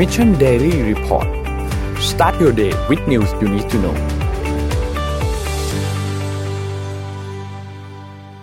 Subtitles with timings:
[0.00, 1.28] Mission Daily Report
[2.10, 3.96] start your day with news you need to know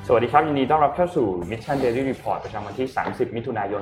[0.07, 3.81] สวัสดีครับ ยินดีต้อนรับเข้าสู่ Mission Daily Report ประจำวันที่ 30 มิถุนายน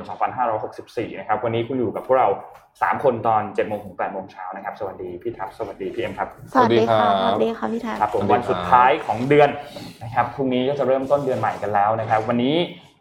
[0.59, 2.29] 2564 นะครับ วันนี้คุณอยู่กับพวกเรา
[2.69, 9.49] 3 คนตอน7โมงถึง8โมงเช้านะครับ สวัสดีพี่ทับ สวัสดีพี่เอ็มครับ สวัสดีค่ะสสวัวัสสดีดีครัค่ะบพี่แทนครับผมสวัสดีวันสุดท้ายของเดือน
[10.03, 12.55] นะครับ พรุ่งนี้ก็จะเริ่มต้นเดือนใหม่กันแล้วนะครับ วันนี้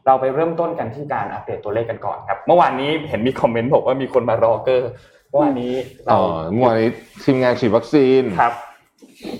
[0.07, 4.91] เราไปเริ่มต้นกันที่การอัปเดตตัวเลขกันก่อนครับ เมื่อวานนี้เห็นมีคอมเมนต์บอกว่ามีคนมารอเก้อ
[5.31, 5.73] เมื่อวานนี้
[6.05, 6.23] เราอ๋อ
[6.53, 6.89] เมื่อวานนี้
[7.25, 8.53] ทีมงานฉีดวัคซีนครับ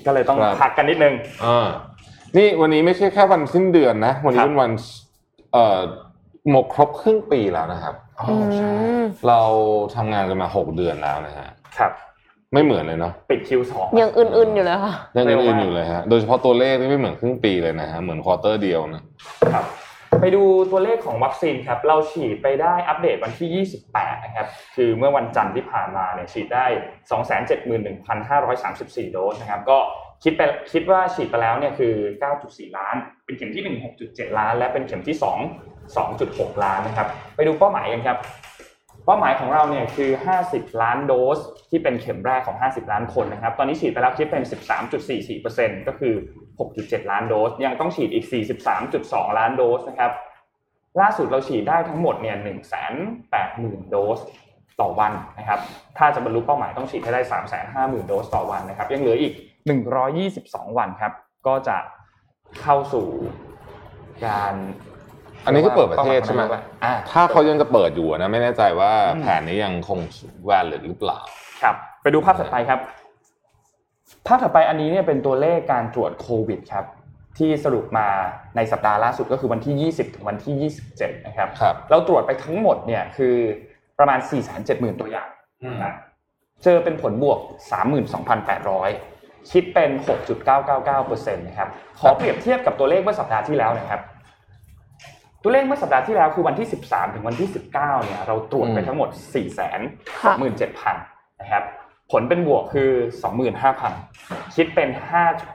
[0.05, 1.13] ก็เลยต้องครับพักกันนิดนึง
[1.45, 1.67] อ่า
[2.37, 4.71] นี่วันนี้ไม่ใช่แค่วันสิ้นเดือนนะ วันนี้ครับเป็นวัน
[5.53, 5.79] เอ่อ
[6.49, 9.41] หมดครบครึ่งปีแล้วนะครับอ๋ออืใช่มเรา
[9.95, 11.91] ทำงานกันมาหกเดือนแล้วนะฮะครับ
[12.53, 19.01] ไม่เหมือนเลยเนาะปิด Q สองยังอึนๆอยู่เลยค่ะยังเร็วอึนมากๆอยู่เลยฮะโดยเฉพาะตัวเลขนี่ไม่เหมือนครึ่งปีเลยนะฮะเหมือน quarter เดียวนะ
[19.53, 19.65] ครับ
[20.21, 26.65] ไปดูตัวเลขของวัคซีนครับ เราฉีดไปได้อัปเดตวันที่ 28 นะครับ คือเมื่อวันจันทร์ที่ผ่านมาเนี่ยฉีดได้
[29.05, 29.77] 271,534 โดสนะครับ ก็
[30.23, 31.93] คิดไปคิดว่าฉีดไปแล้วเนี่ยคือ
[32.35, 32.95] 9.4 ล้าน
[33.25, 38.17] เป็นเข็มที่ 1 6.7 ล้าน และเป็นเข็มที่ 2 2.6 ล้านนะครับ ไปดูเป้าหมายกันครับ
[39.05, 40.09] เป้าหมายของเราเนี่ยคือ
[40.45, 41.39] 50 ล้านโดส
[41.69, 44.43] ที่เป็นเข็มแรกของ 50 ล้านคนนะครับ ตอนนี้ฉีดไปแล้วคิดเป็น
[45.15, 46.13] 13.44%ก็คือ
[46.59, 48.25] 6.7 ล้านโดส ยังต้องฉีดอีก
[48.81, 50.11] 43.2 ล้านโดสนะครับ
[51.01, 52.35] ล่าสุดเราฉีดได้ทั้งหมดเนี่ย
[53.13, 54.19] 180,000 โดส
[54.81, 55.59] ต่อวันนะครับ
[55.97, 57.21] ถ้าจะบรรลุเป้าหมายต้องฉีดให้ได้
[57.65, 59.33] 350,000 โดสต่อวันนะครับ ยังเหลืออีก
[60.05, 61.11] 122 วันครับ
[61.47, 61.77] ก็จะ
[62.61, 63.07] เข้าสู่
[64.25, 64.53] การ
[65.45, 66.41] อันนี้คือเปิดประเทศใช่ไหม
[66.83, 69.99] อ่าถ้าเขายังจะเปิดอยู่นะไม่แน่ใจว่าอืมแผนนี้ยังคง
[70.45, 71.19] แวลหรือเปล่า
[71.63, 72.79] ครับ ไปดูภาพถัดไปครับ
[74.27, 76.85] ภาพถัดไปอันนี้เนี่ยเป็นตัวเลขการตรวจโควิดครับ
[77.37, 78.07] ที่สรุปมา
[78.55, 83.35] ในสัปดาห์ล่าสุดก็คือวันที่ 20 ถึงวันที่ 27 นะครับครับเราตรวจไปทั้งหมดเนี่ยคือ
[83.99, 84.19] ประมาณ
[84.59, 85.29] 470,000 ตัวอย่าง
[85.83, 85.95] นะ
[86.63, 87.39] เจอเป็นผลบวก
[88.65, 89.91] 32,800 คิดเป็น
[90.67, 94.01] 6.999%นะครับ ขอเปรียบเทียบกับตัวเลขเมื่อสัปดาห์ที่แล้วนะครับ
[95.43, 97.71] ตัวเลขเมื่อสัปดาห์ที่แล้วคือวันที่ 13 ถึงวันที่ 19
[98.05, 99.47] เนี่ยเราตรวจไปทั้งหมด 4 2 7 0
[100.41, 101.63] 0 0 นะครับ
[102.11, 102.89] ผลเป็นบวกคือ
[103.93, 104.89] 25,000 คิดเป็น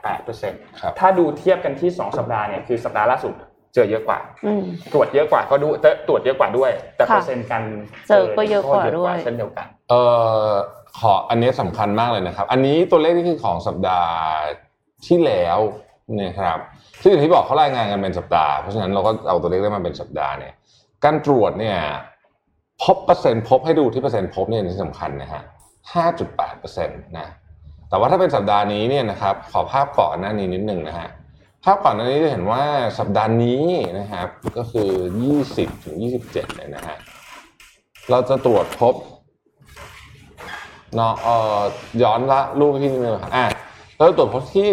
[0.06, 3.34] 5.8%ครับถ้าดูเทียบกันที่ 2 สัปดาห์เนี่ยคือสัปดาห์ล่าสุด
[3.74, 4.62] เจอเยอะกว่าอืม
[4.92, 7.62] ตรวจเยอะกว่าก็ดูเอ่อตรวจเยอะกว่าด้วย แต่ค่ะเปอร์เซ็นต์การ
[8.08, 10.02] เจอก็เยอะกว่าด้วยเช่นเดียวกัน เอ่
[10.48, 10.50] อ
[10.98, 14.14] ขออันนี้สำคัญมากเลยนะครับ อันนี้ตัวเลขนี่คือของสัปดาห์
[15.06, 15.58] ที่แล้ว
[16.20, 16.58] นะครับ
[17.02, 20.52] ซึ่งอย่างที่บอกเขารายงานกันเป็นสัปดาห์เพราะฉะนั้นเราก็เอาตัวเลขได้มาเป็นสัปดาห์เนี่ย
[21.04, 21.78] การตรวจเนี่ย
[22.82, 25.42] พบเปอร์เซ็นต์พบให้ดูที่เปอร์เซ็นต์พบเนี่ยที่สำคัญนะฮะ
[25.88, 27.28] 5.8เปอร์เซ็นต์นะ
[27.88, 31.08] แต่ว่าถ้าเป็นสัปดาห์นี้เนี่ยนะครับขอภาพก่อนหน้านี้นิดหนึ่งนะฮะ
[31.64, 32.62] ภาพก่อนหน้านี้จะเห็นว่า
[32.98, 33.64] สัปดาห์นี้
[33.98, 34.90] นะครับก็คือ
[35.36, 36.96] 20ถึง27เนี่ยนะฮะ
[38.10, 38.94] เราจะตรวจพบ
[40.96, 41.58] เนาะเอ่อ
[42.02, 43.46] ย้อนละรูปที่นี่เลยครับอะ
[43.96, 44.68] เราตรวจพบที่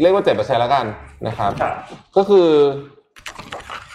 [0.00, 0.84] เรียกว่าเจ็ดเปอร์เซ็นต์แล้วกัน
[1.26, 1.74] นะครับครับ
[2.16, 2.48] ก็คือ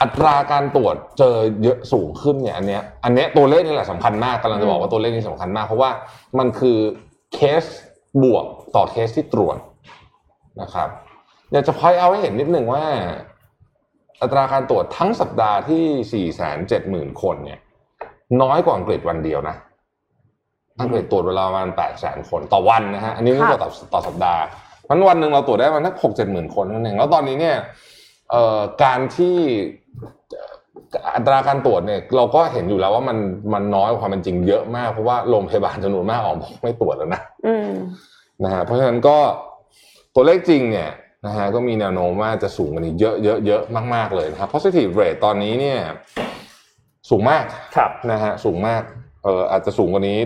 [0.02, 5.92] อัตราการตรวจเจอเยอะสูงขึ้นเนี่ยอันเนี้ยอันเนี้ยตัวเลขนี่แหละสำคัญมากกำลังจะบอกว่าตัวเลขนี้สำคัญมาก เพราะว่า
[6.40, 6.78] มันคือ
[7.34, 7.64] เคส
[8.24, 9.58] บวกต่อเคสที่ตรวจ
[10.62, 10.90] นะครับ
[11.52, 12.84] อยากจะพอยเอาให้เห็นนิดหนึ่งว่า
[14.22, 17.60] อัตราการตรวจทั้งสัปดาห์ที่ 4 7 0 0 0 0 คนเนี่ย
[18.42, 19.56] น้อยกว่าอังกฤษวันเดียวนะ
[20.82, 24.42] อังกฤษตรวจเวลาประมาณ8 0 0 0 0คนต่อวันนะฮะอันนี้ไม่ตรวจต่อต่อสัปดาห์
[24.90, 27.58] มันวันหนึ่งเราตรวจได้ประมาณสักหกเจ็ดหมื่นคนนั่นเองแล้วตอนนี้เนี่ย
[28.32, 29.38] เอ่อการที่
[29.87, 30.54] เอ่อ
[31.16, 33.18] อัตราการตรวจเนี่ยเราก็เห็นอยู่แล้วว่ามัน
[33.54, 37.72] มันน้อยกว่าความเป็นจริงเยอะมากเพราะว่าโรงพยาบาลจำนวนมากออกบอกไม่ตรวจแล้วนะอืม
[38.44, 39.18] นะฮะเพราะฉะนั้นก็
[40.16, 40.90] ตัวเลขจริงเนี่ย
[41.26, 43.62] นะฮะก็มีแนวโน้มว่าจะสูงกว่านี้เยอะเยอะเยอะ
[43.96, 45.80] มากๆเลยนะครับ positive rate ตอนนี้เนี่ย
[47.10, 47.44] สูงมาก
[47.76, 48.82] ครับนะฮะสูงมาก
[49.24, 50.20] เอออาจจะสูงกว่านี้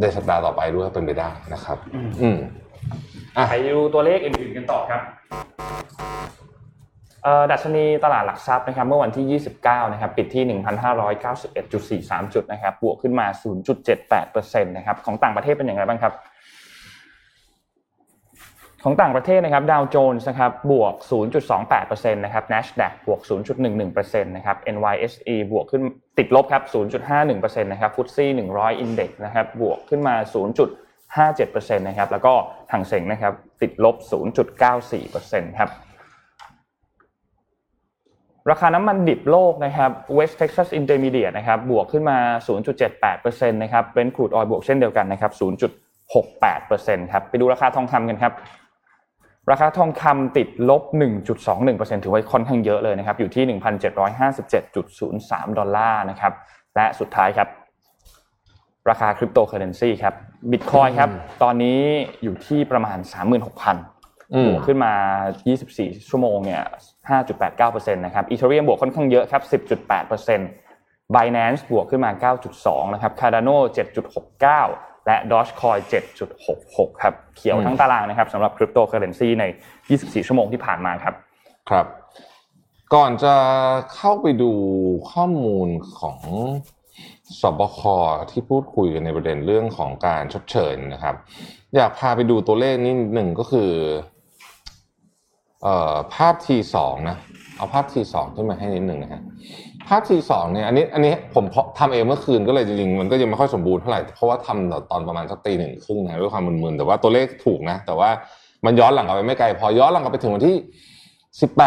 [0.00, 2.38] ในสัปดาห์ต่อไปด้วยเป็นไปได้นะครับ อืมอืม
[3.36, 6.39] อะไปดูตัวเลขอื่นๆกันต่อครับเอ่อ
[7.50, 10.60] ดัชนีตลาดหลักทรัพย์นะครับเมื่อวันที่ 29 นะครับปิดที่
[12.02, 13.26] 1,591.43 จุดนะครับบวกขึ้นมา
[13.94, 16.14] 0.78%นะครับของต่างประเทศเป็นอย่างไรบ้างครับ
[18.84, 20.94] ของต่างประเทศนะครับดาวโจนส์นะครับบวก
[21.54, 23.20] 0.28%นะครับ NASDAQ บวก
[23.68, 25.82] 0.11%นะครับ NYSE บวกขึ้น
[26.18, 26.62] ติดลบครับ
[27.12, 30.14] 0.51%นะครับฟุตซี่100 Index นะครับบวกขึ้นมา
[30.96, 32.32] 0.57%นะครับแล้วก็
[32.72, 33.32] หางเสงนะครับ
[33.62, 33.96] ติดลบ
[34.76, 35.70] 0.94%ครับ
[38.50, 42.18] ราคาน้ำมันดิบโลกนะครับ West Texas Intermediate นะครับบวกขึ้นมา
[42.88, 45.32] 0.78%นะครับ Brent crude oil บวกเช่นเดียวกันนะครับ
[46.16, 48.32] 0.68%ครับ ไปดูราคาทองคำกันครับ
[49.50, 50.82] ราคาทองคำติดลบ
[51.42, 53.58] 1.21%ถือว่าค่อนข้างเยอะเลยนะครับ อยู่ที่
[54.52, 56.32] 1,757.03 ดอลลาร์นะครับ
[56.76, 57.48] และสุดท้ายครับ
[58.90, 60.14] ราคาคริปโตเคอเรนซีครับ
[60.50, 61.10] บิตคอยน์ครับ
[61.42, 61.80] ตอนนี้
[62.22, 62.98] อยู่ที่ประมาณ
[63.46, 64.92] 36,000อืมบวกขึ้นมา
[65.50, 66.62] 24 ชั่วโมงเนี่ย
[67.10, 69.42] 5.89%นะครับอีเธอเรียมบวกค่อนข้างเยอะครับ
[70.08, 73.56] 10.8% Binance บวกขึ้นมา 9.2 นะครับ Cardano
[74.30, 75.80] 7.69 และ Dogecoin
[76.40, 79.44] 7.66 ครับ เขียวทั้งตารางนะครับสำหรับคริปโตเคอเรนซีใน
[79.86, 81.14] 24 ชั่วโมงที่ผ่านมาครับ
[81.70, 81.86] ครับ
[82.94, 83.34] ก่อนจะ
[83.94, 84.52] เข้าไปดู
[85.12, 85.68] ข้อมูล
[85.98, 86.18] ของ
[87.40, 87.80] สบค
[88.30, 91.14] ที่พูดคุยกันในประเด็นเรื่องของการชดเชยนะครับ
[91.76, 93.70] อยากพาไปดูตัวเลขนิดหนึ่งก็คือ
[95.62, 96.76] เอ่อภาพ T2
[97.08, 97.16] นะ
[97.56, 99.22] เอาภาพ T2 ขึ้นมาให้นิดหนึ่งนะฮะ
[99.88, 101.44] ภาพ T2 เนี่ยอันนี้อันนี้ผม
[101.78, 108.10] ทำเองเมื่อคืนก็เลยจริงๆมันก็ยังไม่ค่อยสมบูรณ์เท่าไหร่เพราะว่าทำตอนประมาณสักตีหนึ่งครึ่งนะด้วยความมึนๆแต่ว่าตัวเลขถูกนะ แต่ว่า
[108.66, 110.56] มันย้อนหลังกลับไปไม่ไกลพอย้อนหลังกลับไปถึงวันที่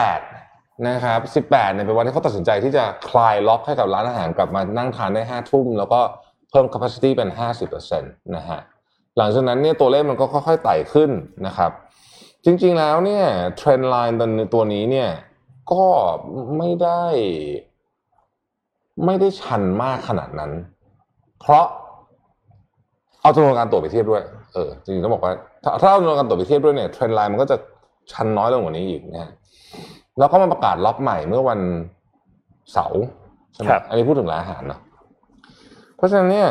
[0.07, 5.99] 18 นะครับ 18เนี่ยเป็นวันที่เขาตัดสินใจที่จะคลายล็อกให้กับร้านอาหารกลับมานั่งทานได้ 5 ทุ่มแล้วก็
[6.49, 7.29] เพิ่ม capacity เป็น
[7.61, 8.59] 50%นะฮะ
[9.17, 11.09] หลังจากนั้นเนี่ยตัวเลขมันก็ค่อยๆไต่ขึ้น
[11.47, 11.71] นะครับ
[12.45, 13.25] จริง ๆ แล้วเนี่ย
[13.57, 14.17] เทรนด์ไลน์
[14.53, 15.09] ตัวนี้เนี่ย
[15.71, 15.85] ก็
[16.57, 17.03] ไม่ได้
[19.05, 20.51] ไม่ได้ชันมากขนาดนั้น
[21.39, 21.65] เพราะ
[23.21, 24.23] เอาจำนวนการตรวจไปเทียบด้วย
[24.53, 27.57] เออจริงๆต้องบอกว่า ถ้าถ้าเอาจำนวนการตรวจไปเทียบด้วยเนี่ย trend line มันก็จะ
[28.11, 29.31] ชันน้อยลงกว่านี้อีกนะฮะ
[30.19, 31.59] แล้วก็มาประกาศล็อกใหม่เมื่อวัน
[32.71, 33.01] เสาร์
[33.53, 34.79] ใช่ไหมครับอันนี้พูดถึงร้านอาหารเนาะ
[35.95, 36.49] เพราะฉะนั้นเนี่ย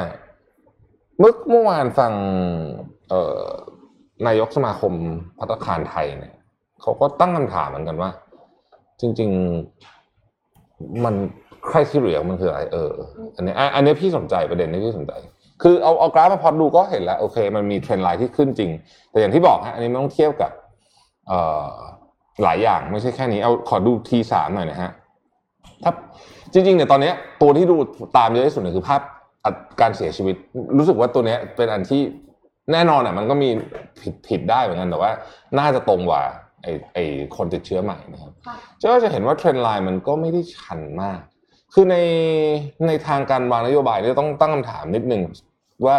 [1.18, 2.12] เมื่อเมื่อวานฟัง
[3.08, 3.46] เอ่อ
[4.26, 4.92] นายกสมาคม
[5.38, 6.34] พัตตาคารไทยเนี่ย
[6.82, 8.10] เขาก็ตั้งคำถามเหมือนกันว่า
[9.00, 9.30] จริง
[10.16, 11.14] ๆมัน
[11.68, 12.92] ใครที่เหลือมันคืออะไรเออ
[13.36, 15.12] อันนี้ยอันนี้พี่สนใจประเด็นนี้พี่สนใจ
[15.62, 18.70] คือเอาเอากราฟมาพอดูก็เห็นแล้วโอเค มันมี trendline ที่ขึ้นจริง
[19.10, 20.50] แต่อย่างที่บอกฮะอันนี้มันต้องเทียบกับ
[21.28, 21.38] เอ่
[21.68, 21.72] อ
[22.42, 24.90] หลายอย่างไม่ใช่แค่นี้เอาขอดู T สามหน่อยนะฮะ
[25.82, 25.92] ถ้า
[26.52, 27.76] จริงๆเนี่ยตอนเนี้ยตัวที่ดู
[28.16, 29.00] ตามเยอะที่สุดเนี่ยคือภาพ
[29.80, 30.36] การเสียชีวิต
[30.78, 32.02] รู้สึกว่าตัวเนี้ยเป็นอันที่
[32.72, 33.48] แน่นอนอะ มันก็มี
[34.00, 35.10] ผิดผิดได้เหมือนกันแต่ว่า
[35.58, 36.22] น่าจะตรงกว่า
[36.62, 36.98] ไอ้ไอ้
[37.36, 38.56] คนติดเชื้อใหม่นะครับค่ะ
[38.92, 41.20] ก็จะเห็นว่าเทรนด์ไลน์มันก็ไม่ได้ชันมาก
[41.74, 41.96] คือใน
[42.86, 45.22] ในทางการวางนโยบายเนี่ยต้องตั้งคำถามนิดนึง
[45.86, 45.96] ว่า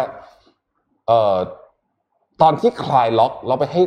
[1.06, 1.36] เอ่อ
[2.42, 3.82] ตอนที่คลายล็อกเราไปให้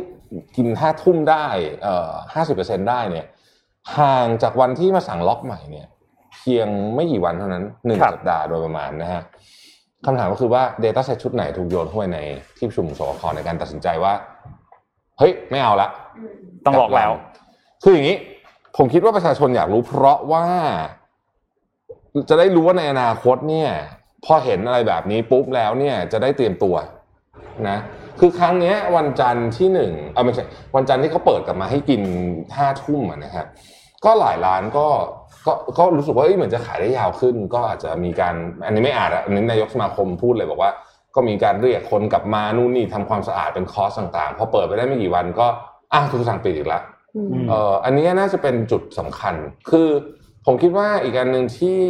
[0.56, 1.46] กินห้าทุ่มได้
[1.82, 3.26] เอ่อห้าสิบเปอร์เซ็นได้เนี่ย
[3.98, 5.86] ห่างจากวันที่มาสั่งล็อกใหม่เนี่ย
[6.34, 9.22] เพียงไม่กี่วันเท่านั้นหนึ่งครับสัปดาห์โดยประมาณนะฮะ
[10.06, 12.18] คำถามก็คือว่า Data Set ชุดไหนถูกโยนเข้าไปใน
[12.56, 14.12] ที่ประชุมสบคในการตัดสินใจว่า
[15.18, 15.88] เฮ้ย ไม่เอาละ
[16.64, 17.10] ต้องบอกแล้ว
[17.82, 18.16] คืออย่างนี้
[18.76, 20.46] ผมคิดว่าประชาชนอยากรู้ เพราะว่า
[22.28, 23.70] จะได้รู้ว่าในอนาคตเนี่ย
[24.24, 26.74] พอเห็นอะไรแบบนี้ปุ๊บแล้วเนี่ย จะได้เตรียมตัว
[27.68, 27.78] นะ
[28.20, 30.44] คือครั้งเนี้ยวันจันทร์ที่หนึ่งเออไม่ใช่
[30.76, 32.02] วันจันทร์ที่เขาเปิดกลับมาให้กิน
[32.56, 33.46] ห้าทุ่มอะนะครับ
[34.04, 34.86] ก็หลายร้านก็
[35.48, 38.34] ก็ก็รู้สึกว่าเอ้ยเหมือนจะขายได้ยาวขึ้น ก็อาจจะมีการ
[38.64, 40.70] อันนี้ไม่อาจอะอันนี้นายกสมาคมพูดเลยบอกว่า
[41.14, 45.46] ก็มีการเรียกคนกลับมานู่นนี่ทำความสะอาดเป็นคอร์สต่างๆพอเปิดไปได้ไม่กี่วันก็
[45.92, 46.82] อ้าวถูกสั่งปิดอีกแล้ว
[47.16, 49.34] อืมอืมเอ่ออันนี้น่าจะเป็นจุดสำคัญ
[49.70, 49.88] คือ
[50.46, 51.80] ผมคิดว่าอีกอันหนึ่งที่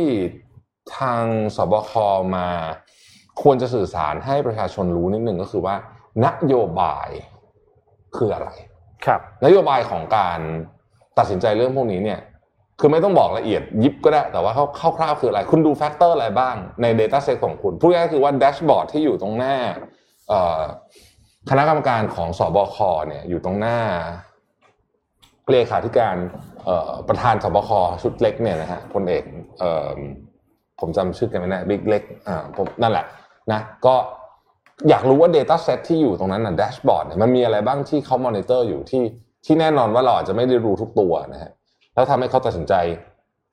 [0.99, 1.25] ทาง
[1.57, 1.93] ศบค.
[2.37, 2.49] มา
[3.43, 5.75] ควรจะสื่อสารให้ประชาชนรู้นิดหนึ่งก็คือว่า
[6.25, 7.09] นโยบาย
[8.17, 8.51] คืออะไร
[9.05, 10.41] ครับ นโยบายของการ
[11.19, 12.21] ตัดสินใจเรื่องพวกนี้เนี่ย
[12.81, 19.57] คือไม่ต้องบอกละเอียดยิบก็ได้ แต่ว่าเขาคร่าวๆคืออะไร คุณดู factor อะไรบ้างใน Data Set ของคุณ พูดง่ายๆคือว่า dashboard ที่อยู่ตรงหน้า
[21.51, 22.77] คณะกรรมการของศบค.
[23.09, 23.79] เนี่ยอยู่ตรงหน้า
[25.51, 26.17] เลขาธิการ
[27.09, 27.71] ประธานศบค.
[28.03, 29.25] ชุดเล็กเนี่ยนะฮะพลเอก
[29.61, 29.99] เออ
[30.81, 33.05] ผมจำชื่อกันไม่ได้บิ๊กเล็กอ่าผมนั่นแหละ
[33.53, 33.95] นะก็
[34.89, 39.03] อยากรู้ว่า Data Set ที่อยู่ตรงนั้นนะ dashboard เนี่ยมันมีอะไรบ้างที่เขามอนิเตอร์อยู่ที่
[39.45, 41.53] ที่แน่นอนว่าเราอาจจะไม่ได้รู้ทุกตัวนะฮะ
[41.99, 42.75] แล้วทำให้เขาตัดสินใจ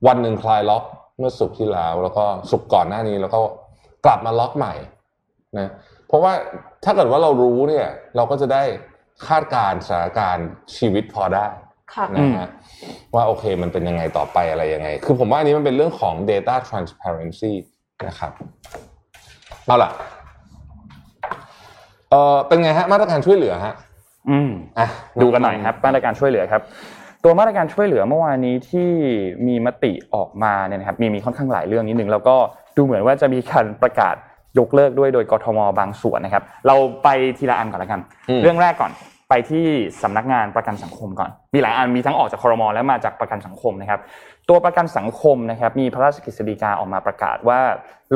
[0.08, 0.84] วันหนึ่งคลายล็อก
[1.18, 3.40] เมื่อสุกร์ที่แล้ว แล้วก็สุกร์ก่อนหน้านี้แล้วก็
[4.06, 4.74] กลับมาล็อกใหม่
[5.58, 5.72] นะ
[6.08, 6.34] เพราะว่า
[6.84, 8.64] ถ้าเกิดว่าเรารู้เนี่ยเราก็จะได้
[9.28, 11.46] คาดการณ์สถานการณ์ชีวิตพอได้
[11.94, 12.50] ค่ะนะฮะ
[13.16, 17.54] ว่าโอเคมันเป็นยังไงต่อไปอะไรยังไง คือผมว่าอันนี้มันเป็นเรื่องของ data transparency
[18.08, 18.32] นะครับ
[19.66, 19.90] เอาล่ะ
[22.10, 23.74] เออเป็นไงฮะมาตรการช่วยเหลือฮะ
[24.30, 24.88] อืมอะ
[25.22, 26.62] ดูกันหน่อยครับ มาตรการช่วยเหลือครับ
[27.28, 28.90] ตัวมาตรการช่วยเหลือเมื่อวานนี้ที่
[29.48, 32.36] มีมติออกมาเนี่ยนะครับมีมีค่อนข้างหลายเรื่องนิดนึงแล้วก็
[32.78, 34.16] ดูเหมือนว่าจะมีการประกาศ
[34.60, 38.92] ยกเลิกด้วยโดยกทมบางส่วนนะครับ เราไปทีละอันก่อนแล้วกันอืมเรื่องแรกก่อน
[39.30, 39.66] ไปที่
[40.04, 44.00] สำนักงานประกันสังคมก่อน มีหลายอันมีทั้งออกจากครมและมาจากประกันสังคมนะครับ
[44.50, 47.60] ตัวประกันสังคมนะครับ มีพระราชกฤษฎีกาออกมาประกาศว่า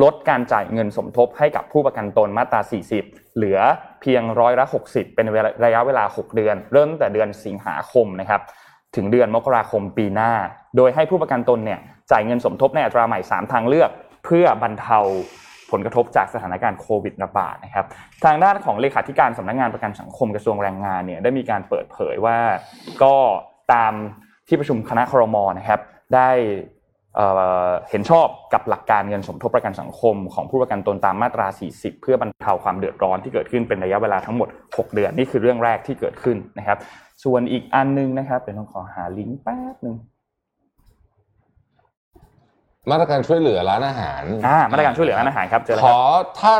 [0.04, 2.62] ลดการจ่ายเงินสมทบให้กับผู้ประกันตนมาตรา
[3.00, 3.60] 40 เหลือ
[4.01, 8.42] เพียงร้อยละ60 เป็นเวลาระยะเวลา 6 เดือน เริ่มตั้งแต่เดือนสิงหาคมนะครับ
[8.96, 10.31] ถึงเดือนมกราคมปีหน้า
[10.77, 11.79] โดยให้ผู้ประกันตนเนี่ย
[12.12, 13.89] จ่ายเงินสมทบในอัตราใหม่ 3 ทางเลือก
[14.25, 15.00] เพื่อบรรเทา
[15.72, 17.86] ผลกระทบจากสถานการณ์โควิดระบาดนะครับ
[18.25, 22.38] ทางด้านของเลขาธิการสำนักงานประกันสังคมกระทรวงแรงงานเนี่ยได้มีการเปิดเผยว่า
[23.03, 23.15] ก็
[23.74, 23.93] ตาม
[24.48, 25.79] ที่ประชุมคณะครมนะครับ
[26.15, 26.29] ได้
[27.89, 36.77] เห็นชอบกับหลักการเงินสมทบประกันสังคม ของผู้ประกันตนตามมาตรา 40 เพื่อบรรเทาความเดือดร้อนที่เกิดขึ้นเป็นระยะเวลาทั้งหมด 6 เดือนนี่คือเรื่องแรกที่เกิดขึ้นนะครับ
[37.23, 39.95] ส่วนอีกอันนึงนะครับเดี๋ยวต้องขอหาลิงก์แป๊บหนึ่ง
[42.91, 46.53] มาตรการช่วยเหลือร้านอาหารอ่ามาตรการช่วยเหลือร้านอาหารครับเจอแล้วขครัอบถ้า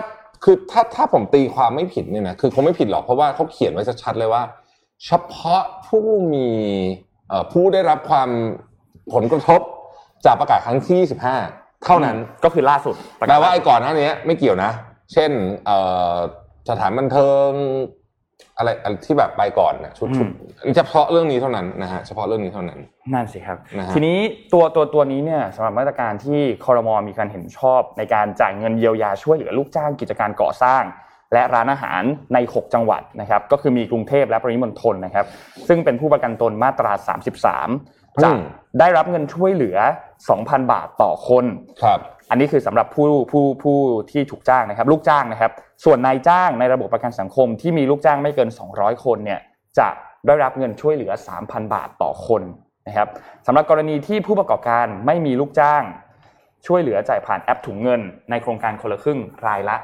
[0.43, 4.43] คือถ้าถ้าผมตีความไม่ผิดเนี่ยนะคือคงไม่ผิดหรอกเพราะว่าเขาเขียนไว้ชัดๆเลยว่า
[5.05, 6.47] เฉพาะผู้มี
[7.29, 8.29] เอ่อผู้ได้รับความ
[9.13, 9.61] ผลกระทบ
[10.25, 11.07] จากประกาศครั้งที่
[11.43, 14.71] 25 เท่านั้นก็คือล่าสุดประกศแปลว่าไอ้ก่อนหน้านี้ไม่เกี่ยวนะ
[15.13, 15.31] เช่น
[15.65, 15.77] เอ่
[16.13, 16.15] อ
[16.69, 17.49] สถานบันเทิง
[18.58, 20.27] อะไรอะไรที่แบบไปก่อนนะชุดชุด
[20.75, 22.79] เฉพาะเรื่องนี้เท่านั้นนะฮะเฉพาะเรื่องนี้เท่านั้น
[23.13, 24.17] นั่นสิครับนะฮะทีนี้
[24.53, 30.84] ตัวตัวตัวนี้เนี่ยสำหรับมาตรการที่คอรมอมีการเห็นชอบ ในการจ่ายเงินเยียวยาช่วยเหลือลูกจ้างกิจการก่อสร้าง
[31.34, 32.01] และร้านอาหาร
[32.34, 35.25] ใน 6 จังหวัดนะครับก็คือมีกรุงเทพและปริมณฑลนะครับ
[35.67, 36.91] ซึ่งเป็นผู้ประกันตนมาตรา
[37.58, 38.41] 33จะอืม
[38.79, 39.77] ได้รับเงินช่วยเหลือ
[40.24, 41.46] 2,000 บาทต่อคน
[41.84, 43.77] ครับ อันนี้คือสำหรับผู้ผู้ผู้
[44.12, 45.51] ที่ถูกจ้างนะครับ ลูกจ้างนะครับ
[45.83, 49.39] ส่วนนายจ้างในระบบประกันสังคมที่มีลูกจ้างไม่เกิน 200 คนเนี่ย
[49.79, 49.88] จะ
[50.25, 51.12] ได้รับเงินช่วยเหลือ
[51.43, 52.41] 3,000 บาทต่อคน
[52.88, 53.07] นะครับ
[53.48, 55.83] สำหรับกรณีที่ผู้ประกอบการไม่มีลูกจ้าง
[56.67, 59.75] ช่วยเหลือจ่ายผ่านแอปถุงเงิน ในโครงการคนละครึ่งรายละ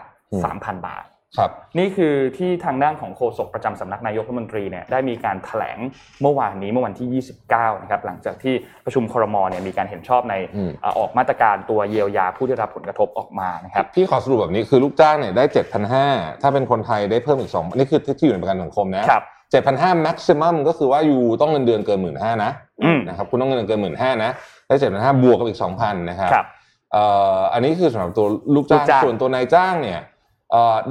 [0.44, 1.06] 3,000 บาท
[1.38, 5.77] ครับนี่คือที่ทางด้านของโฆษกประจำสำนักนายกรัฐมนตรีเนี่ยได้มีการแถลง
[6.22, 8.54] เมื่อวานนี้เมื่อวันที่ 29 นะครับหลังจากที่
[8.86, 16.06] ประชุมครมเนี่ยมีการเห็นชอบในอืมเอ่อออกมาตรการตัวเยียวยาผู้ได้รับผลกระทบออกมานะครับพี่ขอสรุปแบบนี้คือลูกจ้างเนี่ยได้เจ็ดพันห้า
[16.42, 22.51] ถ้าเป็นคนไทยได้เพิ่มอีกสองนี่คือที่อยู่ในประกันสังคมนะครับเจ็ดพันห้า maximum ก็คือว่าอยู่ต้องเงินเดือนเกินหมื่นห้านะ
[22.84, 24.32] อืมนะครับคุณต้องเงินเดือนเกินหมื่นห้านะ
[24.68, 26.46] ได้เจ็ดพันห้าบวกกับอีกสองพันนะครับครับ
[26.94, 27.04] เอ่
[27.38, 30.15] ออันนี้คือสำหรับตัวลูกจ้างลูกจ้างส่วนตัวนายจ้างเนี่ยเอ่อ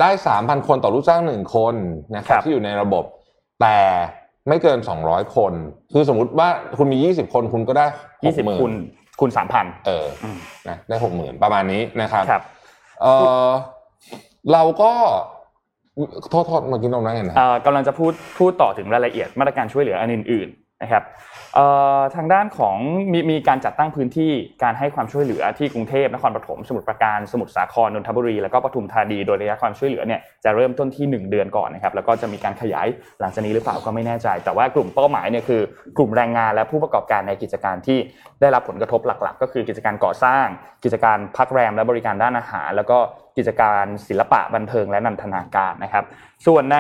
[0.01, 1.75] ได้สามพันคนต่อลูกจ้างหนึ่งคน
[2.17, 3.05] นะครัครับบที่อยู่ในระบบ
[3.61, 3.79] แต่
[4.49, 5.53] ไม่เกินสองร้อยคน
[5.93, 7.87] คือสมมุติว่าคุณมียี่สิบคนคุณก็ได้
[8.27, 8.73] หกหมื่20คูณน
[9.21, 12.43] คูณ3,000เอออืมนะได้หกหมื่นประมาณนี้นะครับครับ
[13.03, 13.07] เอ
[13.47, 13.49] อ
[14.53, 14.93] เราก็
[16.31, 21.34] โทษโทษเมื่อกี้น้องนั่นไงนะเอ่อกำลังจะพูดพูดต่อถึงรายละเอียดมาตรการช่วยเหลืออันอื่นๆนะครับเอ่อ
[22.17, 22.77] ทางด้านของ
[23.13, 24.33] มีมีการจัดตั้งพื้นที่
[24.63, 32.87] การให้ความช่วยเหลือที่กรุงเทพนครปฐมสมุทรปราการสมุทรสาครนนทบุรีแล้วก็ปทุมธานีโดยระยะความช่วยเหลือเนี่ยจะเริ่มต้นที่ 1 เดือนก่อนนะครับแล้วก็จะมีการขยาย
[33.21, 35.61] หลังจากนี้หรือเปล่าก็ไม่แน่ใจ แต่ว่ากลุ่มเป้าหมายเนี่ยคือ
[35.97, 37.99] กลุ่มแรงงานและผู้ประกอบการในกิจการที่
[38.41, 40.47] ได้รับผลกระทบหลัก ๆ ก็คือกิจการก่อสร้าง
[40.85, 42.99] กิจการพักแรม และบริการด้านอาหาร แล้วก็
[43.37, 46.05] กิจการศิลปะบันเทิงและนันทนาการนะครับ
[46.47, 46.79] ส่วนใน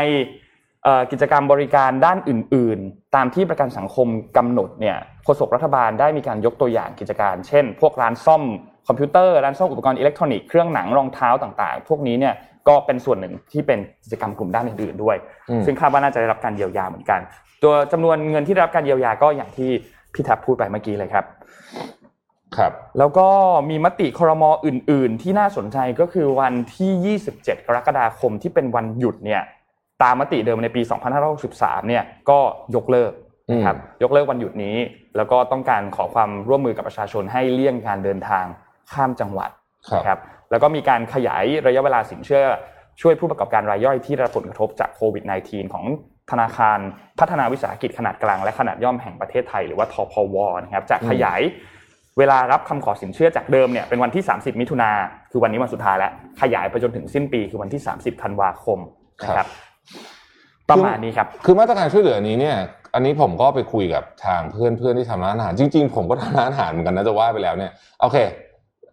[1.10, 8.42] กิจกรรมบริการด้านอื่น ๆ ตามที่ประกันสังคมกำหนดเนี่ยโฆษกรัฐบาลได้มีการยกตัวอย่างกิจการเช่น พวกร้านซ่อม
[8.88, 12.34] คอมพิวเตอร์ร้านซ่อมอุปกรณ์อิเล็กทรอนิกส์เครื่องหนังรองเท้าต่างๆ พวกนี้เนี่ย
[12.68, 15.16] ก็เป็นส่วนหนึ่งที่เป็นกิจกรรมกลุ่มด้านอื่นๆด้วย
[15.50, 17.20] อืมซึ่งคาดว่าน่าจะได้รับการเยียวยาเหมือนกัน
[17.62, 19.70] ตัวจำนวนเงินที่ได้รับการเยียวยาก็อย่างที่
[20.14, 21.24] พี่แท็บพูดไปเมื่อกี้เลยครับ
[22.56, 23.28] ครับแล้วก็
[23.70, 29.42] มีมติครมอื่น ๆ ที่น่าสนใจก็คือวันที่ 27 กรกฎาคมที่เป็นวันหยุดเนี่ย
[30.02, 30.82] ตามมติเดิมในปี
[31.34, 32.38] 2563 เนี่ยก็
[32.76, 33.12] ยกเลิก
[33.50, 34.76] นะครับยกเลิกวันหยุดนี้
[35.16, 38.44] แล้วก็ต้องการขอความร่วมมือกับประชาชนให้เลี่ยงการเดินทาง
[38.92, 39.50] ข้ามจังหวัด
[39.90, 40.18] ครับนะครับ
[40.50, 42.44] แล้วก็มีการขยายระยะเวลาสินเชื่อ
[43.00, 45.84] ช่วยผู้ประกอบการรายย่อยที่ได้รับผลกระทบจากโควิด -19 ของ
[46.30, 46.78] ธนาคาร
[47.20, 51.40] พัฒนาวิสาหกิจขนาดกลางและขนาดย่อมแห่งประเทศไทยหรือว่าทพวนะครับจะขยาย
[52.18, 54.90] เวลารับคำขอสินเชื่อจากเดิมเนี่ยเป็นวันที่ 30 มิถุนา
[55.30, 58.78] คือวันนี้วันสุดท้ายแล้ว ขยายไปจนถึงสิ้นปีคือวันที่ 30 ธันวาคม
[59.24, 59.48] นะครับ
[60.70, 62.56] ประมาณนี้ครับ คือมาตรการช่วยเหลือนี้เนี่ย
[62.94, 68.16] อันนี้ผมก็ไปคุยกับทางเพื่อนเพื่อนที่ทำร้านอาหาร จริง ๆ ผมก็ทำร้านอาหารเหมือนกันนะจะว่าไปแล้วเนี่ย โอเค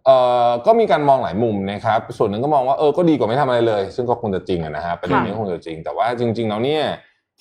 [0.06, 6.82] เอ่อ ก็มีการมองหลายมุมนะครับ ส่วนหนึ่งก็มองว่าเออ ก็ดีกว่าไม่ทำอะไรเลย ซึ่งก็คงจะจริงอะนะฮะประเด็นนี้คงจะจริง แต่ว่าจริง ๆ แล้วเนี่ย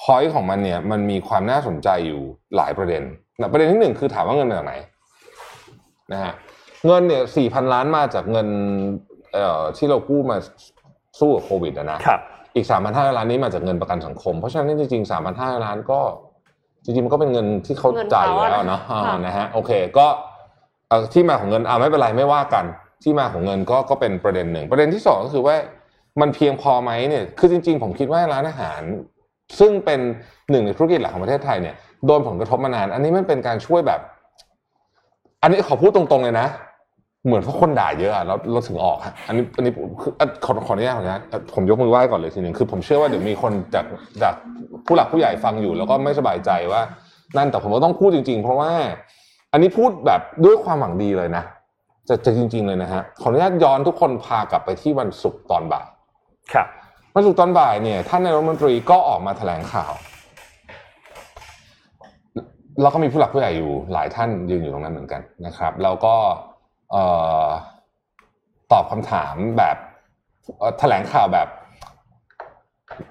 [0.01, 2.21] พอยต์ของมันเนี่ย มันมีความน่าสนใจอยู่
[2.55, 3.03] หลายประเด็น
[3.39, 4.73] นะประเด็นที่หนึ่งคือถามว่าเงินมาจากไหน
[6.11, 6.33] นะฮะ
[6.85, 8.47] เงินเนี่ยสี่พันล้านมาจากเงิน
[9.33, 10.37] เอ่อ ที่เรากู้มา
[11.19, 12.21] สู้กับโควิดอะนะครับ
[12.55, 15.99] อีกสามพันห้าล้านนี้มาจากเงินประกันสังคม เพราะฉะนั้นจริงๆสามพันห้าล้านก็
[16.83, 20.07] จริงๆมันก็เป็นเงินที่เขาเงินจ่ายอยู่เขาอะแล้วเนาะค่ะอ่านะฮะโอเคก็
[20.89, 22.65] เอ่อที่มาของเงินอ่าไม่เป็นไรไม่ว่ากัน
[23.03, 25.55] ที่มาของเงินก็ก็เป็นประเด็นหนึ่ง ประเด็นที่สองก็คือว่า
[26.21, 28.81] มันเพียงพอไหมเนี่ยคือจริง ๆ ผมคิดว่าร้านอาหาร
[29.59, 29.99] ซึ่งเป็น
[30.51, 33.99] หนึ่งในธุรกิจหลักของประเทศไทยเนี่ยโดนผลกระทบมานาน อันนี้มันเป็นการช่วยแบบ
[35.41, 36.47] อันนี้ขอพูดตรงๆเลยนะ
[37.25, 43.85] เหมือนเพราะคนด่าเยอะอะแล้วเราถึงออกอะอันนี้อันนี้คืออะขอขออนุญาตขออนุญาตอะผมยกมือไหว้ก่อนเลยทีหนึ่งคือผมเชื่อว่าเดี๋ยวมีคนจาก
[44.23, 44.35] จาก
[44.85, 46.81] ผู้หลักผู้ใหญ่ฟังอยู่ แล้วก็ไม่สบายใจว่า
[47.37, 48.71] นั่นแต่ผมก็ต้องพูดจริง ๆ เพราะว่า
[49.51, 51.43] อันนี้พูดแบบด้วยความหวังดีเลยนะ
[52.09, 55.85] จะจะจริง ๆเลยนะฮะขออนุญาตย้อนทุกคนพากลับไปที่วันศุกร์ตอนบ่าย
[56.53, 56.67] ครับ
[57.15, 59.93] วันศุกร์ตอนบ่ายเนี่ยท่านนายกรัฐมนตรีก็ออกมาแถลงข่าว
[62.81, 66.50] แล้วก็มีผู้หลักผู้ใหญ่อยู่หลายท่านยืนอยู่ตรงนั้นเหมือนกันนะครับ แล้วก็เอ่อ
[68.71, 69.77] ตอบคำถามแบบ
[70.59, 71.47] เอ่อแถลงข่าวแบบ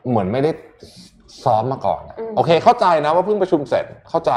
[0.08, 0.50] เหมือนไม่ได้
[1.44, 4.32] ซ้อมมาก่อนอะอืมโอเค เข้าใจนะว่าเพิ่งประชุมเสร็จเข้าใจ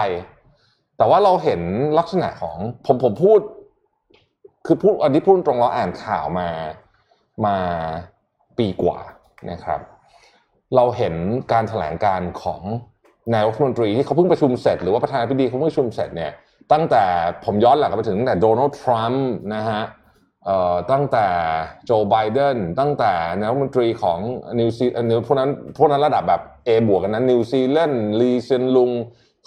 [0.98, 1.62] แต่ว่าเราเห็น
[2.00, 3.40] ลักษณะของผมผมพูด
[4.66, 6.50] คือพูดอันนี้พูดตรงเราอ่านข่าวมา
[7.46, 7.56] มา
[8.58, 9.00] ปีกว่า
[9.52, 9.80] นะครับ
[10.76, 11.14] เราเห็น
[11.52, 12.62] การแถลงการณ์ของ
[13.34, 16.32] นายกรัฐมนตรีที่เขาเพิ่งประชุมเสร็จหรือว่าประธานาธิบดีเขาเพิ่งประชุมเสร็จเนี่ย
[16.72, 17.04] ตั้งแต่
[17.46, 19.84] ผมย้อนหลังก็ไปถึงตั้งแต่โดนัลด์ทรัมป์นะฮะ
[20.92, 21.28] ตั้งแต่
[21.86, 24.20] โจไบเดนตั้งแต่นายกรัฐมนตรีของ
[24.60, 28.92] นิวซีแลนด์พวกนั้นพวกนั้นระดับแบบ A บวกกันนั้นนิวซีแลนด์ลีเซียนลุง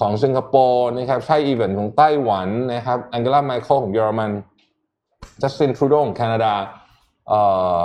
[0.01, 4.31] ของสิงคโปร์นะครับไช่อิงเหวินของไต้หวันนะครับแองเกลาแมร์เคิลของเยอรมัน
[5.43, 6.53] จัสตินทรูโดของแคนาดา
[7.29, 7.41] เอ่
[7.77, 7.79] อ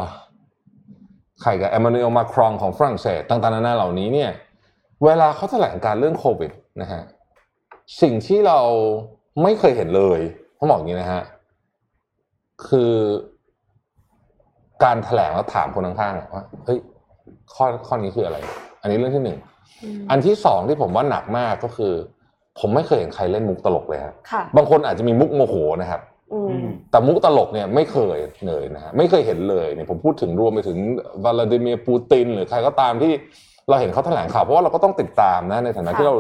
[1.42, 4.32] ใครกับเอมมานูเอลมาครองของฝรั่งเศสต่างๆนานาเหล่านี้เนี่ย
[5.06, 7.02] เวลาเขาแถลงการเรื่องโควิดนะฮะ
[8.02, 8.60] สิ่งที่เรา
[9.44, 10.20] ไม่เคยเห็นเลย
[10.58, 11.24] ต้องบอกอย่างนี้นะฮะ
[12.68, 12.94] คือ
[14.84, 16.80] การแถลงแล้วถามคนข้างๆว่าเฮ้ย
[17.54, 18.38] ข้อข้อนี้คืออะไร
[18.82, 19.38] อันนี้เรื่องที่หนึ่ง
[20.10, 21.94] อันที่สองที่ผมว่าหนักมากก็คือ
[22.60, 26.02] ผมไม่เคยเห็นใครเล่นมุกตลกเลยครับค่ะบางคนอาจจะมีมุกโมโหนะครับ
[26.34, 30.78] อืมแต่มุกตลกเนี่ยไม่เคยเลยนะฮะไม่เคยเห็นเลยเนี่ยผมพูดถึงรวมไปถึง
[31.24, 33.12] วลาดิเมียร์ปูติน หรือใครก็ตามที่
[33.70, 36.16] เราเห็นเขาแถลงข่าวเพราะว่าเราก็ต้องติดตามนะในฐานะค่ะที่เรา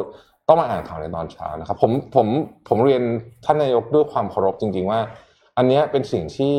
[0.47, 2.27] ต้องมาอ่านข่าวในตอนเช้านะครับผมผม
[2.67, 3.03] ผมเรียน
[3.45, 4.99] ท่านนายกด้วยความเคารพจริง ๆ ว่า
[5.57, 6.55] อันนี้เป็นสิ่งที่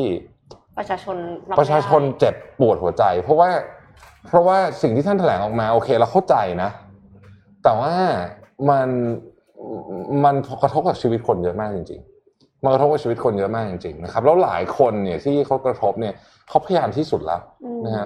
[0.77, 1.17] ประชาชน
[1.59, 3.49] ประชาชนเจ็บปวดหัวใจ เพราะว่า
[4.27, 6.69] เพราะว่าสิ่งที่ท่านแถลงออกมาโอเคเราเข้าใจนะ
[7.63, 7.93] แต่ว่า
[8.69, 8.89] มัน
[10.25, 12.01] มันกระทบกับชีวิตคนเยอะมากจริง
[12.33, 16.13] ๆ มันกระทบกับชีวิตคนเยอะมากจริงๆนะครับ แล้วหลายคนเนี่ยที่เขากระทบเนี่ย
[16.49, 17.41] เขาพยายามที่สุดแล้ว
[17.85, 18.05] นะฮะ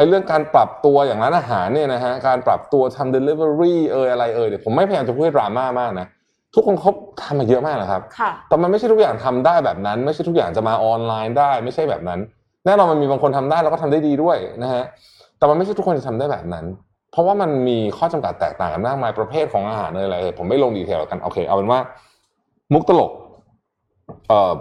[0.00, 6.06] ไอ้เรื่องการปรับตัวอย่างร้านอาหารเนี่ยนะฮะการปรับตัวทำ delivery เอยอะไรเอยเดี๋ยวผมไม่พยายามจะพูดให้ดราม่ามากนะ
[6.54, 6.90] ทุกคนเขา
[7.22, 12.20] ทำมาเยอะมากนะครับค่ะแต่มันไม่ใช่ทุกอย่างทำได้แบบนั้น ไม่ใช่ทุกอย่างจะมาออนไลน์ได้ ไม่ใช่แบบนั้น
[12.66, 14.84] แน่นอนมันมีบางคนทำได้แล้วก็ทำได้ดีด้วยนะฮะ
[15.38, 16.64] แต่มันไม่ใช่ทุกคนจะทำได้แบบนั้น
[17.12, 21.80] เพราะว่ามันมีข้อจำกัดแตกต่างกันมากมายประเภทของอาหารอะไรๆผมไม่ลงดีเทลแล้วกันโอเคเอาเป็นว่า
[22.72, 23.10] มุกตลก
[24.28, 24.52] เอ่อ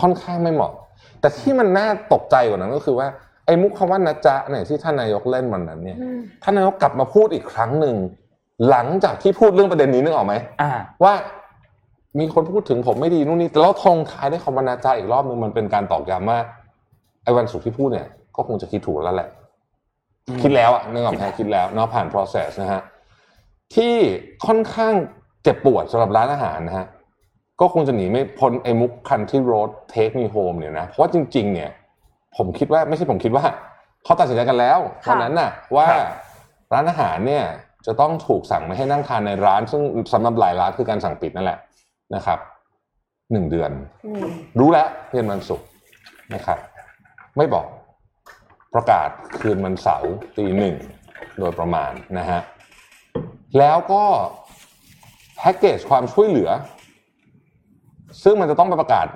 [0.00, 0.72] ค่อนข้างไม่เหมาะ
[1.20, 3.08] แต่ที่มันน่าตกใจกว่านั้นก็คือว่า
[3.48, 7.96] ไอ้มุกคำว่านะจ๊ะเนี่ยที่ท่านนายกเล่นวันนั้นเนี่ยอืมท่านนายกกลับมาพูดอีกครั้งหนึ่ง
[8.70, 10.70] หลังจากที่พูดเรื่องประเด็นนี้นึกออกไหมอ่า
[11.04, 11.12] ว่า
[12.18, 16.38] มีคนพูดถึงผมไม่ดีนู่นนี่แต่แล้วทงท้ายด้วยคำว่านาจาอีกรอบนึงมันเป็นการตอกย้ำว่า
[17.24, 19.28] ไอ้วันศุกร์ที่พูดเนี่ย ก็คงจะคิดถูกแล้วแหละ
[20.28, 22.82] อืมคิดแล้วอะนึกออกไหมคิดแล้วเนาะผ่าน process นะฮะ
[23.74, 23.94] ที่
[24.46, 24.94] ค่อนข้าง
[25.42, 26.86] เจ็บปวดสำหรับร้านอาหารนะฮะ
[27.60, 31.70] ก็คงจะหนีไม่พ้นไอ้มุก country road take me home เนี่ยนะเพราะว่าจริง ๆ เนี่ย
[32.38, 33.44] ผมคิดว่าไม่ใช่ผมคิดว่า
[34.04, 36.06] เขาตัดสินใจกันแล้วค่ะวันนั้นน่ะ ว่าครับ
[36.72, 37.44] ร้านอาหารเนี่ย
[37.86, 41.58] จะต้องถูกสั่งไม่ให้นั่งทานในร้าน ซึ่งสำหรับหลายร้านคือการสั่งปิดนั่นแหละ
[42.14, 42.38] นะครับ
[43.32, 43.70] หนึ่งเดือน
[44.06, 44.24] อืม
[44.58, 45.66] รู้แล้วเย็นวันศุกร์
[46.34, 46.58] นะครับ
[47.36, 47.66] ไม่บอก
[48.74, 49.08] ประกาศ
[49.40, 50.74] คืนวันเสาร์ตีหนึ่ง
[51.38, 52.40] โดยประมาณนะฮะ
[53.58, 54.04] แล้วก็
[55.36, 56.50] แพ็กเกจความช่วยเหลือ
[58.22, 59.06] ซึ่งมันจะต้องไปประกาศ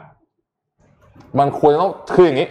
[1.38, 2.48] มันควรจะต้องคืออย่างนี้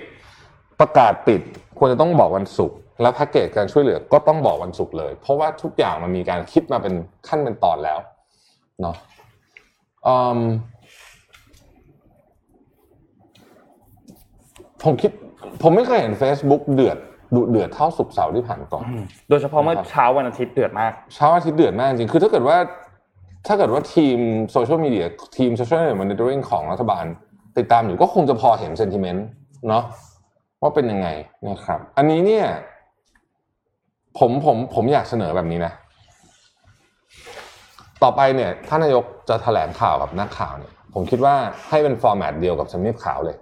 [0.82, 1.42] ประกาศปิด
[1.78, 6.94] ควรจะต้องบอกวันศุกร์แล้วแพ็กเกจการช่วยเหลือก็ต้องบอกวันศุกร์เลย เพราะว่าทุกอย่างมันมีการคิดมาเป็น
[7.28, 8.00] ขั้นเป็นตอนแล้ว
[8.82, 8.96] เนาะ
[10.08, 10.40] อืม
[14.84, 15.12] ผมคิด
[15.62, 16.98] ผมไม่เคยเห็น Facebook เดือด
[17.36, 18.84] ดุเดือดเท่าศุกร์เสาร์ที่ผ่านก่อน
[19.30, 22.58] โดยเฉพาะเมื่อเช้าวันอาทิตย์เดือดมาก เช้าอาทิตย์เดือดมากจริง คือถ้าเกิดว่า
[23.48, 24.18] ถ้าเกิดว่าทีม
[24.52, 25.06] social media
[25.38, 27.06] ทีม social media monitoring ของรัฐบาล
[27.58, 29.26] ติดตามอยู่ก็คงจะพอเห็น sentiment
[29.70, 29.84] เนาะ
[30.62, 31.08] ว่าเป็นยังไง
[31.50, 32.46] นะครับ อันนี้เนี่ย
[34.20, 35.74] ผมผมผมอยากเสนอแบบนี้นะ
[38.04, 41.36] ต่อไปเนี่ยท่านนายกจะแถลงข่าวกับนักข่าวเนี่ย ผมคิดว่า
[41.70, 43.36] ให้เป็นฟอร์แมตเดียวกับสำเนียบข่าวเลย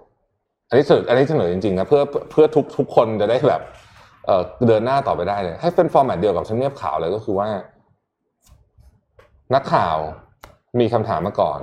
[0.68, 3.62] อันนี้เสนออันนี้เสนอจริงๆนะเพื่อเพื่อทุกทุกคนจะได้แบบ
[4.26, 7.48] เเดินหน้าต่อไปได้เลย ให้เป็นฟอร์แมตเดียวกับสำเนียบข่าวเลยก็คือว่า
[9.54, 9.96] นักข่าว
[10.80, 11.60] มีคำถามมาก่อน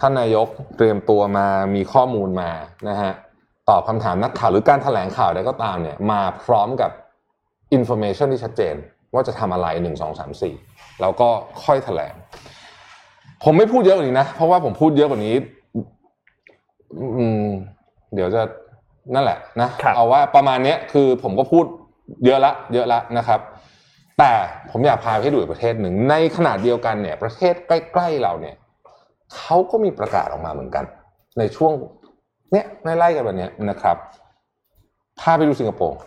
[0.00, 2.50] ท่านนายกเตรียมตัวมามีข้อมูลมา
[2.88, 3.12] นะฮะ
[3.70, 6.90] ตอบคำถามนักข่าวหรือการแถลงข่าวใดก็ตามเนี่ยมาพร้อมกับ
[7.72, 8.74] information ที่ชัดเจน
[9.14, 10.54] ว่าจะทำอะไรหนึ่งสองสามสี่
[11.00, 11.28] แล้วก็
[11.64, 12.14] ค่อยแถลง
[13.44, 15.34] ผมไม่พูดเยอะกว่านี้นะ เพราะว่าผมพูดเยอะกว่านี้
[16.98, 17.48] อืม
[18.14, 18.42] เดี๋ยวจะ
[19.14, 21.64] นั่นแหละนะครับเอาว่าประมาณเนี้ยคือผมก็พูด
[22.24, 23.40] เยอะละ เยอะละนะครับ
[24.18, 24.32] แต่
[24.70, 28.54] ผมอยากพาไปให้ดูอีกประเทศหนึ่งในขนาดเดียวกันเนี่ย ประเทศใกล้ๆเราเนี่ย
[29.36, 30.84] เขาก็มีประกาศออกมาเหมือนกัน
[31.38, 31.72] ในช่วง
[32.52, 32.66] เนี่ย
[32.98, 33.96] ไล่ๆกันแบบเนี้ยนะครับ
[35.20, 35.98] พาไปดูสิงคโปร์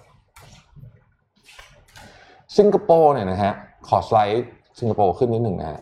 [2.58, 3.54] สิงคโปร์เนี่ยนะฮะ
[3.88, 4.48] ขอสไลด์
[4.80, 5.80] สิงคโปร์ขึ้นนิดหนึ่งนะฮะ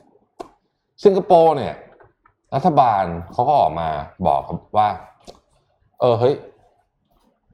[1.03, 1.73] สิงคโปร์เนี่ย
[2.55, 3.89] รัฐบาลเขาก็ออกมา
[4.27, 4.89] บอกครับว่า
[5.99, 6.35] เออเฮ้ย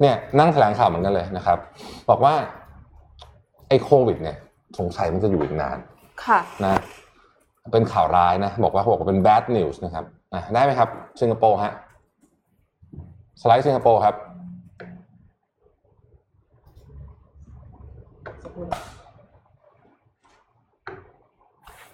[0.02, 1.58] เนี่ยนั่งแถลงข่าวเหมือนกันเลยนะครับ
[2.10, 2.34] บอกว่า
[3.70, 4.38] ไอ้โควิด เนี่ย
[4.80, 5.78] สงสัยมันจะอยู่อีกนาน
[6.26, 6.82] ค่ะนะ
[7.72, 10.89] เป็นข่าวร้ายนะ บอกว่าเขาบอกว่าเป็น bad news นะครับอะได้ไหมครับ
[11.22, 11.74] สิงคโปร์ฮะ
[13.41, 14.15] สไลด์สิงคโปร์ครับ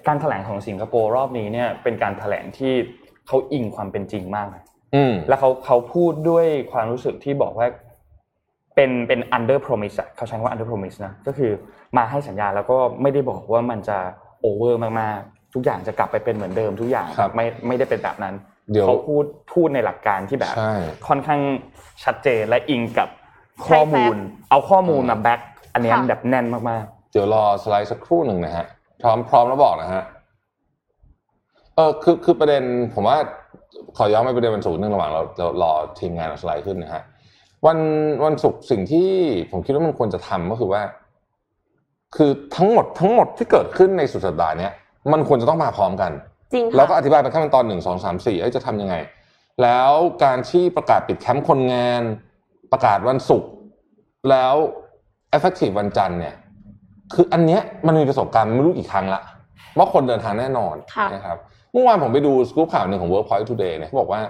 [0.08, 2.74] การแถลงของสิงคโปร์รอบนี้เนี่ยเป็นการแถลงที่
[3.28, 4.64] เขาอิงความเป็นจริงมากนะ
[4.96, 7.68] อืมแล้วเขาเขาพูดด้วยความรู้สึกที่บอกว่า
[8.76, 11.52] เป็นเป็น under promise อะเขาใช้คำว่า under promise นะก็คือ
[11.98, 13.98] มาให้สัญญาแล้วก็ไม่ได้บอกว่ามันจะ
[14.46, 18.36] over มากๆ ทุกอย่างจะกลับไปเป็นเหมือนเดิมทุกอย่างครับไม่ไม่ได้เป็นแบบนั้น
[18.72, 20.74] เดี๋ยวเขาพูดพูดในหลักการที่แบบใช่
[21.08, 21.42] ค่อนข้าง
[22.04, 23.10] ชัดเจนและอิงกับ
[23.68, 24.16] ข้อมูล
[24.50, 25.42] เอาข้อมูลมาแบ็ก
[25.74, 28.66] อันเนี้ยค่ะแบบแน่นมากเดี๋ยวรอสไลด์สักครู่หนึ่งนะฮะ
[29.02, 30.04] พร้อมพร้อมแล้วบอกนะฮะ
[31.76, 33.18] เออคือคือประเด็นผมว่า
[33.98, 37.02] ขอย้อนไปประเด็นวันศุกร์นึงระหว่างเราเรารอทีมงานเอาสไลด์ขึ้นนะฮะ
[37.66, 37.78] วัน
[38.26, 39.10] วันศุกร์สิ่งที่
[39.52, 40.82] ผมคิดว่ามันควรจะทำก็คือว่า
[42.16, 44.72] คือทั้งหมดทั้งหมดที่เกิดขึ้นในสุดสัปดาห์เนี้ย
[45.12, 46.12] มันควรจะต้องมาพร้อมกัน
[46.54, 48.96] จริงแล้วก็ค่ะอธิบายเป็นขั้นเป็นตอนหนึ่งสองสามสี่เอ้ยจะทำยังไง
[49.64, 49.92] แล้ว
[50.24, 52.02] การที่ประกาศปิดแคมป์คนงาน
[52.72, 53.50] ประกาศวันศุกร์
[54.30, 54.56] แล้ว
[55.36, 56.36] effective วันจันทร์เนี่ย
[57.14, 59.22] คืออันเนี้ยมันมีประสบการณ์ไม่รู้กี่ครั้งละ
[59.78, 61.38] ว่าคนเดินทางแน่นอนค่ะนะครับ
[61.74, 64.22] เมื่อวานผมไปดูสกู๊ปข่าวหนึ่งของ Workpoint Today เนี่ยเขาบอกว่า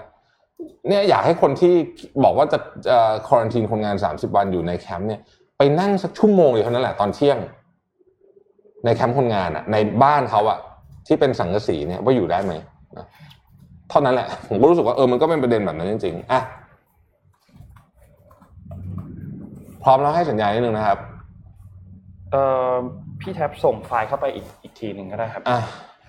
[0.88, 1.74] เนี่ยอยากให้คนที่
[2.24, 2.58] บอกว่าจะ
[2.88, 5.22] เอ่อ quarantine คนงาน 30 วันอยู่ในแคมป์เนี่ย
[5.58, 7.38] ไปนั่งสักชั่วโมงเดียวเท่านั้นแหละตอนเที่ยง
[8.86, 10.60] ในแคมป์คนงานอะในบ้านเขาอะ
[11.12, 12.54] ที่เป็นสังกะสีเนี่ยว่าอยู่ได้ไหม
[12.98, 13.06] นะ
[13.90, 16.42] เท่านั้นแหละ ผมก็รู้สึกว่าเออมันก็เป็นประเด็นแบบนั้นจริงๆอะ
[19.84, 22.74] พร้อมแล้วให้สัญญาณนิดนึงนะครับๆเอ่อ
[23.22, 25.60] พี่แท็บส่งไฟล์เข้าไปอีกอีกทีหนึ่งก็ได้ครับอะ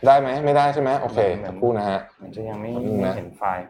[0.07, 3.65] ได้ไหมไม่ได้ใช่ไหมโอเคเหมือนสักครู่นะฮะมันจะยังไม่แป๊บนึงนะไม่เห็นไฟล์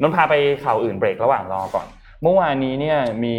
[0.00, 1.86] นนท์พาไปข่าวอื่นเบรกระหว่างรอก่อน
[2.22, 3.36] เมื่อวานนี้เนี่ยมี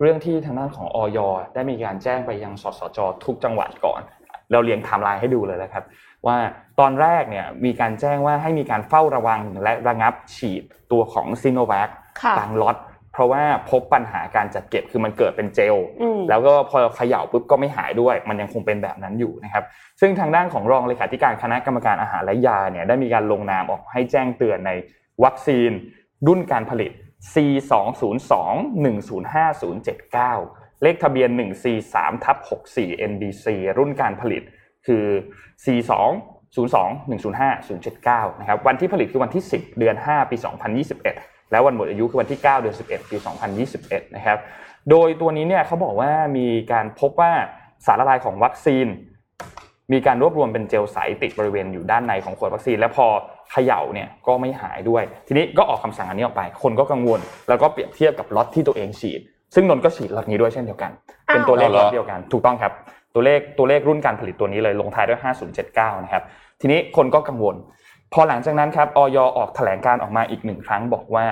[0.00, 1.18] เรื่องที่ทางด้านของออย
[1.54, 4.02] ได้มีการแจ้งไปยังสสจทุกจังหวัดก่อน
[4.52, 5.84] เราเรียงไทม์ไลน์ให้ดูเลยนะครับ
[6.26, 6.38] ว่า
[6.80, 11.88] ตอนแรกเนี่ยมีการแจ้งว่าให้มีการเฝ้าระวังและระงับฉีดตัวของซีโนแวค
[12.22, 12.76] ค่ะบางล็อต
[13.12, 19.64] เพราะว่าพบปัญหาการจัดเก็บคือมันเกิดเป็นเจลอืมแล้วก็พอเขย่าปุ๊บก็ไม่หายด้วย มันยังคงเป็นแบบนั้นอยู่นะครับ
[20.00, 24.70] ซึ่งทางด้านของรองเลขาธิการคณะกรรมการอาหารและยาเนี่ยได้มีการลงนามออกให้แจ้งเตือนใน
[25.24, 25.70] วัคซีน
[26.26, 26.92] รุ่นการผลิต
[27.32, 27.34] C
[27.70, 31.30] 2 0 2 1 0 5 0 7 9เลขทะเบียน
[31.76, 32.36] 143ทับ
[32.74, 33.46] 64 NDC
[33.78, 34.42] รุ่นการผลิต
[34.86, 35.04] คือ
[35.64, 35.92] C 2
[36.56, 40.36] 0 2 1 0 5 0 7 9นะครับวันที่ผลิตคือวันที่ 10 เดือน 5 ปี
[40.94, 43.16] 2021 แล้ววันหมดอายุคือวันที่ 9 เดือน 11 ปี
[43.66, 44.38] 2021นะครับ
[44.90, 47.32] โดยตัวนี้เนี่ยเขาบอกว่ามีการพบว่า
[47.86, 48.86] สารละลายของวัคซีน
[49.92, 53.06] มีการรวบรวมเป็นเจลใสติดบริเวณอยู่ด้านในของขวดวัคซีน และพอ
[53.52, 59.20] เขย่าเนี่ยก็ไม่หายด้วย ทีนี้ก็ออกคำสั่งอันนี้ออกไป คนก็กังวล แล้วก็เปรียบเทียบกับล็อตที่ตัวเองฉีด
[59.54, 60.90] ซึ่งนนท์ก็ฉีดล็อตนี้ด้วยเช่นเดียวกัน
[61.26, 62.72] เป็นตัวเลขล็อตเดียวกันถูกต้องครับ
[63.14, 65.20] ตัวเลขตัวเลขรุ่นการผลิตตัวนี้เลยลงท้ายด้วย
[65.62, 66.22] 5079 นะครับ
[66.60, 67.56] ทีนี้คนก็กังวล
[68.12, 71.26] พอหลังจากนั้นครับอย.ออกแถลงการณ์ออกมาอีกหนึ่งครั้งบอกว่า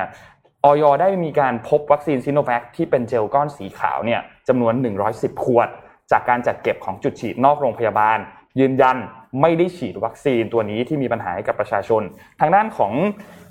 [0.64, 4.74] อย.ได้มีการพบวัคซีนซิโนแวคที่เป็นเจลก้อนสีขาวเนี่ยจำนวน
[5.08, 5.68] 110 ขวด
[6.12, 8.18] จากการจัดเก็บของจุดฉีดนอกโรงพยาบาล
[8.60, 8.96] ยืนยัน
[9.40, 12.02] ไม่ได้ฉีดวัคซีนตัวนี้ที่มีปัญหาให้กับประชาชน
[12.40, 12.92] ทางด้านของ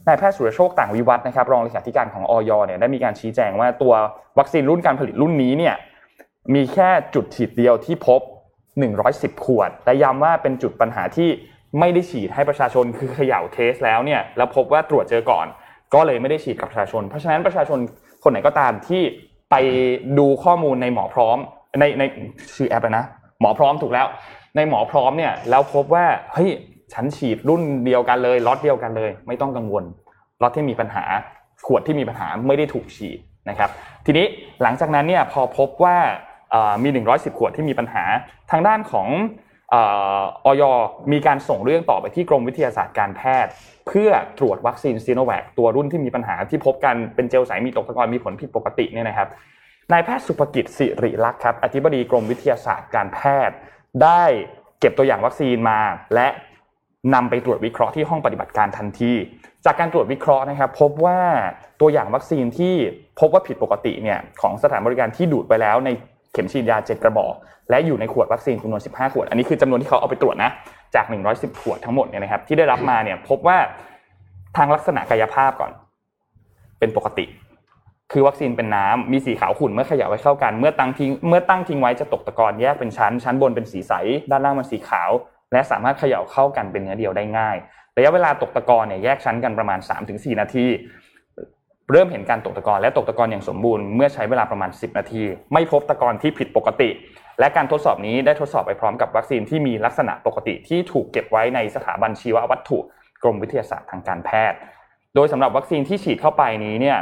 [0.07, 3.93] นายแพทย์สุรโชคต่างวิวัฒน์นะครับรองเลขาธิการของอย.เนี่ยได้มีการชี้แจงว่าตัว
[4.39, 5.75] วัคซีนรุ่นการผลิตรุ่นนี้เนี่ย
[6.53, 8.21] มีแค่จุดฉีดเดียวที่พบ
[8.83, 11.29] 110 ขวด และย้ำว่าเป็นจุดปัญหาที่
[11.79, 15.45] ไม่ได้ฉีดให้ประชาชนคือเขย่า test แล้วเนี่ยแล้วพบว่าตรวจเจอก่อน
[15.93, 17.79] ก็เลยไม่ได้ฉีดกับประชาชน เพราะฉะนั้นประชาชน
[18.23, 19.01] คนไหนก็ตามที่
[19.51, 19.55] ไป
[20.17, 21.37] ดูข้อมูลในหมอพร้อม
[21.79, 22.03] ในใน
[22.55, 23.05] ชื่อแอปนะ
[23.41, 24.07] หมอพร้อมถูกแล้ว
[24.55, 26.49] ในหมอพร้อมเนี่ยแล้วพบว่าเฮ้ย
[26.93, 29.83] ฉันฉีดรุ่นเดียวกันเลยล็อตเดียวกันเลย ไม่ต้องกังวล
[30.41, 31.03] ล็อตที่มีปัญหา
[31.65, 33.69] ขวดที่มีปัญหาไม่ได้ถูกฉีดนะครับ
[34.05, 34.25] ทีนี้
[34.61, 35.97] หลังจากนั้นเนี่ยพอพบว่า
[36.83, 38.03] มี 110 ขวดที่มีปัญหา
[38.51, 39.07] ทางด้านของ
[39.73, 39.77] อ
[40.45, 40.63] อย
[41.11, 43.51] มีการส่งเรื่องต่อไปที่กรมวิทยาศาสตร์การแพทย์
[43.87, 44.09] เพื่อ
[44.39, 49.27] ตรวจวัคซีนซีโนแวคตัวรุ่นที่มีปัญหาที่พบกันเป็นเจลใสมีตกตะกอนมีผลผิดปกติเนี่ยนะครับ
[49.91, 53.55] นายแพทย์สุภกิจสิริลักษ์ครับอธิบดีกรมวิทยาศาสตร์การแพทย์
[54.03, 54.23] ได้
[54.79, 55.79] เก็บตัวอย่างวัคซีนมา
[56.15, 56.27] และ
[57.13, 59.13] นำไปตรวจวิเคราะห์ที่ห้องปฏิบัติการทันที
[59.65, 61.19] จากการตรวจวิเคราะห์นะครับ พบว่า
[61.81, 62.75] ตัวอย่างวัคซีนที่
[63.19, 65.89] พบว่าผิดปกติเนี่ยของสถานบริการที่ดูดไปแล้วใน
[66.33, 67.33] เข็มฉีดยา 7 กระบอก
[67.69, 70.51] และอยู่ในขวดวัคซีนจำนวน 15 ขวด อันนี้คือจำนวนที่เขาเอาไปตรวจนะ
[70.95, 73.57] จาก 110 ขวดทั้งหมดเนี่ยนะครับ ที่ได้รับมาเนี่ยพบว่า
[74.57, 75.71] ทางลักษณะกายภาพก่อน
[76.79, 77.25] เป็นปกติ
[78.11, 83.93] คือวัคซีนเป็นน้ำมีสีขาวขุ่นเมื่อเขย่าไว้เข้ากันเมื่อตั้งทิ้งเมื่อตั้งทิ้งไว้จะตกตะกอนแยกเป็นชั้น ชั้นบนเป็นสีใส
[84.31, 85.09] ด้านล่างมันสีขาว
[85.51, 87.57] และสามารถเขย่าเข้ากันเป็นเนื้อเดียวได้ง่าย
[87.97, 90.65] ระยะเวลาตกตะกอนเนี่ยแยกชั้นกันประมาณ 3-4 นาที
[91.91, 95.23] เริ่มเห็นการตกตะกอนและตกตะกอนอย่างสมบูรณ์เมื่อใช้เวลาประมาณ 10 นาที
[95.53, 96.89] ไม่พบตะกอนที่ผิดปกติ
[97.39, 102.77] และการทดสอบนี้ได้ทดสอบไปพร้อมกับวัคซีนที่มีลักษณะปกติที่ถูกเก็บไว้ในสถาบันชีววัตถุ
[103.23, 104.57] กรมวิทยาศาสตร์ทางการแพทย์
[105.15, 106.97] โดยสำหรับวัคซีนที่ฉีดเข้าไปนี้เนี่ย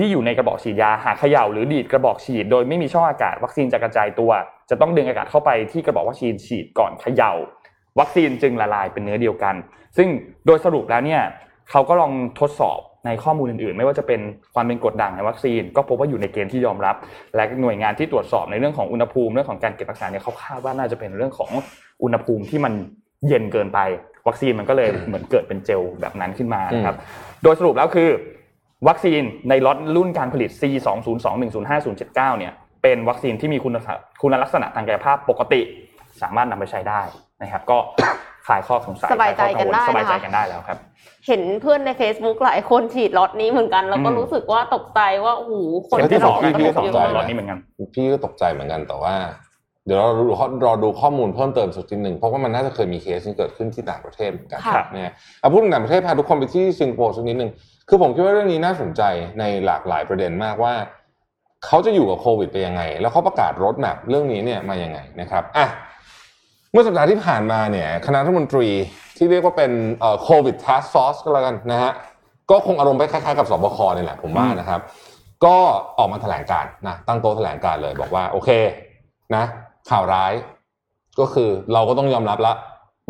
[0.00, 4.30] ที่อยู่ในกระบอกฉีดยาหากเขย่าหรือดีดกระบอกฉีด โดยไม่มีช่องอากาศวัคซีนจะกระจายตัว
[4.70, 7.32] จะต้องดึงอากาศเข้าไปที่กระบอกวัคซีนฉีดก่อนเขย่า
[8.00, 9.54] วัคซีนจึงละลายเป็นเนื้อเดียวกัน
[9.96, 10.08] ซึ่ง
[10.46, 11.22] โดยสรุปแล้วเนี่ย
[11.70, 14.20] เขาก็ลองทดสอบ ในข้อมูลอื่นๆ ไม่ว่าจะเป็น
[14.54, 16.96] ความเป็นกรดด่างในวัคซีน ก็พบว่าอยู่ในเกณฑ์ที่ยอมรับ
[17.34, 21.50] และหน่วยงานที่ตรวจสอบในเรื่องของอุณหภูมิเรื่องของการเก็บรักษาเนี่ยเขาคาดว่าน่าจะเป็นเรื่องของ
[22.02, 22.72] อุณหภูมิที่มัน
[23.28, 23.78] เย็นเกินไป
[24.26, 26.96] วัคซีนมันก็เลยเหมือนเกิดเป็นเจลแบบนั้นขึ้นมานะครับ
[27.42, 28.08] โดยสรุปแล้วคือ
[28.88, 35.60] วัคซีนในล็อตรุ่นการผลิต C 2 0 2 1 0 5 0 7 9เนี่ยเป็นวัคซีนที่มีคุณลักษณะคุณลักษณะทางกายภาพปกติ
[36.22, 37.00] สามารถนำไปใช้ได้
[37.42, 37.78] นะครับ ก็
[38.46, 40.78] คลายข้อสงสัยสบายใจกันได้สบายใจนะคะกันได้แล้วครับ
[41.26, 45.54] เห็นเพื่อนใน Facebook หลายคนฉีดล็อตนี้เหมือนกัน แล้วก็อืมรู้สึกว่าตกใจว่าโอ้โห
[45.88, 47.58] คนเข็มที่สองเป็นที่ระสองบบสองเยล็ออะตนี้เหมือนกัน
[47.94, 49.14] พี่ก็ตกใจเหมือนกันแต่ว่า
[49.86, 57.50] เดี๋ยวเรารอรอดูข้อมูลเพิ่มเติมสักทีหนึ่งเพราะว่ามันน่าจะเคยมีเคสที่เกิดขึ้นที่ต่างประเทศเหมือนกันครับเนี่ยเอาพูดถึงต่างประเทศพาทุกคนไปที่สิงคโปร์สักนิดหนึ่ง
[57.88, 59.02] คือผมคิดว่าเรื่องนี้น่าสนใจ
[59.40, 60.74] ในหลากหลายประเด็นมากว่า
[61.66, 68.68] เขาจะอยู่กับโควิดไปยังไง แล้วเขาประกาศรถแมพเรื่องนี้เนี่ยมายังไงนะครับอะเมื่อสัปดาห์ที่ผ่านมาเนี่ยคณะรัฐมนตรี
[69.16, 71.92] ที่เรียกว่าเป็นเอ่อโควิดทัสฟอร์สก็แล้วกันนะฮะ
[72.50, 74.80] ก็คงอารมณ์ไปคล้ายๆกับสบคนี่แหละผมว่านะครับ
[75.44, 75.56] ก็
[75.98, 78.50] ออกมาแถลงการนะตั้งโต๊ะแถลงการเลยบอกว่าโอเค
[79.34, 79.44] นะ
[79.90, 80.32] ข่าวร้าย
[81.20, 82.52] ก็คือเราก็ต้องยอมรับละ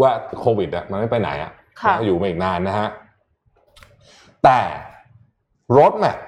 [0.00, 1.50] ว่าโควิดอะมันไม่ไปไหนอะ
[1.82, 2.88] ค่ะนะอยู่มาอีกนานนะฮะ
[4.44, 4.58] แต่
[5.78, 6.18] รถแมพ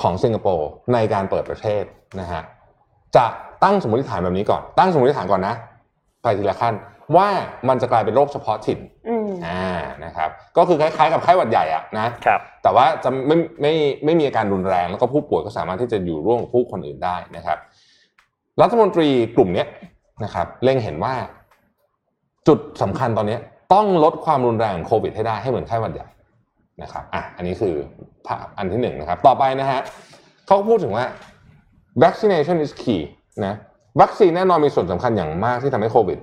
[0.00, 1.84] ของสิงคโปร์ในการเปิดประเทศ
[2.20, 2.42] นะฮะ
[3.16, 3.26] จะ
[3.64, 5.54] ตั้งสมมติฐานแบบนี้ก่อน ตั้งสมมติฐานก่อนนะ
[6.22, 6.74] ไปทีละขั้น
[7.16, 7.28] ว่า
[7.68, 8.78] มันจะกลายเป็นโรคเฉพาะถิ่น
[9.08, 9.64] อืมอ่า
[10.04, 17.58] นะครับก็คือคล้ายๆกับไข้หวัดใหญ่อะนะครับแต่ว่าจะไม่ไม่ไม่มีอาการรุนแรงแล้วก็ผู้ป่วยก็สามารถที่จะอยู่ร่วมกับผู้คนอื่นได้นะครับ
[18.62, 19.68] รัฐมนตรีกลุ่มเนี้ย
[20.24, 21.14] นะครับเล็งเห็นว่า
[22.48, 23.40] จุดสำคัญตอนเนี้ย
[23.72, 26.08] ต้องลดความรุนแรงของโควิดให้ได้ให้เหมือนไข้หวัดใหญ่
[26.82, 27.74] นะครับอะอันนี้คือ
[28.26, 29.80] ภาพอันที่หนึ่งนะครับ ต่อไปนะฮะ
[30.46, 31.04] เขาก็พูดถึงว่า
[32.02, 33.02] vaccination is key
[33.46, 33.54] นะ
[34.00, 36.18] วัคซีนแน่นอนมีส่วนสำคัญอย่างมากที่ทำให้โควิด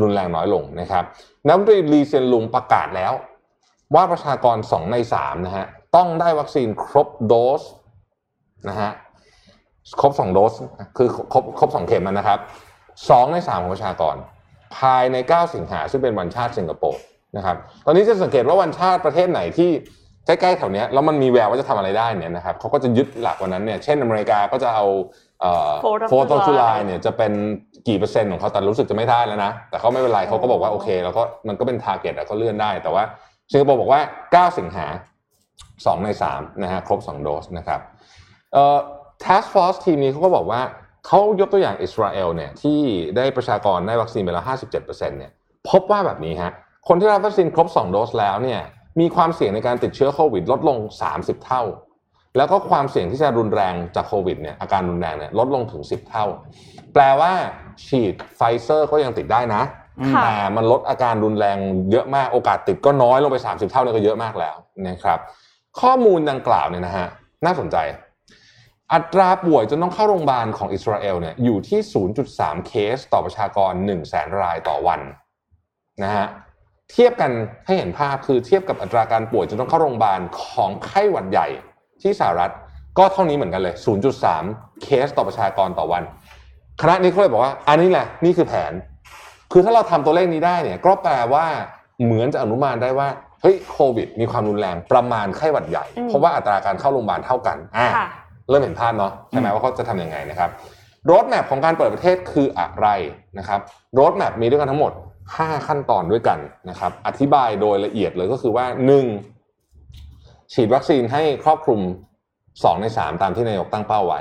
[0.00, 1.04] รุนแรงน้อยลงนะครับ
[1.46, 3.12] นายกรัฐมนตรีลีเซียนลุงประกาศแล้ว
[3.94, 7.62] ว่าประชากร 2 ใน3นะฮะต้องได้วัคซีนครบโดส
[8.68, 8.90] นะฮะ
[10.00, 10.52] ครบ 2 โดส
[10.96, 12.38] คือครบครบ2เข็มนะครับ
[12.86, 14.16] 2 ใน 3 ของประชากร
[14.76, 17.00] ภายใน 9 สิงหาซึ่งเป็นวันชาติสิงคโปร์
[17.36, 17.56] นะครับ
[17.86, 19.70] ตอนนี้จะสังเกตว่าวันชาติประเทศไหนที่
[20.26, 24.84] ใกล้ๆแถวนี้แล้วมันมีแววว่าจะทำอะไรได้เนี่ยนะครับเขาก็จะยึดหลักวันนั้นเนี่ย เช่นอเมริกาก็จะเอา
[25.42, 27.32] เอ่อ Fourth of โฟร์ต July จุลายเนี่ยจะเป็น
[27.88, 33.02] กี่เปอร์เซ็นต์ของเขาแต่รู้สึกจะไม่ได้แล้วนะ แต่เขาไม่เป็นไรเขาก็บอกว่าโอเคแล้วก็มันก็เป็น target แล้วก็เลื่อนได้ แต่ว่า
[33.50, 34.00] สิงคโปร์บอกว่า
[34.48, 34.86] 9 สิงหา
[35.42, 37.80] 2 ใน3นะฮะครบ 2 โดสนะครับ
[38.52, 38.78] เอ่อ
[39.24, 40.60] task force ทีมนี้เขาก็บอกว่า
[41.06, 42.78] เขายกตัวอย่างอิสราเอลเนี่ยที่
[43.16, 45.32] ได้ประชากรได้วัคซีนไปแล้ว 57%เนี่ย
[45.70, 46.52] พบว่าแบบนี้ฮะ
[46.88, 48.60] คนที่รับวัคซีนครบ 2 โดสแล้วเนี่ย
[49.00, 50.78] มีความเสี่ยงในการติดเชื้อโควิดลดลง
[51.12, 51.62] 30 เท่า
[52.36, 56.26] แล้วก็ความเสี่ยงที่จะรุนแรงจากโควิดเนี่ยอาการรุนแรงเนี่ยลดลงถึง 10 เท่า
[56.94, 57.32] แปลว่า
[57.86, 59.62] ฉีดไฟเซอร์ก็ยังติดได้นะ
[60.14, 61.58] ค่ะแต่มันลดอาการรุนแรง
[61.90, 64.56] เยอะมากโอกาสติดก็น้อยลงไป 30 เท่านี่ก็เยอะมากแล้ว
[64.88, 65.18] นะครับ
[65.80, 67.06] ข้อมูลดังกล่าวเนี่ยนะฮะ
[67.46, 67.76] น่าสนใจ
[68.92, 71.80] อัตราป่วยจนต้องเข้าโรงพยาบาลของอิสราเอลเนี่ยอยู่ที่
[72.24, 75.00] 0.3 เคสต่อประชากร 1 0 0 0 0แสนรายต่อวัน
[76.02, 76.26] นะฮะ
[76.92, 77.30] เทียบกัน
[77.66, 81.48] ให้เห็นภาพคือเทียบกับอัตราการป่วยจนต้องเข้าโรงพยาบาลของไข้หวัดใหญ่
[82.02, 82.52] ที่สหรัฐ
[82.98, 83.74] ก็เท่านี้เหมือนกันเลย
[84.28, 86.02] 0.3 เคสต่อประชากรต่อวัน
[86.82, 88.72] คณะนี้เขาเลยบอกว่า อันนี้แหละนี่คือแผน
[89.52, 91.44] คือถ้าเราทำตัวเลขนี้ได้เนี่ย ก็แปลว่า
[92.04, 93.08] เหมือนจะอนุมานได้ว่า
[93.42, 98.06] เฮ้ยโควิด มีความรุนแรงประมาณไข้หวัดใหญ่อืมเพราะว่าอัตราการเข้าโรงพยาบาลเท่ากันอ่าค่ะ
[98.48, 100.50] เริ่มเห็นภาพเนาะใช่ไหมอืมว่าเขาจะทำยังไงนะครับ
[101.10, 102.88] รถแมพของการเปิดประเทศคืออะไร
[103.38, 103.60] นะครับ
[104.00, 104.92] รถแมพมีด้วยกันทั้งหมด
[105.28, 106.38] 5 ขั้นตอนด้วยกัน
[106.70, 108.64] นะครับ อธิบายโดยละเอียดเลยก็คือว่า
[109.04, 109.31] 1.
[110.52, 111.80] ฉีดวัคซีนให้ครอบคลุม
[112.32, 114.20] 2 ใน 3 ตามที่นายกตั้งเป้าไว้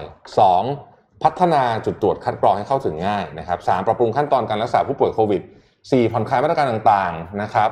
[0.62, 1.24] 2.
[1.24, 3.86] พัฒนาจุดตรวจคัดกรองให้เข้าถึงง่ายนะครับ 3.
[3.88, 5.42] ปรับปรุงขั้นตอนการรักษาผู้ป่วยโควิด
[5.78, 6.12] 4.
[6.12, 7.70] ผ่อนคลายมาตรการต่างๆนะครับ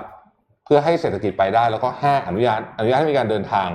[0.66, 3.68] เพื่อให้เศรษฐกิจไปได้แล้วก็ 5 อนุญาตอนุญาตให้มีการเดินทาง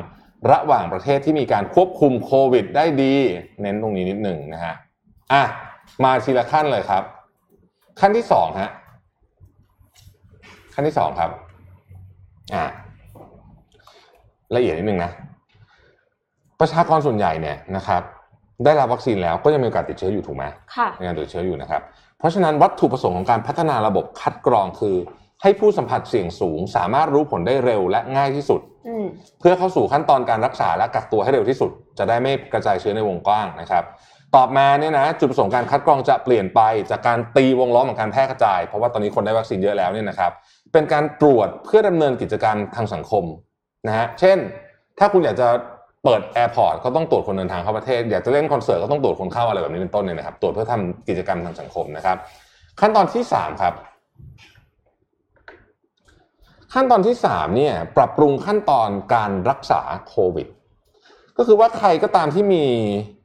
[0.51, 3.14] ระหว่างประเทศที่มีการควบคุมโควิด ได้ดี
[3.62, 4.75] เน้นตรงนี้นิดหนึ่งนะฮะ
[5.33, 5.42] อะ
[6.05, 7.03] มาทีละขั้นเลยครับ
[8.01, 8.70] ขั้นที่สองฮะ
[10.75, 11.31] ขั้นที่สองครับ
[12.55, 12.64] อะ
[14.57, 15.11] ละเอียดนิดนึงนะ
[16.61, 18.03] ประชากรส่วนใหญ่เนี่ยนะครับ
[18.64, 20.45] ได้รับวัคซีนแล้วก็ยังมีโอกาสติดเชื้ออยู่ถูกไหม
[20.77, 21.83] ค่ะในการติดเชื้ออยู่นะครับ
[22.19, 24.97] เพราะฉะนั้นวัตถุประสงค์ของการพัฒนาระบบคัดกรองคือ
[25.43, 29.07] ให้ผู้สัมผัสเสี่ยงสูง สามารถรู้ผลได้เร็วและง่ายที่สุดอืม
[29.40, 33.85] เพื่อเข้าสู่ขั้นตอนการรักษาและกักตัวให้เร็วที่สุด จะได้ไม่กระจายเชื้อในวงกว้างนะครับ
[34.35, 40.33] ต่อมาเนี่ยนะจุดประสงค์การคัดกรองจะเปลี่ยนไปจากการตีวงล้อมของการแพร่กระจาย เพราะว่าตอนนี้คนได้วัคซีนเยอะแล้วเนี่ยนะครับ
[40.73, 43.25] เป็นการตรวจเพื่อดำเนินกิจการทางสังคม
[43.87, 44.38] นะฮะเช่น
[44.99, 45.49] ถ้าคุณอยากจะ
[46.05, 52.16] เปิด airport ก็ต้องตรวจคนเดินทางเข้าประเทศ อยากจะเล่นคอนเสิร์ตก็ต้องตรวจคนเข้าอะไรแบบนี้เป็นต้นเนี่ยนะครับตรวจเพื่อทำกิจกรรมทางสังคมนะครับ
[52.81, 53.75] ขั้นตอนที่สามครับ
[56.75, 60.49] ขั้นตอนที่สามเนี่ยปรับปรุงขั้นตอนการรักษาโควิด
[61.38, 62.64] ก็คือว่าใครก็ตามที่มี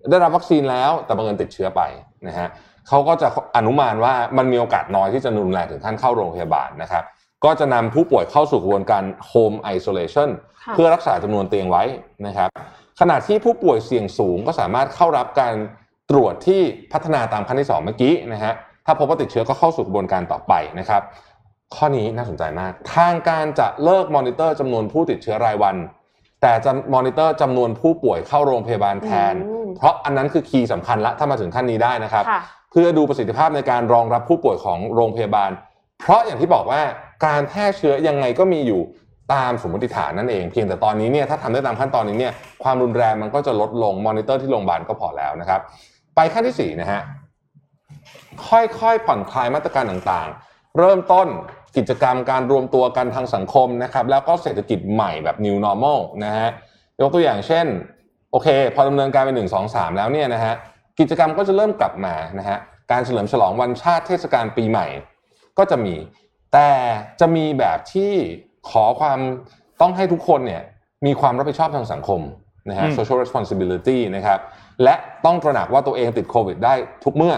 [0.10, 1.82] ได้รับวัคซีนแล้วแต่บังเอิญติดเชื้อไป
[2.28, 2.48] นะฮะ
[2.88, 7.04] เขาก็จะอนุมานว่ามันมีโอกาสน้อยที่จะรุนแรงถึงขั้นเข้าโรงพยาบาลนะครับ
[7.46, 10.30] ก็จะนำผู้ป่วยเข้าสู่กระบวนการ home isolation
[10.66, 11.84] ค่ะเพื่อรักษาจำนวนเตียงไว้
[12.28, 12.50] นะครับ
[13.00, 15.56] ขณะที่ผู้ป่วยเสี่ยงสูงก็สามารถเข้ารับการ
[16.10, 16.62] ตรวจที่
[16.94, 18.54] พัฒนาตามขั้นที่สองเมื่อกี้นะฮะ
[18.86, 21.02] ถ้าพบว่าติดเชื้อก็เข้าสู่กระบวนการต่อไปนะครับ
[21.76, 25.76] ข้อนี้น่าสนใจมาก ทางการจะเลิกมอนิเตอร์จำนวนผู้ติดเชื้อรายวัน
[26.42, 35.52] แต่จะมอนิเตอร์จำนวนผู้ป่วยเข้าโรงพยาบาลแทนอืมเพราะอันนั้นคือคีย์สำคัญละถ้ามาถึงขั้นนี้ได้นะครับค่ะเพื่อดูประสิทธิภาพในการรองรับผู้ป่วยของโรงพยาบาล
[36.02, 36.82] เพราะอย่างที่บอกว่า
[37.26, 38.82] การแพร่เชื้อยังไงก็มีอยู่
[39.34, 45.62] ตามสมมติฐานนั่นเอง เพียงแต่ตอนนี้เนี่ยถ้าทำได้ตามขั้นตอนนี้เนี่ยความรุนแรงมันก็จะลดลงมอนิเตอร์ที่โรงพยาบาลก็พอแล้วนะครับ
[46.16, 47.02] ไปขั้นที่สี่นะฮะ
[48.48, 51.28] ค่อยๆผ่อนคลายมาตรการต่างๆ เริ่มต้น
[51.78, 56.50] กิจกรรมการรวมตัวกันทางสังคมนะครับ แล้วก็เศรษฐกิจใหม่แบบ new normal นะฮะ
[57.02, 57.66] ยกตัวอย่างเช่น
[58.32, 60.54] โอเค พอดำเนินการไปหนึ่งสองสามแล้วเนี่ยนะฮะ
[61.00, 62.58] กิจกรรมก็จะเริ่มกลับมานะฮะ
[62.92, 64.88] การเฉลิมฉลองวันชาติเทศกาลปีใหม่
[65.58, 65.96] ก็จะมี
[66.54, 66.70] แต่
[67.20, 68.12] จะมีแบบที่
[68.70, 69.20] ขอความ
[69.82, 70.64] ต้องให้ทุกคนเนี่ย
[71.06, 72.22] มีความรับผิดชอบทางสังคม
[72.70, 74.40] นะฮะอืม social responsibility นะครับ
[74.84, 77.36] และต้องตระหนักว่าตัวเองติดโควิดได้ทุกเมื่อ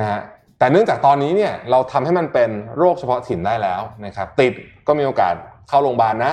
[0.00, 0.20] นะฮะ
[0.58, 4.52] แต่เนื่องจากตอนนี้เนี่ยเราทำให้มันเป็นโรคเฉพาะถิ่นได้แล้วนะครับ ติด
[4.86, 5.34] ก็มีโอกาส
[5.68, 6.32] เข้าโรงพยาบาลนะ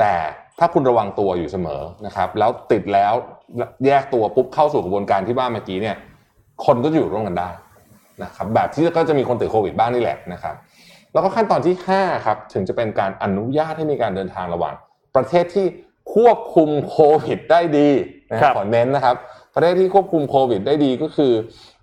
[0.00, 0.14] แต่
[0.58, 3.12] ถ้าคุณระวังตัวอยู่เสมอนะครับ แล้วติดแล้ว
[3.86, 5.96] แยกตัวปุ๊บเข้าสู่กระบวนการที่ว่าเมื่อกี้เนี่ย
[6.64, 7.50] คนก็จะอยู่ร่วมกันได้
[8.22, 10.54] นะครับ แบบที่ก็จะมีคนติดโควิดบ้างนี่แหละนะครับ
[11.12, 14.74] แล้วก็ขั้นตอนที่5ครับถึงจะเป็นการอนุญาตให้มีการเดินทางระหว่าง
[15.16, 15.66] ประเทศที่
[16.14, 17.88] ควบคุมโควิดได้ดี
[18.32, 19.16] นะคครัรับบขอเน้นนะครับ
[19.54, 21.32] ประเทศที่ควบคุมโควิดได้ดีก็คือ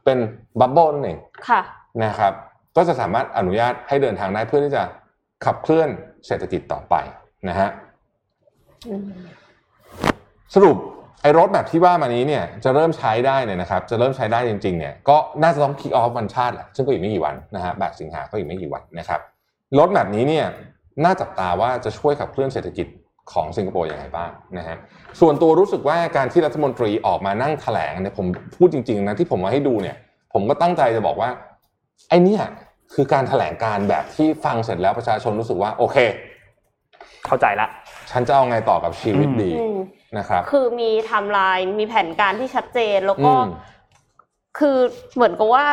[0.05, 0.17] เป็น
[0.59, 1.61] บับเบิลนั่นเองค่ะ
[2.03, 2.33] นะครับ
[2.75, 4.83] ก็จะสามารถอนุญาตให้เดินทางได้เพื่อที่จะ
[5.45, 5.89] ขับเคลื่อน
[6.27, 6.95] เศรษฐกิจต่อไป
[7.49, 7.69] นะฮะ
[8.87, 9.09] อืม
[10.55, 10.77] สรุป
[11.21, 19.19] ไอ้รถแบบที่ว่ามานี้เนี่ยจะเริ่มใช้ได้เนี่ยนะครับจะเริ่มใช้ได้จริงๆเนี่ยก็น่าจะต้องคิกออฟวันชาติแหละซึ่งก็อีกไม่กี่วันนะฮะแบบสิงหาก็อีกไม่กี่วันนะครับ
[19.79, 20.45] รถแบบนี้เนี่ย
[21.03, 22.87] น่าจับตาว่าจะช่วยขับเคลื่อนเศรษฐกิจ
[23.31, 24.77] ของสิงคโปร์อย่างไรบ้างนะฮะ
[25.19, 29.95] ส่วนตัวรู้สึกว่าการที่รัฐมนตรีออกมานั่งแถลงเนี่ยผมพูดจริงๆนะที่ผมมาให้ดูเนี่ย
[30.33, 31.29] ผมก็ตั้งใจจะบอกว่า
[32.09, 32.43] ไอ้เนี่ย
[32.93, 35.97] คือการแถลงการแบบที่ฟังเสร็จแล้วประชาชนรู้สึกว่าโอเค
[37.25, 37.67] เข้าใจละ
[38.11, 39.79] ฉันจะเอาไงต่อกับชีวิตดีอืม
[40.17, 43.49] นะครับคือมีไทม์ไลน์มีแผนการที่ชัดเจนแล้วก็อืม
[44.59, 44.77] คือ
[45.15, 45.65] เหมือนกับว่า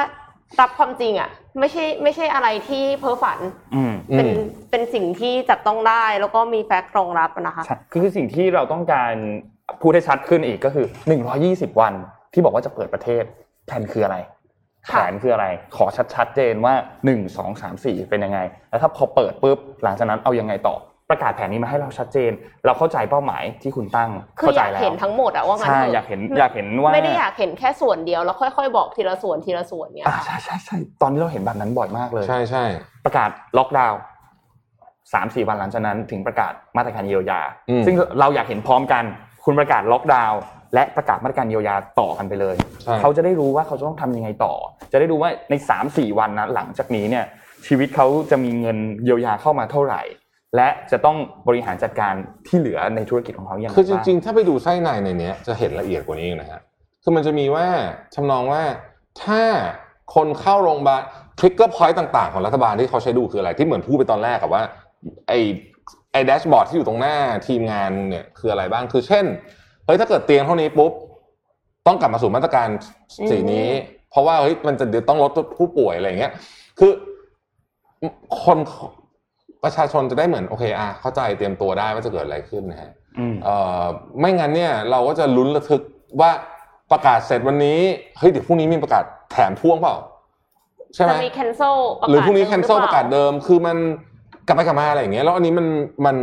[0.61, 3.38] รับความจริงอะ ไม่ใช่ไม่ใช่อะไรที่เพ้อฝัน
[3.75, 9.14] อืมเป็นอืมเป็นสิ่งที่จับต้องได้แล้วก็มี fact รองรับอะนะคะใช่คือสิ่งที่เราต้องการ
[9.81, 10.87] พูดให้ชัดขึ้นอีกก็คือ
[11.35, 11.94] 120 วัน
[12.33, 13.25] ที่บอกว่าจะเปิดประเทศ
[13.66, 14.16] แผนคืออะไร
[14.88, 15.46] แผค่ะนคืออะไร
[15.77, 18.38] ขอชัดชัดๆเจนว่า 1 2 3 4 เป็นยังไง
[18.70, 20.77] แล้วถ้าพอเปิดปุ๊บหลังจากนั้นเอายังไงต่อ
[21.10, 22.32] ประกาศแผนนี้มาให้เราชัดเจน
[22.64, 32.64] เราเข้าใจเป้าหมายที่คุณตั้งคือเข้าอใจยากแล้วเห็นทั้งหมดอะว่างั้นใช่เถะอยากเห็นอยากเห็นว่าไม่ได้อยากเห็นแค่ส่วนเดียวแล้วค่อย ๆ บอกทีละส่วนทีละส่วนเนี่ยอ่าใช่ใช่ใช่ตอนนี้เราเห็นแบบนั้นบ่อยมากเลย ใช่ใช่
[33.04, 34.00] ประกาศล็อกดาวน์
[35.12, 37.40] สามสี่วันหลังจากนั้นถึงประกาศมาตรการเยียวยา
[37.70, 39.04] อืมซึ่งเราอยากเห็นพร้อมกัน
[39.44, 40.40] คุณประกาศล็อกดาวน์
[40.74, 44.54] และประกาศมาตรการเยียวยาต่อกันไปเลยใช่เขาจะได้รู้ว่าเขาจะต้องทำยังไงต่อ
[44.92, 47.24] จะได้รู้ว่าในสามสี่วันนะหลังจากนี้เนี่ย
[47.66, 50.02] ชีวิตเขาจะมีเงินเยียวยาเข้ามาเท่าไหร่
[50.55, 51.16] และจะต้อง
[51.49, 52.14] บริหารจัดการ
[52.47, 56.61] ที่เหลือในธุรกิจของเขาอย่างไรคือจริงบ้าๆถ้าไปดูไส้ในในเนี้ยจะเห็นละเอียดกว่านี้อีกนะฮะ
[57.03, 57.66] คือมันจะมีว่า
[58.14, 58.62] ทำนองว่า
[59.22, 59.42] ถ้า
[60.14, 61.03] คนเข้าโรงพยาบาล
[61.38, 64.62] ทริกเกอร์พอยต์ต่างๆ ของรัฐบาลที่เขาใช้ดูคืออะไรที่เหมือนพูดไปตอนแรกกับว่า
[65.28, 65.38] ไอ้
[66.12, 67.16] ไอ้แดชบอร์ดที่อยู่ตรงหน้า
[67.47, 69.24] ทีมงานเนี่ยคืออะไรบ้างคือเช่น
[69.86, 70.92] เฮ้ยถ้าเกิดเตียงเท่านี้ปุ๊บ
[71.86, 72.68] ต้องกลับมาสู่มาตรการ
[73.30, 73.68] สีนี้
[74.11, 76.32] เพราะว่าเฮ้ยมันจะเดี๋ยวต้องลดผู้ป่วยอะไรอย่างเงี้ย
[76.78, 76.92] คือ
[78.44, 78.59] คน
[79.66, 83.84] ประชาชนจะได้เหมือนโอเคอะเข้าใจเตรียมตัวได้ว่าจะเกิดอะไรขึ้นนะฮะอืมเอ่อ
[84.18, 85.82] ไม่งั้นเนี่ยเราก็จะลุ้นระทึก
[86.20, 86.30] ว่า
[86.92, 87.78] ประกาศเสร็จวันนี้
[88.18, 89.96] เฮ้ยเดี๋ยวพรุ่งนี้มีประกาศแถมพ่วงเปล่า
[90.94, 93.76] ใช่ไหมจะมี cancel ประกาศหรือพรุ่งนี้ดิมแคนเซิลหประกาศเดิม คือมัน
[94.46, 95.66] กลับไปกลับมาอะไรอย่างเงี้ยแล้วอันนี้มัน
[96.06, 96.16] มัน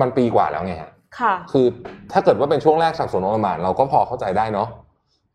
[0.00, 1.66] มันปีกว่าแล้วไงฮะค่ะ คือ
[2.12, 4.68] ถ้าเกิดว่าเป็นช่วงแรกสับสนโอลหมานเราก็พอเข้าใจได้เนาะ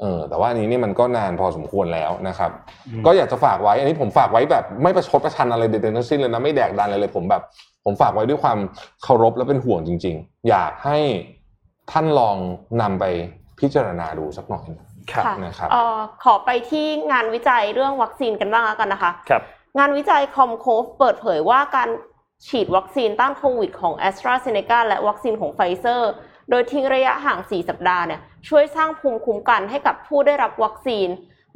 [0.02, 2.52] เออแต่ว่าอันนี้นี่มันก็นานพอสมควรแล้วนะครับ
[2.88, 7.44] อืมก็อยากจะฝากไว้ อันนี้ผมฝากไว้แบบไม่ประชดประชันอะไรใดๆทั้งสิ้นเลยนะไม่แดกดันอะไรเลย ผมแบบ
[7.86, 8.58] ผมฝากไว้ด้วยความ
[9.04, 10.98] เคารพและเป็นห่วงจริง ๆ อยากให้
[11.92, 12.36] ท่านลอง
[12.82, 13.06] นำไป
[13.60, 14.66] พิจารณาดูสักหน่อย
[15.12, 19.42] ครับค่ะนะครับเอ่อขอไปที่งานวิจัยเรื่องวัคซีนกันบ้างแล้วกันนะคะครับ
[19.80, 21.90] งานวิจัย Com-COV เปิดเผยว่าการ
[22.48, 26.12] ฉีดวัคซีนต้านโควิดของ AstraZeneca และวัคซีนของไฟเซอร์
[26.50, 31.08] โดยทิ้งระยะห่าง 4 สัปดาห์เนี่ย ช่วยสร้างภูมิคุ้มกันให้กับผู้ได้รับวัคซีน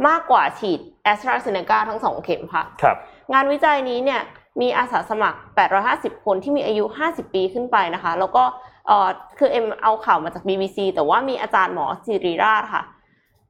[0.08, 0.80] มากกว่าฉีด
[1.12, 2.98] AstraZeneca ทั้ง2เข็มค่ะครับ
[3.34, 4.22] งานวิจัยนี้เนี่ย
[4.62, 5.38] มีอาสาสมัคร
[5.82, 8.44] 850 คนที่มีอายุ 50 ปีขึ้นไปนะคะ แล้วก็
[8.88, 9.10] เอ่อ
[9.40, 12.84] คือเอ็มเอาข่าวมาจาก BBC แต่ว่ามีอาจารย์หมอศิริราชค่ะ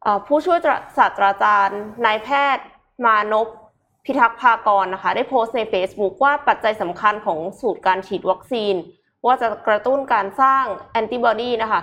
[0.03, 0.59] เอ่อผู้ช่วย
[0.97, 2.65] ศาสตราจารย์นายแพทย์
[3.05, 3.47] มานพ
[4.05, 8.75] พิทักษ์ภากรนะคะ ได้โพสต์ใน Facebook ว่าปัจจัยสำคัญของสูตรการฉีดวัคซีน
[9.25, 11.81] ว่าจะกระตุ้นการสร้างแอนติบอดีนะคะ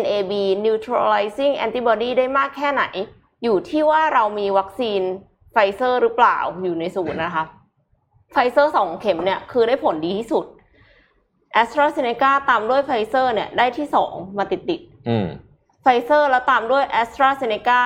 [0.00, 0.32] NAB
[0.64, 2.84] neutralizing antibody ได้มากแค่ไหน
[3.44, 5.00] อยู่ที่ว่าเรามีวัคซีน
[5.52, 7.44] ไฟเซอร์หรือเปล่าอยู่ในสูตรนะคะ
[8.32, 10.44] ไฟเซอร์สองเข็มเนี่ยคือได้ผลดีที่สุด
[11.60, 15.26] AstraZeneca ตามด้วยไฟเซอร์เนี่ยได้ที่สองมาติดติดอืม
[15.82, 17.80] ไฟเซอร์แล้วตามด้วย AstraZeneca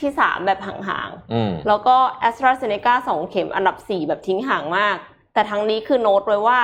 [0.00, 1.96] ที่สามแบบห่างอืมๆแล้วก็
[2.28, 4.96] AstraZeneca สองเข็มอันดับสี่แบบทิ้งห่างมาก
[5.32, 6.60] แต่ทั้งนี้คือโน้ตไว้ว่า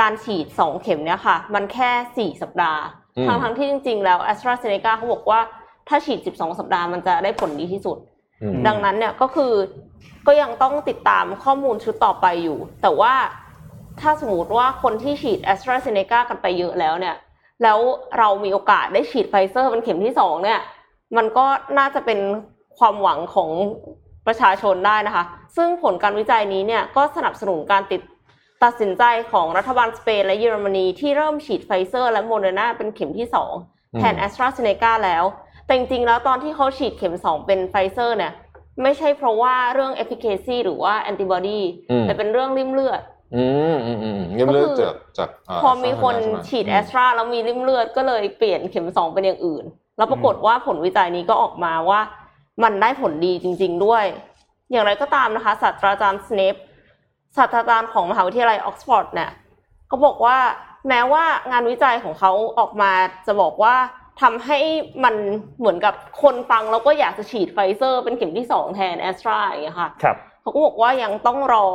[0.00, 5.40] การฉีดสองเข็มเนี่ยค่ะ มันแค่สี่สัปดาห์อืม ทั้งทั้งๆที่จริงๆ แล้ว AstraZeneca เขาบอกว่า
[5.88, 7.96] ถ้าฉีด 12 สัปดาห์มันจะได้ผลดีที่สุด
[8.42, 9.52] อืมดังนั้นเนี่ยก็คือ
[10.26, 13.14] ก็ยังต้องติดตามข้อมูลชุดต่อไปอยู่ แต่ว่า
[14.00, 17.16] ถ้าสมมติว่าคนที่ฉีด AstraZeneca กันไปเยอะแล้วเนี่ย
[17.62, 17.78] แล้ว
[18.18, 20.60] เรามีโอกาสได้ฉีดไฟเซอร์เป็นเข็มที่สองเนี่ย
[21.16, 21.46] มันก็
[21.78, 22.18] น่าจะเป็น
[22.78, 23.50] ความหวังของ
[24.26, 25.24] ประชาชนได้นะคะ
[25.56, 28.00] ซึ่งผลการวิจัยนี้เนี่ยก็สนับสนุนการติด
[28.64, 33.52] ตัดสินใจของรัฐบาลสเปนและเยอรมนีที่เริ่มฉีดไฟเซอร์และโมเดอร์นาเป็นเข็มที่สอง
[33.98, 35.24] แทนอืมแอสตราเซเนกาแล้ว
[35.64, 38.32] แต่จริงๆแล้วตอนที่เขาฉีดเข็มสองเป็นไฟเซอร์เนี่ย
[38.82, 43.00] ไม่ใช่เพราะว่าเรื่อง efficacy หรือว่า antibody อืมแต่เป็นเรื่องลิ่มเลือด
[43.36, 49.64] อืมอืมอืมยังเลือกจากจากาพอมีคนใช่ไหฉีดแอสตราแล้วมีลิ่มเลือดก็เลยเปลี่ยนเข็มสองเป็นอย่างอื่น
[49.96, 52.00] แล้วปรากฏว่าผลวิจัยนี้ก็ออกมาว่า
[52.62, 54.04] มันได้ผลดีจริง ๆด้วย
[54.70, 56.54] อย่างไรก็ตามนะคะศาสตราจารย์สเนป
[57.36, 59.30] ศาสตราจารย์ของมหาวิทยาลัยออกซฟอร์ดเนี่ย
[59.88, 60.36] เขาบอกว่า
[60.88, 62.92] แม้ว่างานวิจัยของเขาออกมา
[63.26, 63.74] จะบอกว่า
[64.20, 64.58] ทำให้
[65.04, 65.14] มัน
[65.58, 71.66] เหมือนกับคนฟังแล้วก็อยากจะฉีดไฟเซอร์เป็นเข็มที่สองแทนแอสตราอย่างเงี้ยค่ะครับเขาก็บอกว่ายังต้องรอ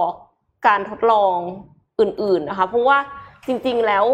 [0.67, 1.37] การทดลอง
[1.99, 2.97] อื่นๆนะคะเพราะว่า
[3.47, 4.05] จริงๆแล้ว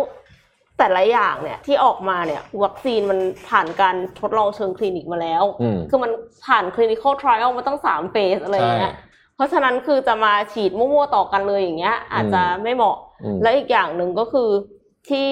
[0.78, 3.20] แต่ละอย่างเนี่ยที่ออกมาเนี่ยวัคซีนมัน
[3.50, 6.12] ผ่านการทดลองเชิงคลินิกมาแล้วอืมคือมัน
[6.46, 9.08] ผ่าน clinical trial มาตั้งสามเฟสอะไรอย่างเงี้ยใช่
[9.40, 14.50] เพราะฉะนั้นคือจะมาฉีดมั่วๆต่อกันเลยอย่างเงี้ย อาจจะไม่เหมาะอืมและอีกอย่างหนึ่งก็คือ
[15.10, 15.30] ที่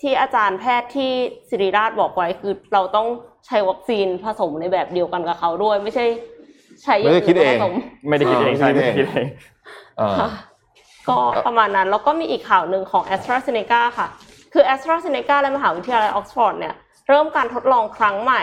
[0.00, 1.10] ที่อาจารย์แพทย์ที่
[1.48, 3.06] ศิริราชบอกไว้คือเราต้อง
[3.46, 6.04] ใช้วัคซีนผสมในแบบเดียวกันกับเขาด้วย ไม่ใช่
[6.82, 7.74] ใช้อย่างไม่ได้คิดเองผสม
[8.08, 9.26] ไม่ได้คิดเองอ่าใช่ไม่ไม่ได้ได้คิคิดดเอเองง
[10.00, 10.30] อ่าค่ะ
[11.08, 11.16] ก็
[11.46, 14.08] ประมาณนั้นแล้วก็มีอีกข่าวหนึ่งของ a s t r a z เซ e c a ค่ะ
[14.52, 16.74] คือ a s t r a z เซ e c a และมหาวิทยาลัยออกซฟอร์ดเนี่ย
[17.08, 18.42] เริ่มการทดลองครั้งใหม่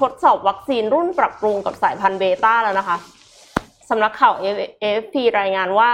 [0.00, 2.96] ทดสอบวัคซีนรุ่นปรับปรุงกับสายพันธุ์เบต้าแล้วนะคะ
[3.88, 4.34] สำนักข่าว
[4.82, 5.90] AFP รายงานว่า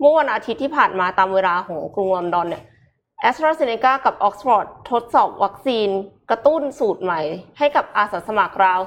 [0.00, 2.64] เมื่อวันอาทิตย์ที่ผ่านมาตามเวลาของกรุงลอนดอนเนี่ย
[3.28, 5.88] AstraZeneca กับออกซฟอร์ดทดสอบวัคซีน
[6.30, 7.20] กระตุ้นสูตรใหม่
[7.58, 8.80] ให้กับอาสาสมัครราว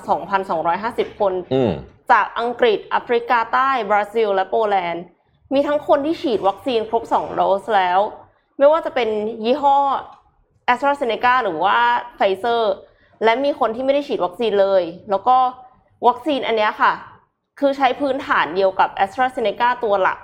[0.55, 1.71] 2,250 คนอืม
[2.11, 5.03] จากอังกฤษแอฟริกาใต้ บราซิล และโปแลนด์
[5.53, 7.99] มีทั้งคนที่ฉีดวัคซีนครบ 2 โดสแล้ว
[8.57, 9.09] ไม่ว่าจะเป็น
[9.45, 9.77] ยี่ห้อ
[10.73, 11.77] AstraZeneca หรือว่า
[12.15, 12.73] ไฟเซอร์
[13.23, 15.37] และมีคนที่ไม่ได้ฉีดวัคซีนเลย แล้วก็
[16.07, 16.93] วัคซีนอันเนี้ยค่ะ
[17.59, 20.19] คือใช้พื้นฐานเดียวกับ AstraZeneca ตัวหลัก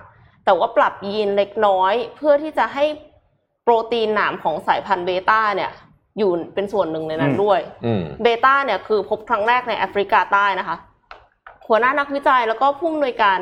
[0.45, 2.85] แต่ว่าปรับยีนเล็กน้อย เพื่อที่จะให้
[3.63, 5.71] โปรตีนหนามของสายพันธุ์เบต้าเนี่ย
[6.17, 10.77] อยู่เป็นส่วนหนึ่งในนั้นอืมด้วยอืมเบต้าเนี่ยคือพบครั้งแรกในแอฟริกาใต้นะคะ
[11.67, 13.39] หัวหน้านักวิจัยแล้วก็ผู้อำนวยการ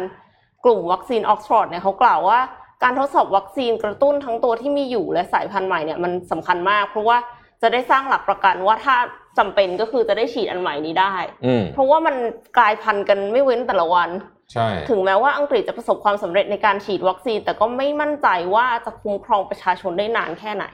[0.66, 2.40] กลุ่มวัคซีนออกซฟอร์ดเนี่ยเขากล่าวว่า
[2.84, 7.18] การทดสอบวัคซีนกระตุ้นทั้งตัวที่มีอยู่และสายพันธุ์ใหม่เนี่ยมันสำคัญมาก เพราะว่า
[7.62, 8.96] จะได้สร้างหลักประกันว่าถ้า
[9.38, 11.16] จำเป็นก็คือจะได้ฉีดอันใหม่นี้ได้
[11.46, 12.16] อืมเพราะว่ามัน
[12.58, 14.10] กลายพันธุ์กันไม่เว้นแต่ละวัน
[14.54, 20.66] ใช่ถึงแม้ว่าอังกฤษจะประสบความสำเร็จในการฉีดวัคซีน แต่ก็ไม่มั่นใจว่าจะคุ้มครองประชาชนได้นานแค่ไหน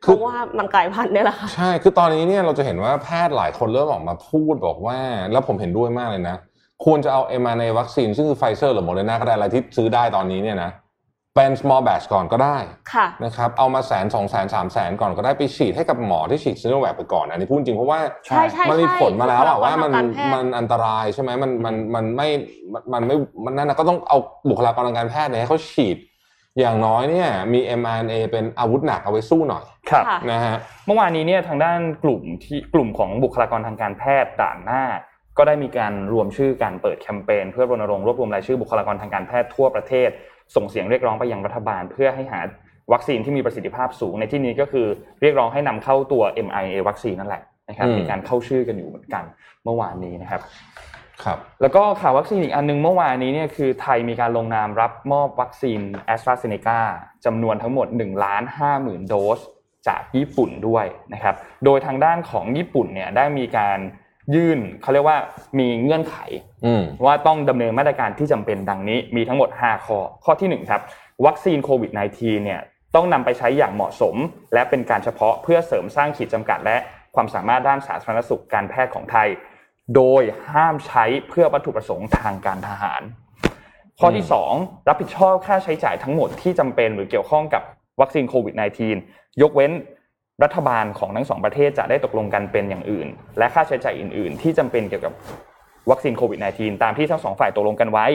[0.00, 4.98] เพราะว่ามันกลายพันธุ์เนี่ยแหละค่ะ ใช่ คือตอนนี้เนี่ยเราจะเห็นว่าแพทย์หลายคนเริ่มออกมาพูดบอกว่า
[5.32, 6.36] แล้วผมเห็นด้วยมากเลยนะ
[6.84, 10.70] ควรจะเอา m r n a วัคซีนซึ่งคือไฟเซอร์หรือโมเดอร์นาก็ได้อะไรที่ซื้อได้ตอนนี้เนี่ยนะ
[11.36, 12.58] เป็น small batch ก่อนก็ได้
[12.92, 22.28] ค่ะนะครับเอามาแสนสองแสนสามแสนก่อนก็ได้ไปฉีดให้กับหมอที่ฉีดซีโนแวคไปก่อนอันนี้พูดจริงเพราะว่าใช่ใช่มันมีผลมาแล้วอะใช่ว่ามันบุคลากรทางการแพทย์มันอันตรายใช่ไหมมันมันมันไม่
[22.92, 24.18] มันไม่มันนั่นนะก็ต้องเอา
[24.50, 25.96] บุคลากรทางการแพทย์เนี่ยให้เขาฉีด
[26.58, 30.56] อย่างน้อยเนี่ยมี mRNA เป็นอาวุธหนักเอาไว้สู้หน่อยครับค่ะนะฮะ
[30.86, 34.84] เมื่อวานนี้เนี่ยทางด้านกลุ่มที่กลุ่มของบุคลากรทางการแพทย์ด่านหน้า
[35.38, 40.10] ก็ได้มีการรวมชื่อการเปิดแคมเปญเพื่อรณรงค์รวบรวมรายชื่อบุคลากรทางการแพทย์ทั่วประเทศ
[40.56, 42.40] ส่งเสียงเรียกร้องไปยังรัฐบาล เพื่อให้หา
[42.92, 44.86] วัคซีนที่มีประสิทธิภาพสูง ในที่นี้ก็คือ
[45.20, 49.24] เรียกร้องให้นำเข้าตัว mRNA วัคซีนนั่นแหละนะครับอืมมีการเข้าชื่อกันอยู่เหมือนกัน
[49.64, 50.40] เมื่อวานนี้นะครับ
[51.24, 56.80] ครับแล้วก็ข่าววัคซีนอีกอันหนึงเมื่อวานนี้เนี่ยคือไทยมีการลงนามรับมอบวัคซีนแอสตราเซเนกา
[57.24, 59.40] จำนวนทั้งหมด1ล้าน5หมื่นโดส
[59.88, 60.84] จากญี่ปุ่นด้วย
[61.14, 61.34] นะครับ
[61.64, 63.78] โดยทางด้านของญี่ปุ่นเนี่ยได้มีการ
[64.34, 65.18] ยื่นเขาเรียกว่า
[65.58, 66.16] มีเงื่อนไข
[66.66, 70.82] อืมว่าต้องดำเนินมาตรการที่จำเป็นดังนี้ มีทั้งหมด 5 ข้อ ข้อที่ 1 ครับ
[71.26, 72.60] วัคซีนโควิด -19 เนี่ย
[72.94, 74.16] ต้องนำไปใช้อย่างเหมาะสม
[74.54, 76.76] และเป็นการเฉพาะเพื่อเสริมสร้างขีดจำกัด และ
[77.14, 79.28] ความสามารถด้านสาธารณสุขการแพทย์ของไทย
[79.96, 83.02] โดยห้ามใช้เพื่อวัตถุประสงค์ทางการทหาร
[84.00, 87.62] ข้อที่ 2 รับผิดชอบค่าใช้จ่ายทั้งหมดที่จำเป็นหรือเกี่ยวข้องกับ
[88.00, 88.54] วัคซีนโควิด
[88.98, 89.72] -19 ยกเว้น
[90.42, 95.12] รัฐบาลของทั้งสองประเทศจะได้ตกลงกันเป็นอย่างอื่น และค่าใช้จ่ายอื่น ๆ ที่จำเป็นเกี่ยวกับ
[95.90, 98.06] วัคซีนโควิด -19 ตามที่ทั้งสองฝ่ายตกลงกันไว้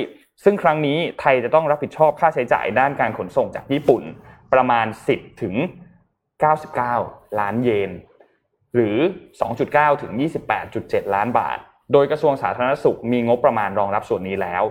[0.43, 4.03] ซึ่งครั้งนี้ไทยจะต้องรับผิดชอบค่าใช้จ่ายด้านการขนส่งจากญี่ปุ่น
[4.53, 5.55] ประมาณ 10 ถึง
[6.47, 7.91] 99 ล้านเยน
[8.75, 8.97] หรือ
[9.49, 10.11] 2.9 ถึง
[10.63, 11.57] 28.7 ล้านบาท
[11.93, 14.63] โดยกระทรวงสาธารณสุขมีงบประมาณรองรับส่วนนี้แล้ว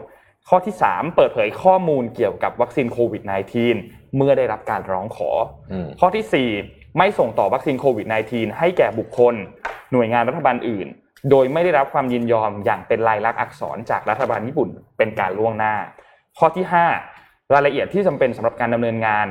[0.49, 3.23] ข้อที่ 3 เปิดเผยข้อมูลเกี่ยวกับวัคซีนโควิด
[3.71, 5.31] -19 เมื่อได้รับการร้องขอ
[5.73, 9.35] อืมข้อที่ 4 ไม่ส่งต่อวัคซีนโควิด -19 ให้แก่บุคคล
[9.93, 10.87] หน่วยงานรัฐบาลอื่น
[11.31, 14.69] โดยไม่ได้รับความยินยอมอย่างเป็นลายลักษณ์อักษรจากรัฐบาลญี่ปุ่น
[14.99, 15.75] เป็นการล่วงหน้า
[16.39, 16.65] ข้อที่
[17.09, 19.27] 5 รายละเอียดที่จำเป็นสำหรับการดำเนินงาน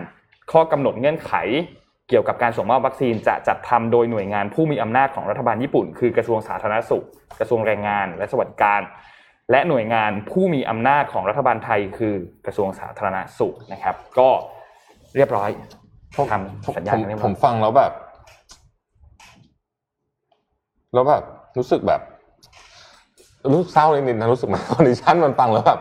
[0.52, 1.34] ข้อกำหนดเงื่อนไข
[2.10, 7.06] เกี่ยวกับการส่งมอบวัคซีนจะจัดทำโดยหน่วยงานผู้มีอำนาจของรัฐบาลญี่ปุ่น คือกระทรวงสาธารณสุข
[7.40, 8.82] กระทรวงแรงงาน และสวัสดิการ
[9.52, 12.14] และหน่วยงานผู้มีอำนาจของรัฐบาลไทย คือ
[12.46, 14.30] กระทรวงสาธารณสุขนะครับ ก็
[15.16, 15.50] เรียบร้อย
[16.32, 17.92] ทำสัญญาผมกันเรียบผร้อมยฟังแล้วแบบ
[20.94, 21.24] แล้วแบบ
[21.58, 22.02] รู้สึกแบบ
[23.52, 25.80] รู้สึกเศร้านิดๆนะรู้สึกไหม condition มันฟังแล้วแบบ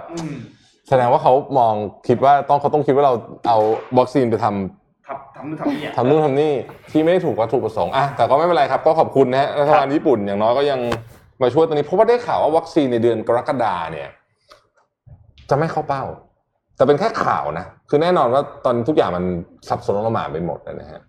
[0.88, 1.74] แสดงว่าเขามอง
[2.08, 3.14] คิดว่าต้องเขาต้องคิดว่าเรา
[3.48, 3.58] เอา
[3.98, 6.52] วัคซีนไปทำทำทำนู่นทำนี่ทำนู่นทำนี่
[6.90, 10.80] ที่ไม่ได้ถูกวัตถุประสงค์อะแต่ก็ไม่เป็นไรครับ ก็ขอบคุณนะฮะรัฐบาลญี่ปุ่นอย่างน้อยก็ยัง
[11.42, 14.08] มาช่วยตอนนี้เพราะว่าได้ข่าวว่าวัคซีนในเดือนกรกฎาเนี่ย
[15.50, 16.04] จะไม่เข้าเป้า
[16.76, 19.24] แต่เป็นแค่ข่าวนะ คือแน่นอนว่าตอนทุกอย่างมัน
[19.68, 21.00] สับสนละหมาดไปหมดนะฮะ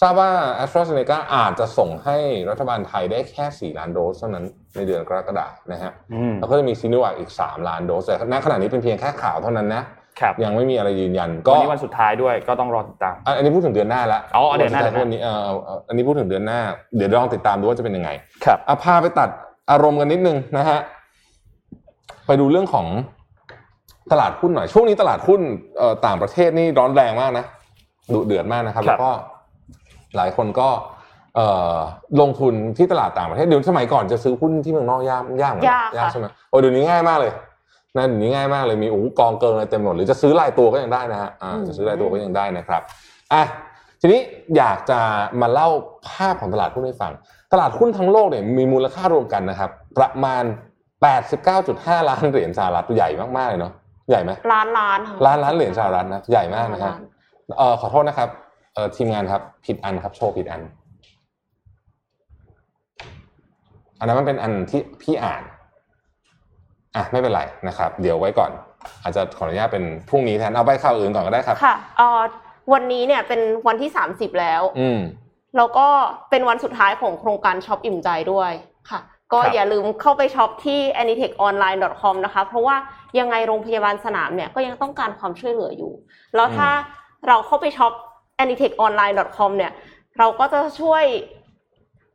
[0.00, 0.30] ทราบว่า
[0.64, 2.16] a s t r a z เซ e c a อาจจะส่งให้
[2.50, 4.44] รัฐบาลไทยได้แค่ 4 ล้านโดสเท่านั้น
[4.76, 9.82] ในเดือนกรกฎานะฮะอืมแล้วก็จะมีซีโนแวคอีก 3 ล้านโดสแต่ณขณะนี้เป็นเพียงแค่ข่าวเท่านั้นนะ
[10.20, 16.60] ครับยังไม่มีอะไรยืนยันก็ก็วันนี้วันสุดท้ายด้วยก็ต้องรอติดตามอะอันนี้พูดถึงเดือนหน้าแล้วอ๋อเดือนหน้าวันนี้เอ่อเอ่ออันนี้พูดถึงเดือนหน้า
[16.96, 18.10] เดี๋ยวลองติดตามดูว่าจะเป็นยังไง
[18.44, 19.28] ครับอะพาไปตัด
[19.70, 20.78] อารมณ์กันนิดนึงนะฮะ
[22.26, 22.86] ไปดูเรื่องของ
[24.12, 25.40] ตลาดหุ้นหน่อยช่วงนี้ตลาดหุ้น
[25.78, 27.44] เอ่อต่างประเทศนี่ร้อนแรงมากนะ
[28.14, 29.10] ดุเดือดมากนะครับครับแล้วก็
[30.16, 30.68] หลายคนก็
[31.36, 31.76] เอ่อ
[32.20, 37.32] ลงทุนที่ตลาดต่างประเทศเดี๋ยวสมัยก่อนจะซื้อหุ้นที่เมืองนอกยากยากเหมือนนยากค่ะใช่ไหมโอ้เดี๋ยวนี้ง่ายมากเลย
[37.96, 42.82] นะเดี๋ยวนี้ง่ายมากเลยมีโอ้โหกองเกินอะไรเต็มหมดหรือจะซื้อรายตัวก็ยังได้นะฮะอ่าจะซื้อรายตัวก็ยังได้นะครับ
[43.32, 43.42] อะ
[44.00, 44.20] ทีนี้
[44.56, 45.00] อยากจะ
[45.40, 45.68] มาเล่า
[46.08, 47.12] ภาพของตลาดหุ้นให้ฟัง
[47.52, 50.44] ตลาดหุ้นทั้งโลกเนี่ยมีมูลค่ารวมกันนะครับ ประมาณ
[51.26, 53.72] 89.5 ล้านเหรียญสหรัฐใหญ่มากๆเลยเนาะ
[54.12, 56.94] ใหญ่ไหมล้านล้านค่ะล้านล้านเหรียญสหรัฐนะใหญ่มากนะฮะ
[57.48, 58.28] ล้เออขอโทษนะครับ
[58.74, 60.62] เออทีมงานครับผิดอันครับ โชว์ผิดอัน
[63.98, 65.42] อันนั้นมันเป็นอันที่พี่อ่าน
[66.96, 68.50] อะไม่เป็นไรนะครับ เดี๋ยวไว้ก่อน
[69.02, 72.20] อาจจะขออนุญาตเป็นพรุ่งนี้แทนเอาไปข่าวอื่นก่อนก็ได้ครับค่ะเอ่อ
[72.72, 75.00] วันนี้เนี่ยเป็นวันที่30แล้ว อืม
[75.56, 75.86] แล้วก็
[76.30, 78.50] เป็นวันสุดท้ายของโครงการช็อปอิ่มใจด้วย
[78.90, 79.00] ค่ะ
[79.32, 82.76] ก็ครับอย่าลืมเข้าไปช็อปที่ anytechonline.com นะคะ เพราะว่า
[83.18, 85.92] ยังไงโรงพยาบาลสนามเนี่ยก็ยังต้องการความช่วยเหลืออยู่
[86.36, 86.68] แล้วถ้า
[87.28, 87.92] เราเข้าไปช็อป
[88.42, 89.72] anytechonline.com เนี่ย
[90.18, 91.04] เราก็จะช่วย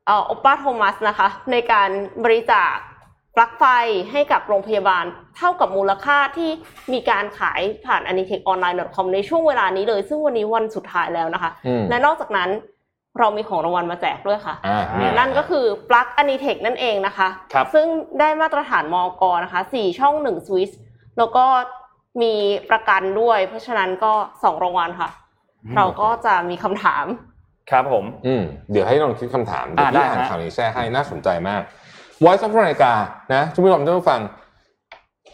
[0.06, 1.90] เอ่อโอป้าโทมัสนะคะ ในการ
[2.24, 2.76] บริจาค
[3.36, 3.64] ปลั๊กไฟ
[4.12, 5.06] ให้กับโรงพยาบาล
[5.38, 6.50] เท่ากับมูลค่าที่
[6.94, 12.50] มีการขายผ่าน anytechonline.com ในช่วงเวลานี้เลย ซึ่งวันนี้วันสุดท้ายแล้วนะคะอืมและนอกจากนั้น
[13.20, 17.88] เรามีของรางวัลมาแจกด้วยค่ะอ่าอ่านั่นก็คือปลั๊กอ n นิเทคนั่นเองนะคะครับซึ่ง
[18.20, 20.72] ได้มาตรฐานมอกนะคะสี่ช่องหนึ่งสวิส
[21.18, 21.46] แล้วก็
[22.22, 22.34] มี
[22.70, 24.14] ประกันด้วย เพราะฉะนั้นก็
[24.44, 25.10] สองรางวัลค่ะ
[25.76, 27.06] เราก็จะมีคำถาม
[27.72, 31.62] ครับผม อืมเดี๋ยวให้ลองคิดคำถามเดี๋ยวอ่าพี่ได้อ่านฮะข่าวนี้แชร์ให้น่าสนใจมาก
[32.24, 32.92] Voice of America
[33.34, 34.22] นะท่านผู้ชมท่านผู้ฟัง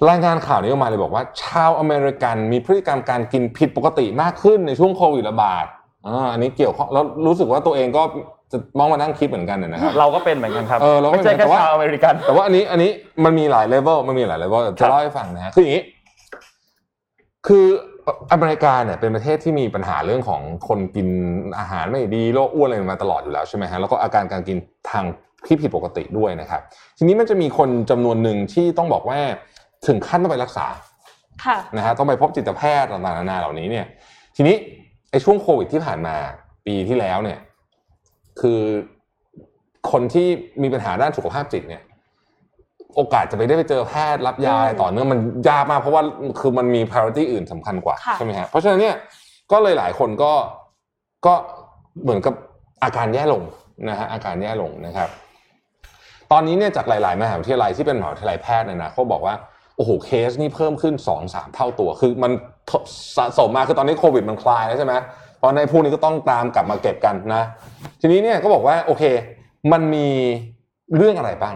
[0.09, 5.65] รายงานข่าวนี้ออกมาเลยบอกว่า ชาวอเมริกันมีพฤติกรรมการกินผิดปกติมากขึ้นในช่วงโควิดระบาด
[6.07, 8.03] อ่าอันนี้เกี่ยวข้องแล้วรู้สึกว่าตัวเองก็
[8.51, 12.91] จะมองมานั่งคิดเหมือนกันนะครับเราก็เป็นเหมือนกันครับเออเราก็ไม่ใช่เป็นแต่แค่ว่าชาวอเมริกัน แต่ว่าอันนี้อันนี้
[13.25, 15.83] มันมีหลาย level มันมีหลาย level ครับจะเล่าให้ฟังนะฮะคืออย่างนี้
[17.47, 17.65] คือ
[18.31, 21.07] อเมริกาเนี่ยเป็นประเทศที่มีปัญหาเรื่องของคนกิน
[21.59, 24.57] อาหารไม่ดีโรคอ้วนอะไรมาตลอดอยู่แล้วใช่ไหมฮะแล้วก็อาการการกิน
[24.91, 25.05] ทาง
[25.47, 26.61] ที่ผิดปกติด้วยนะครับ
[26.97, 29.19] ทีนี้มันจะมีคนจำนวนหนึ่งที่ต้องบอกว่า
[29.87, 30.65] ถึงขั้นต้องไปรักษา
[31.45, 33.85] ค่ะนะฮะต้องไปพบจิตแพทย์ต่างๆนานาเหล่านี้เนี่ย
[34.35, 34.55] ทีนี้
[35.13, 36.15] ไอ้ช่วงโควิดที่ผ่านมา
[36.65, 37.39] ปีที่แล้วเนี่ย
[38.41, 38.59] คือ
[39.91, 40.27] คนที่
[40.61, 41.81] มีปัญหาด้านสุขภาพจิตเนี่ย
[42.95, 46.03] โอกาสจะไปได้ไปเจอแพทย์รับยาอะไรต่อเนื่องมันยากมากเพราะว่า
[46.39, 48.95] คือมันมี priority อื่นสำคัญกว่าค่ะใช่ไหมฮะเพราะฉะนั้นเนี่ย
[49.51, 50.33] ก็เลยหลายคนก็
[51.25, 51.33] ก็
[52.03, 52.33] เหมือนกับ
[52.83, 53.43] อาการแย่ลง
[53.89, 55.09] นะฮะอาการแย่ลงนะครับ
[56.31, 59.35] ตอนนี้เนี่ยจากหลาย ๆ มหาวิทยาลัยที่เป็นมหาวิทยาลัยแพทย์เนี่ยนะเขาบอกว่า
[59.75, 62.31] โอ้โหเคสนี่เพิ่มขึ้นสองสามเท่าตัว คือมัน
[63.17, 64.93] สะสมมาคือตอนนี้โควิดมันคลายแล้วใช่ไหม
[65.37, 67.43] เพราะในพวกนี้ก็ต้องตามกลับมาเก็บกันนะ
[68.01, 69.03] ทีนี้เนี่ยก็บอกว่าโอเค
[69.71, 70.07] มันมี
[70.97, 71.55] เรื่องอะไรบ้าง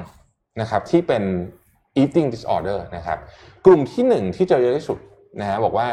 [0.62, 1.24] นะครับ ที่เป็น
[2.02, 3.18] eating disorder นะครับ
[3.66, 4.98] กลุ่มที่หนึ่งที่เจอเยอะที่สุด
[5.40, 5.88] นะฮะบอกว่า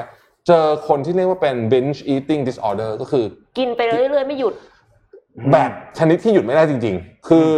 [0.47, 3.25] เจอคนที่เรียกว่าเป็น binge eating disorder ก็คือ
[3.59, 4.55] กินไปเรื่อยๆ ไม่หยุด
[5.53, 7.49] แบบชนิดที่หยุดไม่ได้จริง ๆ คือ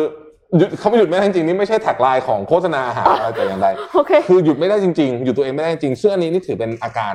[0.57, 7.15] หยุดเขาไม่หยุดไม่ได้จริงๆนี่ไม่ใช่แท็กไลน์ของโฆษณาอาหารอะไรแต่อย่างใดโอเค คือหยุดไม่ได้จริงๆหยุดตัวเองไม่ได้จริงซึ่งอันนี้นี่ถือเป็นอาการ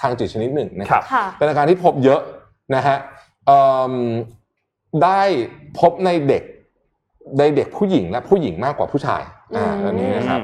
[0.00, 2.20] ทางจิตชนิดหนึ่งนะคครัรับบค่ะ เป็นอาการที่พบเยอะ
[2.74, 2.96] นะฮะ
[3.46, 3.60] เอิ่
[3.90, 3.92] ม
[5.02, 5.20] ได้
[5.78, 6.42] พบในเด็ก
[7.38, 9.22] ในเด็กผู้หญิงและผู้หญิงมากกว่าผู้ชาย
[9.56, 10.40] อ่าอืมอันนี้นะครับ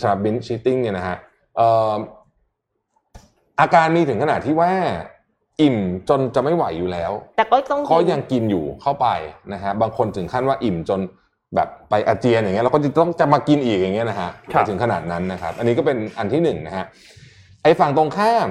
[0.00, 1.16] สำหรับบินชีติ้งเนี่ยนะฮะ
[1.56, 1.98] เอิ่ม
[3.60, 4.72] อาการมีถึงขนาดที่ว่า
[5.60, 5.76] อิ่ม
[6.08, 9.06] จนจะไม่ไหวอยู่แล้ว แต่ก็ต้องก็ยังกินอยู่เข้าไป
[9.52, 11.00] นะฮะบางคนถึงขั้นว่าอิ่มจน
[11.56, 16.84] แบบไปอาเจียนอย่างเงี้ยแล้วก็จะต้องจะมากินอีกอย่างเงี้ยนะฮะครับไปถึงขนาดนั้นนะครับ อันนี้ก็เป็นอันที่หนึ่งนะฮะ
[17.62, 18.48] ไอ้ฝั่งตรงข้าม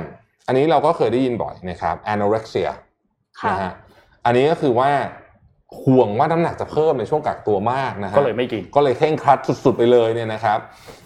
[0.48, 2.70] อันนี้เราก็เคยได้ยินบ่อยนะครับ anorexia
[3.42, 3.72] ค่ะนะฮะ
[4.26, 4.90] อันนี้ก็คือว่า
[5.84, 10.60] ห่วงว่าน้ำหนักจะเพิ่มในช่วงกักตัวมากนะฮะก็เลยไม่กินก็เลยเคร่งครัดสุดๆไปเลยเนี่ยนะครับ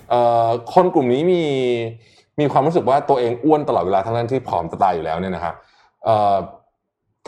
[0.09, 1.43] เอ่อคนกลุ่มนี้มี
[2.39, 5.55] มีความรู้สึกว่าตัวเองอ้วนตลอดเวลาทั้งๆที่ผอมจะตายอยู่แล้วเนี่ยนะครับ
[6.05, 6.35] เอ่อ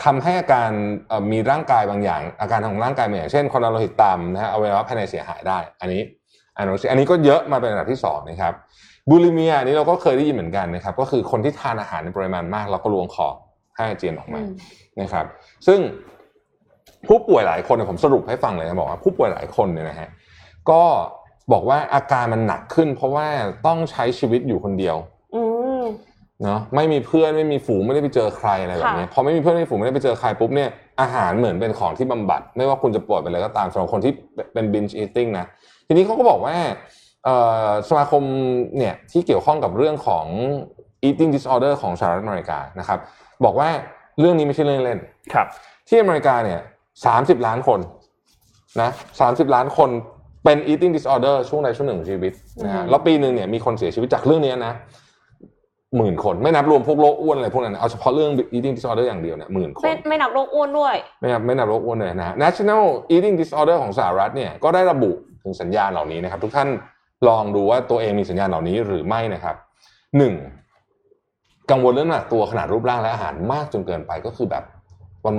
[0.03, 0.69] ทำให้อาการ
[1.07, 6.01] เอ่อมีร่างกายบางอย่าง อาการทางร่างกายบางอย่าง เช่นความดันโลหิตต่ำนะฮะอวัยวะภายในเสียหายได้ อันนี้
[6.57, 8.53] อันนี้อันนี้ก็เยอะมาเป็นอันดับที่สองนะครับ
[9.09, 13.27] บูลิเมียอันนี้เราก็เคยได้ยินเหมือนกันนะครับ ก็คือคนที่ทานอาหารในปริมาณมาก แล้วก็ลวงคอ
[13.75, 14.53] ให้อาเจียนออกมาอืม
[15.01, 15.25] นะครับ
[15.67, 15.79] ซึ่ง
[17.07, 20.09] ผู้ป่วยหลายคนเนี่ยผมสรุปให้ฟังเลยนะบอกว่าผู้ป่วยหลายคนเนี่ยนะฮะ
[20.69, 20.81] ก็
[21.51, 23.27] บอกว่าอาการมันหนักขึ้น เพราะว่า
[23.65, 25.10] ต้องใช้ชีวิตอยู่คนเดียวอืม
[26.43, 30.69] เนาะไม่มีเพื่อนไม่มีฝูงไม่ได้ไปเจอใครอะไรแบบนี้ค่ะพอไม่มีเพื่อนไม่มีฝูงไม่ได้ไปเจอใครปุ๊บเนี่ย
[31.01, 34.13] อาหารเหมือนเป็นของที่บำบัด ไม่ว่าคุณจะป่วยเป็นอะไรก็ตามสำหรับคนที่
[34.53, 35.45] เป็น binge eating นะ
[35.87, 36.55] ทีนี้เขาก็บอกว่า
[37.25, 37.35] เอ่
[37.65, 38.23] อสมาคม
[38.77, 40.25] เนี่ยที่เกี่ยวข้องกับเรื่องของ
[41.07, 42.99] eating disorder ของสหรัฐอเมริกานะครับ
[43.45, 43.69] บอกว่า
[44.19, 44.99] เรื่องนี้ไม่ใช่เรื่องเล่น
[45.33, 45.47] ครับ
[45.87, 46.59] ที่อเมริกาเนี่ย
[47.05, 47.79] สามสิบล้านคน
[48.81, 49.89] นะสามสิบล้านคน
[50.43, 52.33] เป็น eating disorder ช่วงใดช่วงหนึ่งของชีวิต
[52.63, 54.73] นะฮะอืมแล้วปีหนึ่งเนี่ยมีคนเสียชีวิตจากเรื่องเนี้ยนะ
[55.97, 65.11] หมื่นคนไม่นับรวมพวกโรคอ้วนอะไรพวกนั้นนะเอาเฉพาะเรื่อง eating disorder อย่างเดียวเนี่ยหมื่นคนไม่ไม่นับโรคอ้วนด้วยไม่นับไม่นับโรคอ้วนเลยนะฮะ National Eating Disorder ของสหรัฐเนี่ยก็ได้ระบุ
[65.43, 66.69] ถึงสัญญาณเหล่านี้นะครับ ทุกท่าน
[67.27, 69.55] ลองดูว่าตัวเองมีสัญญาณเหล่านี้หรือไม่นะครับ
[70.17, 70.33] หนึ่ง
[71.71, 74.63] กังวลเรื่องน้ำหนักตัวขนาดรูปร่างและอาหารมากจนเกินไปก็คือแบบ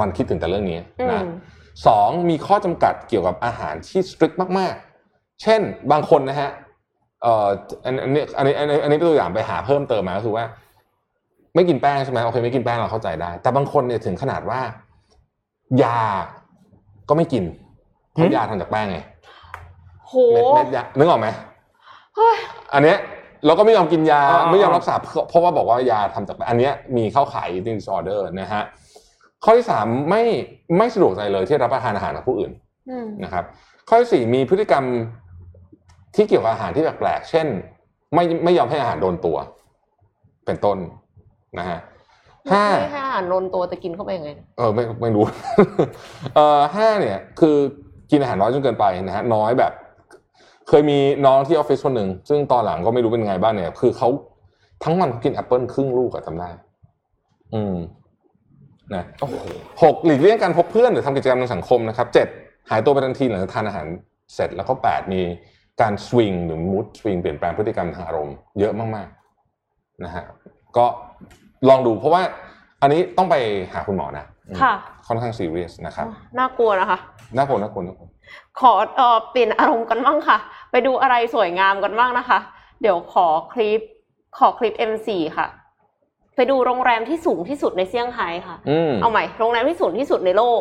[0.00, 1.26] วันๆคิดถึงแต่เรื่องนี้อืนะม
[1.86, 4.74] สองมีข้อจำกัดเกี่ยวกับอาหารที่ strict มาก
[5.08, 6.50] ๆ เช่นบางคนนะฮะ
[7.22, 7.48] เอ่อ
[7.84, 10.44] อันอันนี้อันนี้อันนี้อันนี้เป็นตัวอย่างไปหาเพิ่มเติมมาก็คือว่า
[11.54, 14.60] ไม่กินแป้งใช่ไหมโอเคไม่กินแป้งเราเข้าใจได้ แต่บางคนเนี่ยถึงขนาดว่า
[15.82, 16.00] ยา
[17.08, 17.44] ก็ไม่กิน
[18.12, 18.98] เพราะหืมยาทำจากแป้งไง
[20.06, 21.28] โหเม็ดเม็ดยานึกออกไหม
[22.16, 22.36] เฮ้ย
[22.74, 22.98] อันเนี้ย
[23.46, 28.62] เราก็ไม่ยอมกินยาอ่าไม่ยอมรักษาเพราะเพราะว่าบอกว่ายาทำจากแป้งอันเนี้ยมีเข้าข่าย eating disorder นะฮะ
[29.44, 30.22] ข้อที่สามไม่
[30.78, 32.52] ไม่สะดวกใจเลยที่รับประทานอาหารกับผู้อื่น
[32.90, 33.44] อืมนะครับ
[33.88, 34.84] ข้อที่สี่มีพฤติกรรม
[36.14, 37.46] ที่เกี่ยวกับอาหารที่แปลกๆเช่น
[38.14, 39.36] ไม่ไม่ยอมให้อาหารโดนตัว
[40.46, 40.78] เป็นต้น
[41.58, 41.78] นะฮะ
[42.52, 45.24] ห้าไม่ให้อาหารโดนตัวแต่กินเข้าไปยังไง เออไม่ไม่รู้
[46.34, 47.56] เออห้าเนี่ย คือ
[48.10, 49.72] กินอาหารน้อยจนเกินไปนะฮะน้อยแบบ
[50.68, 54.08] เคยมีน้องที่ออฟฟิศคนหนึ่งซึ่งตอนหลังก็ไม่รู้เป็นไงบ้างเนี่ย คือเขา
[54.84, 56.48] ทั้งวันกินแอปเปิลครึ่งลูกอะจำได้
[57.54, 57.76] อืม
[58.94, 59.34] นะโอ้โห
[59.82, 62.28] หกหลีกเลี่ยงการพบเพื่อนหรือทำกิจกรรมทางสังคมนะครับเจ็ด
[62.70, 63.86] หายตัวไปทันทีหลังจากทานอาหาร
[64.34, 65.22] เสร็จแล้วก็แปดมี
[65.82, 70.24] การสวิงหรือมูดสวิงเปลี่ยนแปลงพฤติกรรมทางอารมณ์เยอะมากๆนะฮะ
[70.76, 70.86] ก็
[71.68, 72.22] ลองดูเพราะว่า
[72.82, 73.36] อันนี้ต้องไป
[73.72, 74.72] หาคุณหมอนะอืมค่ะ
[75.06, 76.06] ค่อนข้างซีเรียสนะครับ
[76.38, 76.98] น่ากลัวนะคะ
[77.36, 78.08] น่ากลัวน่ากลัวน่ากลัว
[78.60, 80.38] ขอเอ่อเปลี่ยนอารมณ์กันบ้างค่ะ
[80.70, 82.38] ไปดูอะไรสวยงามกันบ้างนะคะ
[82.80, 83.80] เดี๋ยวขอคลิป
[84.38, 85.46] ขอคลิป M4 ค่ะ
[86.36, 90.44] ไปดูโรงแรมที่สูงที่สุดในเซี่ยงไฮ้ค่ะอืมเอาใหม่โรงแรมที่สูงที่สุดในโล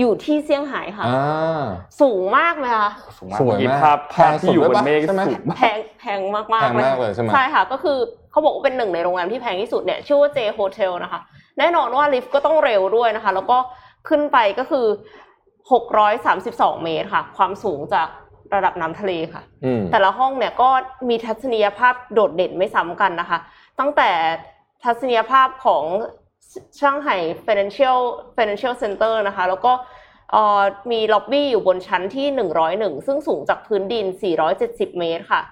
[0.00, 1.64] อยู่ที่เซี่ยงไฮ้ค่ะ อ่า
[2.00, 7.98] สูงมากไหมคะสูงมากสวยมากเมื่อภาพแพภางพที่อยู่สุดบด้วยนปะเมฆใช่ไหม สูงมาก แพงแพงมากๆแพงมากเลยใช่ไหม ใช่ค่ะ ก็คือ
[8.30, 11.20] เขาบอกว่าเป็นหนึ่งในโรงแรมที่แพงที่สุดเนี่ยชื่อว่า J Hotel นะคะ
[11.58, 13.58] แน่นอนว่าลิฟต์ก็ต้องเร็วด้วยนะคะ แล้วก็
[14.08, 14.86] ขึ้นไปก็คือ
[15.64, 18.08] 632 เมตรค่ะ ความสูงจาก
[18.54, 20.68] ระดับน้ำทะเลค่ะ อืม แต่ละห้องเนี่ยก็
[21.08, 23.38] มีทัศนียภาพโดดเด่นไม่ซ้ำกันนะคะ
[23.80, 24.10] ตั้งแต่
[24.84, 25.84] ทัศนียภาพของ
[26.80, 27.98] ช่างไห่ financial
[28.36, 29.89] financial center นะคะ แล้วก็เอ่อ
[30.90, 32.26] มีล็อบบี้อยู่บนชั้นที่
[32.66, 34.06] 101 ซึ่งสูงจากพื้นดิน
[34.52, 35.42] 470 เมตรค่ะ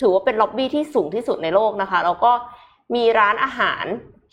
[0.00, 2.32] ถือว่าเป็นล็อบบี้ที่สูงที่สุดในโลกนะคะ แล้วก็
[2.94, 3.84] มีร้านอาหาร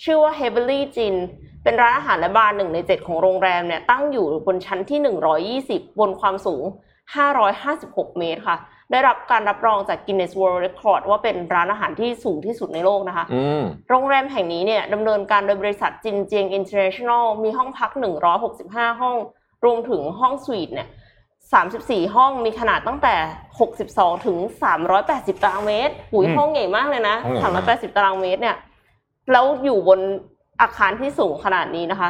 [0.04, 1.16] ชื่อว่า Heavenly Gin
[1.64, 5.00] เป็นร้านอาหารและบาร์หนึ่งในเจ็ดของโรงแรมเนี่ยตั้งอยู่บนชั้นที่
[5.80, 6.64] 120 บนความสูง
[7.42, 8.58] 556 เมตรค่ะ
[8.92, 17.92] ได้รับการรับรองจาก Guinness World Record ว่าเป็นร้านอาหารที่สูงที่สุดในโลกนะคะอืมโรงแรมแห่งนี้เนี่ยดำเนินการโดยบริษัทจินเจียง International มีห้องพัก
[18.46, 19.16] 165 ห้อง
[19.66, 20.90] รวมถึงห้องสวีทเนี่ย
[21.52, 23.16] 34 ห้องมีขนาดตั้งแต่
[23.72, 24.38] 62 ถึง
[24.92, 28.58] 380 ตารางเมตรหุยอืมห้องใหญ่มากเลยนะห้องใหญ่มาก380 ตารางเมตรเนี่ย
[29.32, 30.00] แล้วอยู่บน
[30.62, 32.10] อาคารที่สูงขนาดนี้นะคะ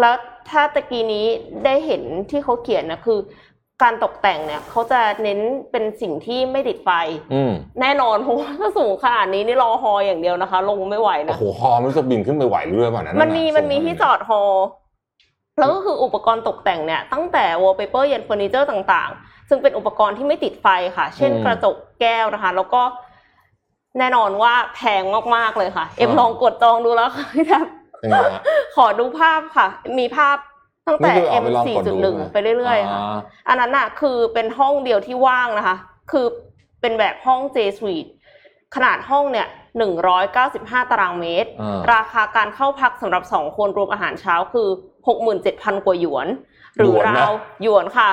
[0.00, 0.14] แล้ว
[0.50, 1.26] ถ้าตะกี้นี้
[1.64, 3.18] ได้เห็นที่เขาเขียนนะคือ
[3.82, 5.38] การตกแต่งเนี่ยเขาจะเน้น
[5.70, 6.90] เป็นสิ่งที่ไม่ติดไฟ
[7.34, 14.42] อืมแน่นอนเพราะว่าถ้าสูงขนาดนี้นี่รอฮออย่างเดียวนะคะ ลงไม่ไหวโอ้นะโหคอมันรู้สึกบินขึ้นไปไหวเรื่อยๆป่ะนั้นมันมีะมันมีสูงที่จอดฮอ
[15.58, 22.82] แล้วก็คืออุปกรณ์ตกแต่งเนี่ยตั้งแต่ wallpaper ยันเฟอร์นิเจอร์ต่างๆ ซึ่งเป็นอุปกรณ์ที่ไม่ติดไฟค่ะ เช่นกระจกแก้วนะคะ แล้วก็
[23.98, 25.02] แน่นอนว่าแพง
[25.36, 27.66] มากๆเลยค่ะ เอ็มลองกดจองดูแล้วค่ะพี่แทบ
[27.98, 28.42] เป็นไงฮะ
[28.76, 29.66] ขอดูภาพค่ะ
[29.98, 30.36] มีภาพ
[30.86, 35.76] ตั้งแต่นี่คือเอา M ไปลองกดดู4.1ไปเรื่อยๆค่ะาอันนั้นน่ะคือเป็นห้องเดียวที่ว่างนะคะ
[36.10, 36.26] คือ
[36.80, 38.10] เป็นแบบห้อง J Suite
[38.74, 39.46] ขนาดห้องเนี่ย
[40.18, 44.68] 195ตารางเมตรอ่าราคาการเข้าพักสำหรับ2คนรวมอาหารเช้าคือ
[45.06, 46.26] 67,000 กว่าหยวน
[46.76, 47.32] หรือหยวนนะราว
[47.62, 48.08] หยวนค่ะ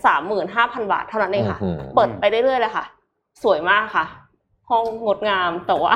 [0.00, 2.84] 335,000 บาทเท่านั้นเองค่ะอื้อหือเปิดไปเรื่อยๆเลยค่ะ
[3.42, 4.04] สวยมากค่ะ
[4.70, 5.94] ห้องงดงามแต่ว่า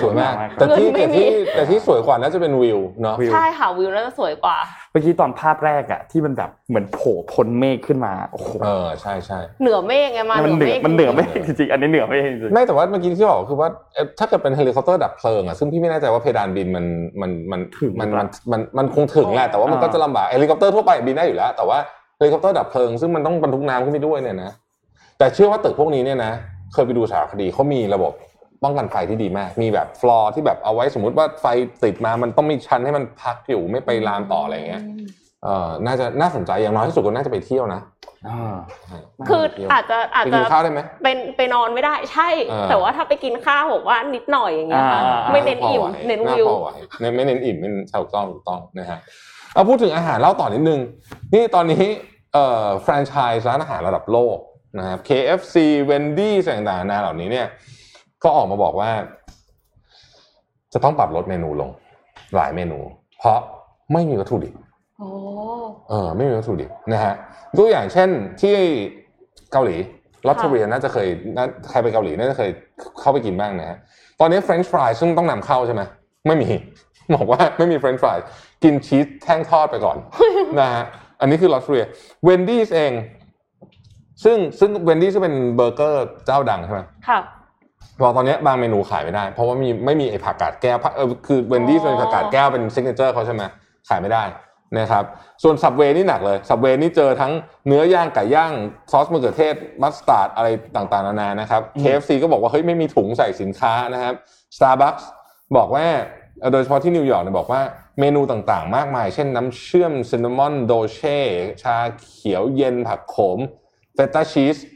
[0.00, 16.86] สวยมากมากแต่ที่เงินไม่แต่มีที่แต่ที่สวยกว่าน่าจะเป็นวิวเนาะวิวใช่ค่ะวิวน่าจะสวยกว่าเมื่อกี้ตอนภาพแรกอะที่มันแบบเหมือนโผล่พ้นเมฆขึ้นมาโอ้โหเออใช่ใช่เหนือเมฆไงมามันเหนือฆมันเหนือจริงๆเมฆจริงๆอันนี้เหนือเมฆจริงๆไม่แต่ว่าเมื่อกี้ที่บอกคือว่าเอ่อถ้าเกิดเป็นเฮลิคอปเตอร์ดับเพลิงอะซึ่งพี่ไม่แน่ใจว่าเพดานบินมัน
[17.20, 21.78] มันมันถึงมันหรือเปมัล่านมันมันคงถึงแหละแต่ว่ามันอ่าก็จะลำบากเฮลิคอปเตอร์ทั่วไปบินได้อยู่แล้ว แต่ว่า
[22.18, 24.50] เฮลิคอปเตอร์ดับเพลิงซึ่งมันต้องบรรทุกน้ำขึ้นไปด้วยเนี่ยนะ
[25.18, 26.32] แต่เชื่อว่าตึกพวกนี้เนี่ยนะ
[26.72, 28.12] เคยไปดูสารคดีเขามีระบบ
[28.64, 31.46] ป้องกันไฟที่ดีมาก มีแบบฟลอร์ที่แบบเอาไว้สมมุติว่าไฟ
[31.84, 34.82] ติดมามันต้องมีชั้นให้มันพักอยู่ไม่ไปลามต่ออะไรอย่างเงี้ย
[35.44, 37.80] เออน่าจะน่าสนใจอย่างน้อยที่สุดก็น่าจะไปเที่ยวนะ
[38.28, 38.54] อ่า
[39.28, 48.98] คือน่าจะไปเที่ยวอาจจะอาจไปจะกินข้าวได้ไหมเป็นไปนอนไม่ได้ใช่เออแต่ว่าถ้าไปกินข้าวบอกว่านิดหน่อยอย่างเงี้ยค่ะอ่าไม่เน้นอิ่มาพไหเน้นาวิวพอไหไม่ไม่เน้นอิ่มไม่เน้นถูกต้องถูกต้องนะฮะ
[49.52, 50.80] เอาพูดถึงอาหารเล่าต่อนิดนึง
[51.34, 51.84] นี่ตอนนี้
[52.34, 54.38] เอ่อแฟรนไชส์ร้านอาหารระดับโลก
[54.78, 55.56] นะครับ KFC
[55.90, 57.46] Wendy's ต่างๆนานาเหล่านี้เนี่ย
[58.26, 58.90] ก็ออกมาบอกว่า
[60.72, 61.70] จะต้องปรับลดเมนูลง
[62.34, 62.78] หลายเมนู
[63.18, 63.38] เพราะ
[63.92, 64.54] ไม่มีวัตถุดิบ
[64.98, 65.08] โอ้
[65.88, 67.14] เออไม่มีวัตถุดิบนะฮะ
[67.56, 68.08] ตัวอย่างเช่น
[68.40, 68.56] ที่
[69.52, 69.76] เกาหลี
[70.26, 72.50] Lotteria น่าจะเคยน่าใครไปเกาหลีน่าจะเคย
[73.00, 73.78] เข้าไปกินบ้างนะฮะ
[74.20, 75.82] ตอนนี้เฟรนช์ฟรายซึ่งต้องนำเข้าใช่ไหม
[76.26, 76.48] ไม่มี
[77.14, 78.18] บอกว่าไม่มีเฟรนช์ฟราย
[78.64, 79.96] กินชีสแท่งทอดไปก่อน
[80.60, 80.84] นะฮะ
[81.20, 82.92] อันนี้คือ Lotteria Wendy's เอง
[84.24, 87.18] ซึ่งซึ่ง Wendy's จะเป็นเบอร์เกอร์เจ้าดังใช่ไหมค่ะ
[88.02, 93.42] บอกตอนนี้บางเมนูขายไม่ได้ เพราะว่ามีไม่มีไอ้ผักกาดแก้วผักเออคือ Wendy's อ๋อเป็นผักกาดแก้วเป็น signature เขาใช่ไหม
[93.88, 94.24] ขายไม่ได้
[94.78, 95.04] นะครับ
[95.42, 97.32] ส่วน Subway นี่หนักเลย Subway นี่เจอทั้ง
[97.66, 98.52] เนื้อย่างไก่ย่าง
[98.90, 104.14] ซอสมะเขือเทศมัสตาร์ดอะไรต่างๆนานานะครับ KFC ก็บอกว่าเฮ้ยไม่มีถุงใส่สินค้านะครับ
[104.56, 105.04] Starbucks
[105.56, 105.86] บอกว่า
[106.40, 107.60] เอ่อโดยเฉพาะที่นิวยอร์กเนี่ยบอกว่า
[108.00, 111.18] เมนูต่างๆ มากมาย เช่นน้ำเชื่อม cinnamon dolce
[111.62, 113.38] ชาเขียวเย็นผักโขม
[113.94, 114.75] feta cheese ไ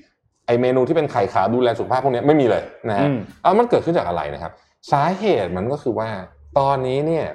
[0.51, 4.53] อเมนูที่เป็นไข่ขาวดูแลสุขภาพพวกเนี้ยไม่มีเลยนะฮะอืมเอามันเกิดขึ้นจากอะไรนะครับ
[4.93, 6.09] สาเหตุมันก็คือว่า
[6.59, 7.27] ตอนนี้เนี่ย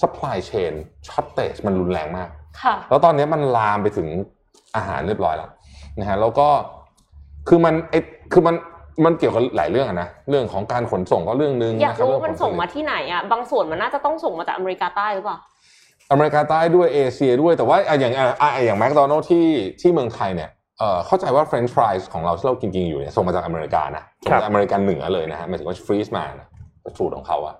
[0.00, 0.72] supply chain
[1.08, 2.28] shortage มันรุนแรงมาก
[2.62, 4.08] ค่ะแล้วตอนนี้มันลามไปถึง
[4.76, 5.50] อาหารเรียบร้อยแล้ว
[6.00, 6.48] นะฮะแล้วก็
[7.48, 7.94] คือมันไอ
[8.32, 8.54] คือมัน
[9.04, 15.38] มันเกี่ยวกับหลายเรื่องอะนะเรื่องของการขนส่งก็เรื่องหนึงอยากนะครับรู้เรื่องมันขส่งผมาลิตที่ไหนอะบางส่วนมันน่าจะต้องส่งมาจากอเมริกาใต้หรือเปล่า
[16.10, 19.46] อเมริกาใต้ด้วยเอเชียด้วยแต่ว่าอะอย่างอะอะอย่างแมคโดนัลที่
[19.80, 26.46] ที่เมืองไทยเนี่ย เอ่อเข้าใจว่าเฟรนช์ฟรายของเราที่เรากินๆอยู่เนี่ยส่งมาจากอเมริกานะส่งมาจากอเมริกาเหนือเลยนะฮะหมายถึงว่า freeze มานะ
[26.98, 27.54] สูตรของเขาอะ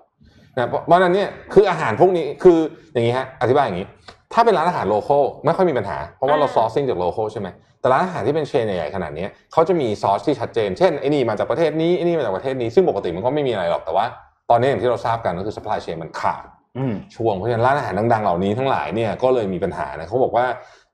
[0.55, 2.57] นะเพราะเพราะฉะนั้นเนี่ยคืออาหารพวกนี้คือ
[2.93, 3.87] อย่างนี้ฮะอธิบายอย่างนี้
[4.33, 7.47] ถ้าเป็นร้านอาหาร local ไม่ค่อยมีปัญหา เพราะว่าเราอ่า sourcing จาก local ใช่ไหม
[7.79, 14.05] แต่ร้านอาหารที่เป็นเชนใหญ่ๆขนาดนี้เขาจะมีซอสที่ชัดเจน เช่นไอ้นี่มาจากประเทศนี้ไอ้นี่มาจากประเทศนี้ซึ่งปกติมันก็ไม่มีอะไรหรอกแต่ว่า
[14.49, 16.43] ตอนนี้อย่างที่เราทราบกันก็คือ supply chain มันขาด
[16.77, 20.45] อืมช่วงเพราะฉะนั้นร้านอาหารดังๆเหล่านี้ทั้งหลายเนี่ยก็เลยมีปัญหานะเขาบอกว่า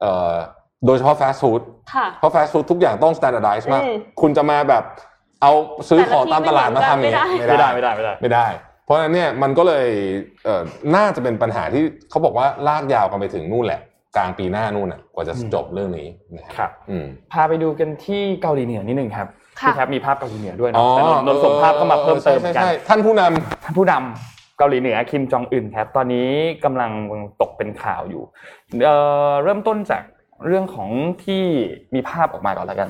[0.02, 0.34] เอ่อ
[0.86, 1.62] โดยเฉพาะฟาสต์ฟู้ด
[1.94, 4.84] ค่ะเพราะฟาสต์ฟู้ดทุกอย่างต้อง standardize มาก อืมคุณจะมาแบบ
[5.42, 5.52] เอา
[5.90, 9.88] ซื้อของตามตลาดมาทำอย่างเงี้ยไม่ได้ไม่ได้ ไม่ได้ไม่ได้ ไม่ได้ เพราะฉะนั้นเนี่ยมันก็เลย
[10.46, 10.62] เอ่อ
[10.96, 13.82] น่าจะเป็นปัญหาที่เขาบอกว่าลากยาวกันไปถึงนู่นแหละ
[14.16, 19.28] กลางปีหน้านู่นน่ะกว่าจะอืม จบเรื่องนี้นะคครัรับ อืม พาไปดูกันที่เกาหลีเหนือนิดนึงครับ
[19.62, 26.30] ค่ะ พี่แท็บมีภาพเกาหลีเหนือด้วยเนาะแต่นนนท์ส่งภาพเข้ามาเพิ่มเติมเหมือนกัน ใช่ใช่ท่านผู้นำ ท่านผู้นำเกาหลีเหนือคิมจองอึนครับ ตอนนี้
[26.64, 26.92] กำลัง
[27.42, 28.24] ตกเป็นข่าวอยู่
[28.84, 28.96] เอ่
[29.30, 30.02] อเริ่มต้นจาก
[30.46, 30.90] เรื่องของ
[31.24, 31.44] ที่
[31.96, 32.90] มีภาพออกมาก่อนแล้วกัน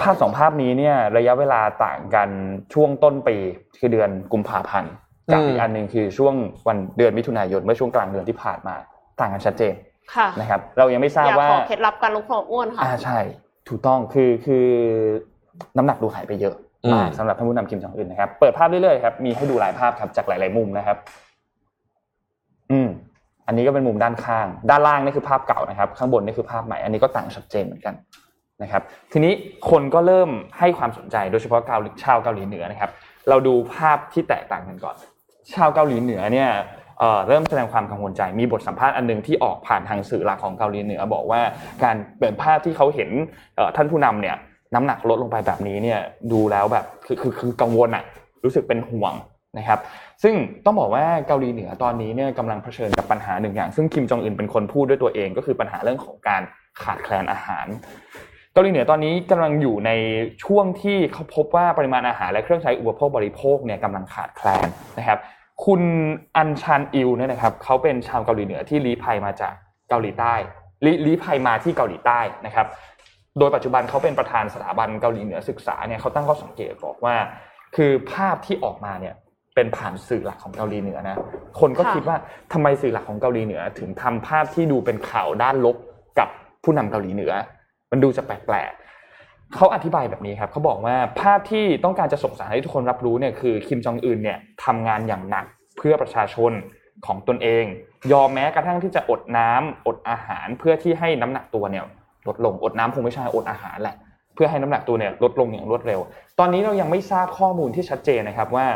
[0.00, 2.28] ภาพสองภาพนี้เนี่ย ระยะเวลาต่างกัน
[2.74, 3.36] ช่วงต้นปี
[3.78, 4.92] คือเดือนกุมภาพันธ์
[5.32, 6.34] กับอืมอีกอันหนึ่งคือช่วง
[6.68, 8.74] วันเดือนมิถุนายนเมื่อช่วงกลางเดือนที่ผ่านมา
[9.20, 9.74] ต่างกันชัดเจน
[10.14, 13.18] ค่ะนะครับ เรายังไม่ทราบอยากว่าขอเคล็ดลับการลดความอ้วนค่ะอ่าใช่
[13.68, 14.66] ถูกต้องคือคือ
[15.76, 20.96] น้ำหนักดูหายไปเยอะอืมมากสำหรับท่านผู้นำคิมจองอึนนะครับ เปิดภาพเรื่อยๆครับมีให้ดูหลายภาพครับจากหลาย ๆ มุมนะครับ
[22.72, 22.88] อืม
[23.46, 27.94] อันนี้ก็เป็นมุมด้านข้าง ด้านล่างนี่คือภาพเก่านะครับ ข้างบนนี่คือภาพใหม่ อันนี้ก็ต่างชัดเจนเหมือนกัน
[28.62, 28.82] นะครับ
[29.12, 29.32] ทีนี้
[29.70, 32.90] คนก็เริ่มให้ความสนใจ โดยเฉพาะเกาหลีชาวเกาหลีเหนือนะครับ
[33.28, 34.96] เราดูภาพที่แตกต่างกันก่อน
[35.54, 36.50] ชาวเกาหลีเหนือเนี่ย
[37.28, 41.40] เริ่มแสดงความกังวลใจ มีบทสัมภาษณ์อันหนึงที่ออกผ่านทางสื่อหลักของเกาหลีเหนือ บอกว่า
[41.84, 43.10] การเปิดภาพที่เขาเห็น
[43.76, 44.36] ท่านผู้นำเนี่ย
[44.74, 46.00] น้ำหนักลดลงไปแบบนี้เนี่ย
[46.32, 48.04] ดูแล้วแบบคือคือคือกังวลอะ
[48.44, 49.12] รู้สึกเป็นห่วง
[49.58, 49.78] นะครับ
[50.24, 56.42] ซึ่งต้องบอกว่าเกาหลีเหนือตอนนี้เนี่ยกำลังเผชิญกับปัญหาหนึ่งอย่าง ซึ่งคิมจองอึนเป็นคนพูดด้วยตัวเอง ก็คือปัญหาเรื่องของการ
[56.82, 57.66] ขาดแคลนอาหาร
[58.52, 59.90] เกาหลีเหนือตอนนี้กำลังอยู่ใน
[60.44, 64.66] ช่วงที่เขาพบว่าปริมาณอาหารและเครื่องใช้อุปโภคบริโภคเนี่ยกำลังขาดแคลน
[64.98, 65.18] นะครับ
[65.64, 65.82] คุณ
[66.36, 69.54] อันชันอิลเนี่ยนะครับเขาเป็นชาวเกาหลีเหนือที่ลี้ภัยมาจาก
[69.88, 70.34] เกาหลีใต้
[70.84, 72.66] ลีลี้ภัยมาที่เกาหลีใต้นะครับ
[73.38, 77.16] โดยปัจจุบันเขาเป็นประธานสถาบันเกาหลีเหนือศึกษาเนี่ยเขาตั้งข้อสังเกตบอกว่า
[77.76, 79.14] คือภาพที่ออกมาเนี่ย
[79.54, 81.18] เป็นผ่านสื่อหลักของเกาหลีเหนือนะ
[81.60, 82.16] คนก็คิดว่า
[82.52, 85.76] ทำไมสื่อหลักของเกาหลีเหนือ ถึงทำภาพที่ดูเป็นข่าวด้านลบ
[86.18, 86.28] กับ
[86.64, 87.32] ผู้นำเกาหลีเหนือ
[87.90, 95.44] มันดูจะแปลกๆเขาอธิบายแบบนี้ครับเขาบอกว่าภาพที่ต้องการจะส่งสารให้ทุกคนรับรู้เนี่ยคือคิมจองอึนเนี่ยทำงานอย่างหนัก
[95.76, 96.52] เพื่อประชาชน
[97.06, 97.64] ของตนเอง
[98.12, 101.84] ยอมแม้กระทั่งที่จะอดน้ำอดอาหารเพื่อที่ให้น้ำหนักตัวเนี่ย
[102.28, 103.96] ลดลงอดน้ำคงไม่ใช่อดอาหารแหละ
[104.34, 106.00] เพื่อให้น้ำหนักตัวเนี่ยลดลงอย่างรวดเร็ว
[106.38, 108.66] ตอนนี้เรายังไม่ทราบข้อมูลที่ชัดเจนนะครับว่า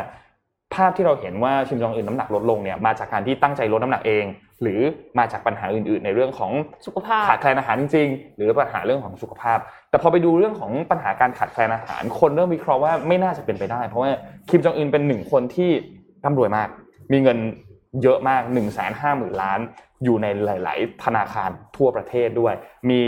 [0.75, 4.25] ภาพที่เราเห็นว่าคิมจองอึนน้ำหนักลดลงเนี่ยมาจากการที่ตั้งใจลดน้ำหนักเอง
[4.61, 4.79] หรือ
[5.19, 6.51] มาจากปัญหาอื่น ๆ ในเรื่องของ
[6.85, 9.57] สุขภาพขาดแคลนอาหารจริงๆหรือปัญหาเรื่องของสุขภาพ
[9.89, 14.11] แต่พอไปดูเรื่องของปัญหาการขาดแคลนอาหาร คนเริ่มวิเคราะห์ว่าไม่น่าจะเป็นไปได้ เพราะว่า
[14.49, 15.69] คิมจองอึนเป็นหนึ่งคนที่
[16.23, 16.67] ร่ำรวยมาก
[17.11, 17.37] มีเงิน
[18.03, 19.59] เยอะมาก1นึ่งแสนห้าหมื่นล้าน
[20.03, 22.53] อยู่ในหลาย ๆ ธนาคารทั่วประเทศด้วย
[22.89, 23.01] มี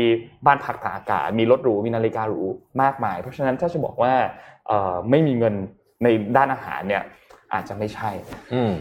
[0.45, 2.41] บ้านพักตากอากาศ มีรถหรู มีนาฬิกาหรู
[2.81, 4.13] มากมาย เพราะฉะนั้นถ้าจะบอกว่า
[4.67, 5.53] เอ่อไม่มีเงิน
[6.03, 6.07] ใน
[6.37, 7.03] ด้านอาหารเนี่ย
[7.53, 8.09] อาจจะไม่ใช่
[8.53, 8.73] อืม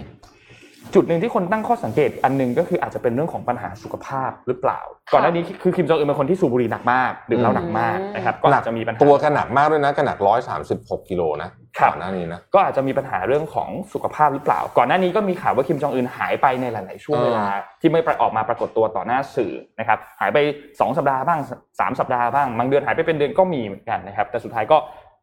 [0.95, 4.81] จุดหนึ่งที่คนตั้งข้อสังเกตอันหนึงก็คืออาจจะเป็นเรื่องของปัญหาสุขภาพหรือเปล่า
[5.12, 17.49] ก่อนหน้านี้คือคิมจองอึนเป็นคนที่สูบบุหรี่หนักมากดื่มเหล้าหนักมากนะครับก็อาจจะมีปัญหาตัวขนาดมากด้วยนะขนาดร้อยสามสิบหกกิโลนะครับก่อนหน้านี้นะก็อาจจะมีปัญหาเรื่องของสุขภาพหรือเปล่า ก่อนหน้านี้ก็มีข่าวว่าคิมจองอึนหายไปในหลาย ๆ ช่วงเออเวลา
[17.81, 24.77] ที่ไม่ออกมาปรากฏตัวต่อหน้าสื่อนะครับหายไป 2 สัปดาห์บ้าง 3 สัปดาห์บ้างบางเดือนหายไปเป็นเดือนก็มีเหมือนกันนะครับแต่สุดท้ายก็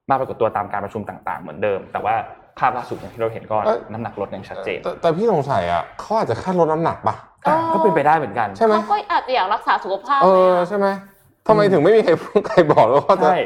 [0.10, 2.16] มาปรากฏตัวตามการประชุมต่าง ๆ เหมือนเดิม แต่ว่า
[2.60, 3.58] ภาพล่าสุดอย่างที่เราเห็นก็
[3.92, 7.16] น้ำหนักลดอย่างชัดเจน แต่แต่พี่สงสัยอะเขาอาจจะแค่ลดน้ำหนักปะ
[7.48, 10.88] อะก็เป็นไปได้เหมือนกันใช่ไหมเขาก็อาจจะอยากรักษาสุขภาพเออไงอะใช่ไหม
[11.48, 12.12] ทำไมถึงไม่มีใคร
[12.48, 13.40] ใครบอกเลยว่าจะใช่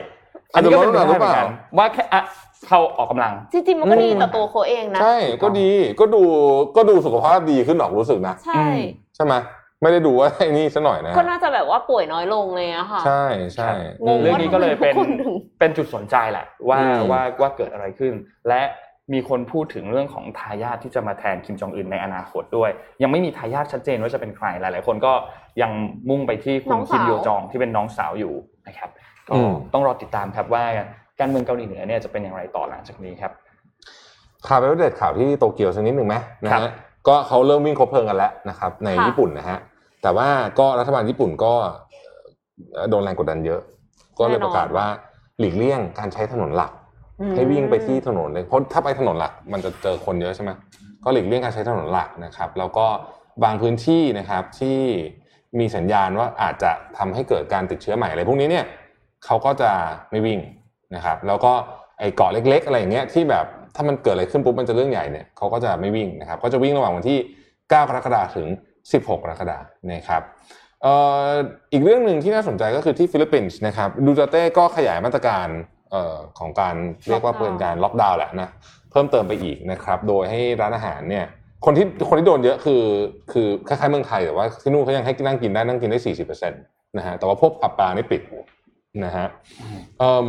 [0.54, 1.36] อาจจะลดน้ำหนักหรือเปล่า
[1.78, 2.22] ว่าแค่อะ
[2.68, 6.22] เขาออกกำลัง จริงๆมันก็ดีอืมต่อตัวเขาเองนะ ใช่ก็ดีก็ดู
[6.76, 8.80] ก็ดูสุขภาพดีขึ้นหรอกรู้สึกนะใช่อืม
[9.16, 9.34] ใช่ไหม
[9.82, 13.70] ไม่ได้ดูว่าไอ้นี่ซะหน่อยนะก็น่าจะแบบว่าป่วยน้อยลงเลยอะค่ะ ใช่ใช่
[14.06, 18.14] งงเรื่องนี้ก็เลยเป็นว่าทำไมทุกคนถึงเป็นจุดสนใจแหละว่าอืมว่าว่าเกิดอะไรขึ้น
[18.48, 18.62] และ
[19.14, 22.70] มีคนพูดถึงเรื่องของทายาทที่จะมาแทนคิมจองอึนในอนาคตด้วย
[23.02, 25.14] ยังไม่มีทายาทชัดเจนว่าจะเป็นใครหลาย ๆ คนก็
[25.62, 25.72] ยัง
[26.10, 28.34] มุ่งไปที่คุน้ณองคิสาวมโยจองที่เป็นน้องสาวอยู่
[28.68, 28.90] นะครับ
[29.30, 30.64] ก็อืมต้องรอติดตามครับว่า
[31.20, 33.32] การเมืองเกาหลีเหนือเนี่ยจะเป็นอย่างไรต่อหลังจากนี้ครับ
[34.48, 36.72] ข่าวไปอัปเดตข่าวที่โตเกียวสักนิดหนึ่งไหมนะครัฮะบ
[37.08, 39.58] ก็เขาเริ่มวิ่งครบเพลิงกันแล้วนะครับในค่ะญี่ปุ่นนะฮะ
[40.02, 41.54] แต่ว่าก็รัฐบาลญี่ปุ่นก็
[42.74, 43.62] เอ่อโดนแรงกดดันเยอะ
[44.20, 44.86] ก็เลยประกาศว่า
[45.40, 46.72] หลีกเลี่ยงการใช้ถนนหลัก
[47.36, 50.52] ให้วิ่งไปที่ถนนเลยเพราะถ้าไปถนนหลักมันจะเจอคนเยอะใช่ไหม
[51.04, 52.86] ก็หลีกเลี่ยงการใช้ถนนหลักนะครับ แล้วก็
[53.44, 54.80] บางพื้นที่นะครับที่
[55.60, 58.66] มีสัญญาณว่าอาจจะทำให้เกิดการติดเชื้อใหม่อะไรพวกนี้เนี่ย
[59.26, 59.72] เขาก็จะ
[60.12, 60.40] ไม่วิ่ง
[60.96, 61.54] นะครับ แล้วก็
[62.00, 63.46] ไอ้เกาะเล็ก ๆ อะไรอย่างเงี้ยที่แบบ
[63.76, 67.18] ถ้ามันเกิดอะไรขึ้นปุ๊บมันจะเรื่องใหญ่เนี่ยเขาก็จะไม่วิ่งนะครับ ก็จะวิ่งระหว่างวันที่
[67.50, 68.48] 9 กรกฎาคมถึง
[68.84, 70.22] 16 กรกฎาคมนะครับ
[70.86, 70.88] อ,
[71.30, 71.34] อ,
[71.74, 75.48] อีกเรื่องหนึ่งที่น่าสนใจก็คือที่ฟิลิปปินส์นะครับดูเตเต้ก็ขยายมาตรการ
[76.40, 76.76] ของการ
[77.08, 78.50] เรียกว่าเป็นการล็อกดาวน์แหละนะ
[78.92, 81.26] เพิ่มเติมไปอีกนะครับ โดยให้ร้านอาหารเนี่ย
[81.66, 82.84] คนที่คนที่โดนเยอะคือ
[83.32, 86.62] คือคล้ายๆเมืองไทยแต่ว่าที่นู่นเขายังให้นั่งกินได้นั่งกินได้สี่สิบเปอร์เซ็นต์
[86.98, 88.22] นะฮะแต่ว่าพวกผับบาร์นี่ปิด
[89.06, 89.28] นะฮะ
[90.00, 90.26] เอิ่ม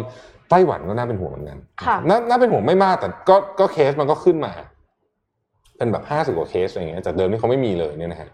[0.50, 4.52] ไต้หวันก็น่าเป็นห่วงเหมือนกันค่ะน่าน่าเป็นห่วงไม่มากแต่ก็ก็เคสมันก็ขึ้นมา
[5.76, 8.30] เป็นแบบห้าสิบกว่าเคสอะไรอย่างเงี้ยจากเดิมที่เขาไม่มีเลยเนี่ยนะฮะ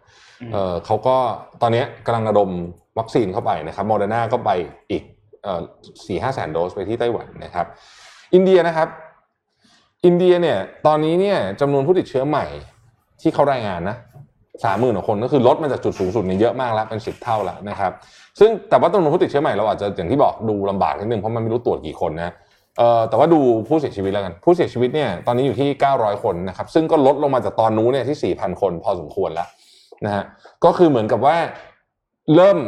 [0.53, 1.17] เอ่อเขาก็
[1.63, 2.51] ตอนนี้กำลังระดม
[2.99, 4.51] วัคซีนเข้าไปนะครับโมเดอร์นาก็ไป
[4.91, 5.03] อีก
[6.07, 7.67] สี่ห้าแสนโดสไปที่ไต้หวันนะครับ
[8.35, 8.89] อินเดียนะครับ
[10.05, 12.47] อินเดียเนี่ยตอนนี้เนี่ยจำนวนผู้ติดเชื้อใหม่
[13.21, 13.97] ที่เขารายงานนะ
[14.65, 17.93] สามหมื่นกว่าคนก็คือลดมาจากจุดสูงสุดนี่เยอะมากแล้วเป็นสิบเท่าแล้วนะครับ
[18.41, 22.33] ซึ่งแต่ว่าจำนวนผู้ติดเชื้อใหม่เราอาจจะอย่างที่บอกดูลำบากนิดนึงเพราะมันไม่รู้ตรวจกี่คนนะ
[22.79, 25.69] เอ่อแต่ว่าดูผู้เสียชีวิตแล้วกัน ผู้เสียชีวิตเนี่ยตอนนี้อยู่ที่
[25.99, 29.49] 900 คนนะครับ ซึ่งก็ลดลงมาจากตอนนู้นเนี่ยที่ 4,000 คนพอสมควรแล้ว
[30.05, 30.25] นะฮะ
[30.65, 31.37] ก็คือเหมือนกับว่า
[32.37, 32.59] เริ่ม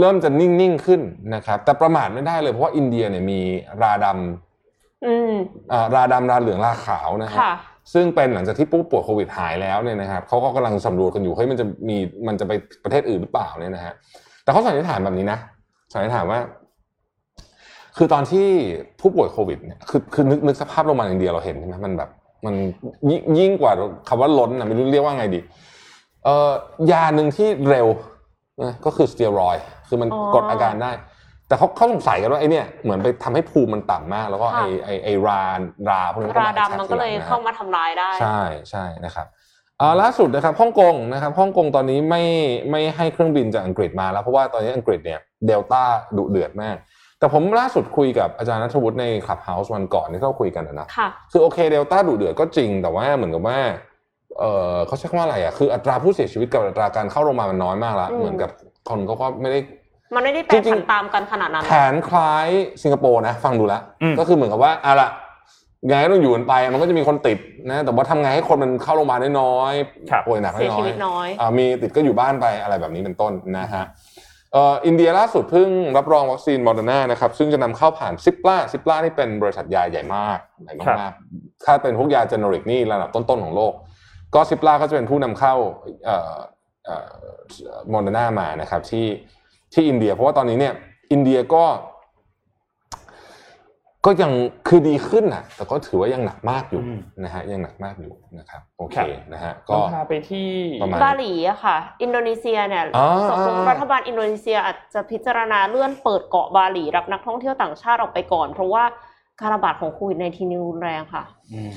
[0.00, 1.00] เริ่มจะนิ่ง ๆ ขึ้น
[1.34, 3.40] นะครับ แต่ประมาทไม่ได้เลยเพราะว่าอินเดียเนี่ยมี
[3.82, 5.32] ราดำอืม
[5.72, 7.54] อ่าราดำราเหลืองราขาวนะครับค่ะ
[7.92, 12.52] ซึ่งเป็นหลังจากที่ผู้ป่วยโควิดหายแล้วเนี่ยนะครับเขาก็กำลังสำรวจกันอยู่เฮ้ยมันจะมีมันจะไป
[12.84, 13.94] ประเทศอื่นหรือเปล่าเนี่ยนะฮะ
[14.42, 15.38] แต่เขาสันนิษฐานแบบนี้นะ
[15.92, 16.40] สันนิษฐานว่า
[17.96, 18.46] คือตอนที่
[19.00, 22.10] ผู้ป่วยโควิดเนี่ยคือคือนึกนึกสภาพโรงพยาบาลอินเดียเราเห็นใช่ไหมมันแบบ
[22.46, 22.54] มัน
[23.10, 23.72] ยิ่งยิ่งกว่า
[24.08, 25.40] คำว่าล้นนะไม่รู้เรียกว่าไงดี
[26.24, 26.52] เอ่อ
[26.92, 27.86] ยาหนึ่งที่เร็ว
[28.62, 30.92] นะก็คือสเตียรอยด์ คือมันอ๋อกดอาการได้
[31.48, 35.42] แต่เขาเขาสงสัยกันว่าไอ้เนี่ยเหมือนไปทำให้ภูมิมันต่ำมาก แล้วก็ไอค่ะไอไอรา
[35.88, 39.26] ราพวกนี้ก็รามาแอทแทดำมันก็เลยทีหงะฮะเข้ามาทำร้ายได้ ใช่ใช่นะครับ
[39.80, 42.22] อ่าล่าสุดนะครับฮ่องกงนะครับฮ่องกงตอนนี้ไม่
[42.70, 45.82] ไม่ให้เครื่องบินจากอังกฤษมาแล้วเพราะว่าตอนนี้อังกฤษเนี่ยเดลต้า
[46.16, 46.76] ดุเดือดมาก
[47.18, 53.58] แต่ผมล่าสุดคุยกับอาจารย์นัทวุฒิในคลับเฮาส์วันก่อนที่เราคุยกันนะนะค่ะคือโอเคเดลต้าดุเดือดก็จริง แต่ว่าเหมือนกับว่า
[54.40, 58.50] เออเขาใช้คำว่าอะไรอะคืออัตราผู้เสียชีวิตกับอัตราการเข้าโรงพยาบาลมันน้อยมากแล้วอืมเหมือนกับ
[58.88, 59.60] คนเขาก็ไม่ได้
[60.14, 62.48] มันไม่ได้แปรจริผังนๆตามกันขนาดนั้นแผนคล้าย
[62.82, 65.10] สิงคโปร์นะ ฟังดูแล้วอืมก็คือเหมือนกับว่าอะละ
[65.90, 67.38] ยังไงก็ต้องอยู่กันไปมันก็จะมีคนติด
[67.70, 69.74] นะแต่ว่าทำไงให้คนมันเข้าโรงพยาบาลได้น้อย
[70.10, 73.84] ครับป่วยหนักเสียชีวิตได้น้ชีอยน้อยอ่ามีติดก็อยู่บ้านไปอะไรแบบนี้เป็นต้นนะฮะ
[74.52, 83.72] เอ่ออินเดียล่าสุดเพิ่งรับรองวัคซีนโมเดอร์นานะครับซึ่งจะนำเข้าผ่าน Cipla Cipla นี่เป็นบริษัทยาใหญ่มากใหญ่มากๆครับถ้าเป็นพวกยา generic นี่ระดับต้นๆของโลก
[84.34, 86.36] ก็ Cipla ก็จะเป็นผู้นำเข้าเอ่อเอ่อ
[87.90, 89.06] โมเดอร์นามานะครับที่
[89.72, 90.74] ที่อินเดีย เพราะว่าตอนนี้เนี่ย
[91.12, 91.64] อินเดียก็
[94.08, 94.32] ก็ยัง
[94.68, 100.48] คือดีขึ้นนะแต่ก็ถือว่ายังหนักมากอยู่อืมนะฮะยังหนักมากอยู่นะครับโอเคครับนะฮะก็ก็พาไปที่
[100.82, 108.84] ประมาณบาหลีอะค่ะ อินโดนีเซียเนี่ยอ๋อตกลงอ่ารัฐบาลอินโดนีเซียอาจจะพิจารณาเลื่อนเปิดเกาะบาหลีรับนักท่องเที่ยวต่างชาติออกไปก่อน เพราะว่า
[109.40, 111.22] การระบาดของโควิดในทีนี้รุนแรงค่ะ
[111.52, 111.72] อืม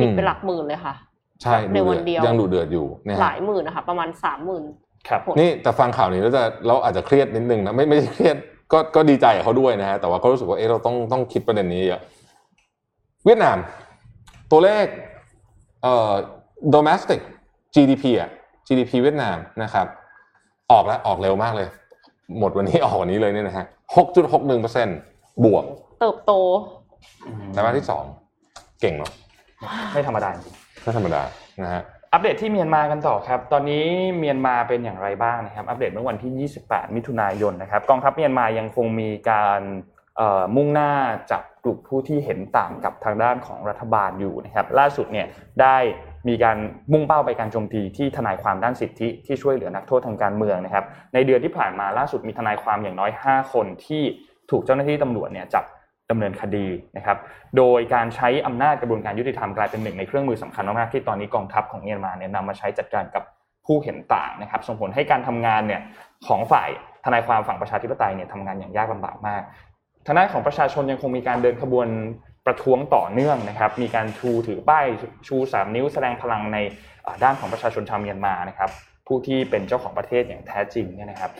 [0.00, 0.94] ติดไปหลักหมื่นเลยค่ะ
[1.42, 4.64] ใช่ในวันดุเดียวยังดุเดือดอยู่นะหฮะลายหมื่นนะคะประมาณสามหมื่น
[5.08, 8.36] ครับคนนี่แต่ฟังข่าวนี้แล้วจะเราอาจจะเครียดนิดนึงนะไม่ไม่ใช่เครียด
[8.72, 12.02] ก็ก็ดีใจกับเขาด้วยนะฮะแต่ว่าก็รู้สึกว่าเออเราต้องต้องคิดประเด็นนี้เยอะ
[13.24, 13.56] เวียดนาม
[14.50, 14.86] ตัวเลข
[15.82, 16.12] เอ่อ
[16.74, 17.20] domestic
[17.74, 18.30] GDP อะ
[18.66, 19.86] GDP เวียดนามนะครับ
[20.72, 21.68] ออกแล้วออกเร็วมากเลย
[22.38, 23.66] หมดวันนี้ออกวันนี้เลยเนี่ยนะฮะ
[23.96, 24.88] หกจุดหกหนึ่งเปอร์เซ็น
[25.44, 25.64] บวก
[26.00, 26.32] เติบโต
[27.52, 28.04] ไตรมาสที่สอง
[28.80, 29.10] เก่งเนาะ
[29.92, 31.22] ไม่ธรรมดาจริง ไม่ธรรมดา
[31.62, 33.84] นะฮะอัปเดตที่เมียนมากันต่อครับ ตอนนี้
[34.18, 39.60] เมียนมาเป็นอย่างไรบ้างนะครับ อัปเดตเมื่อวันที่ 28 มิถุนายนนะครับกองทัพเมียนมายังคงมีการ
[40.56, 40.92] มุ่งหน้า
[41.30, 45.26] จับกลุ่มผู้ที่เห็นต่างกับทางด้านของรัฐบาลอยู่นะครับ ล่าสุดเนี่ย
[45.62, 45.76] ได้
[46.28, 46.56] มีการ
[46.92, 54.02] มุ่งเป้าไปการโจมตีที่ทนายความด้านสิทธิที่ช่วยเหลือนักโทษทางการเมืองนะครับ ในเดือนที่ผ่านมาล่าสุดมีทนายความอย่างน้อย 5 คนที่
[54.50, 55.64] ถูกเจ้าหน้าที่ตำรวจเนี่ยจับ
[56.10, 57.18] ดำเนินคดีนะครับ
[57.56, 63.22] โดยการใช้อำนาจกระบวนการยุติธรรมกลายเป็นหนึ่งในเครื่องมือสำคัญมากๆที่ตอนนี้กองทัพของเมียนมาเนี่ยนำมาใช้จัดการกับ
[63.66, 65.80] ผู้เห็นต่างนะครับ ส่งผลให้การทำงานเนี่ย
[66.26, 66.68] ของฝ่าย
[67.04, 69.42] ทนายความฝั่งประชาธิปไตยเนี่ยทำงานอย่างยากลำบากมาก
[70.06, 71.88] ทางด้านของประชาชนยังคงมีการเดินขบวน
[72.46, 74.86] ประท้วงต่อเนื่องนะครับ มีการชูถือป้าย
[75.26, 76.58] ชูสามนิ้วแสดงพลังใน
[77.24, 78.70] ด้านของประชาชนชาวเมียนมานะครับ
[79.06, 81.30] ผู้ที่เป็นเจ้าของประเทศอย่างแท้จริงเนี่ยนะครับ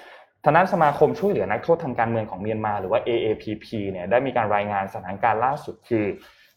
[0.44, 6.04] ทางด้านสมาคมช่วยเหลือนักโทษทางการเมืองของเมียนมาหรือว่า AAPP เนี่ยได้มีการรายงานสถานการณ์ล่าสุดคือ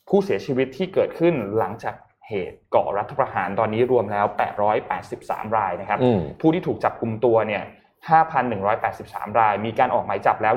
[0.09, 1.95] ผู้เสียชีวิตที่เกิดขึ้นหลังจาก
[2.27, 4.25] เหตุก่อรัฐประหารตอนนี้รวมแล้ว
[4.91, 7.63] 883 รายนะครับอืมผู้ที่ถูกจับกลุ่มตัวเนี่ย
[8.69, 10.53] 5,183 ราย มีการออกหมายจับแล้ว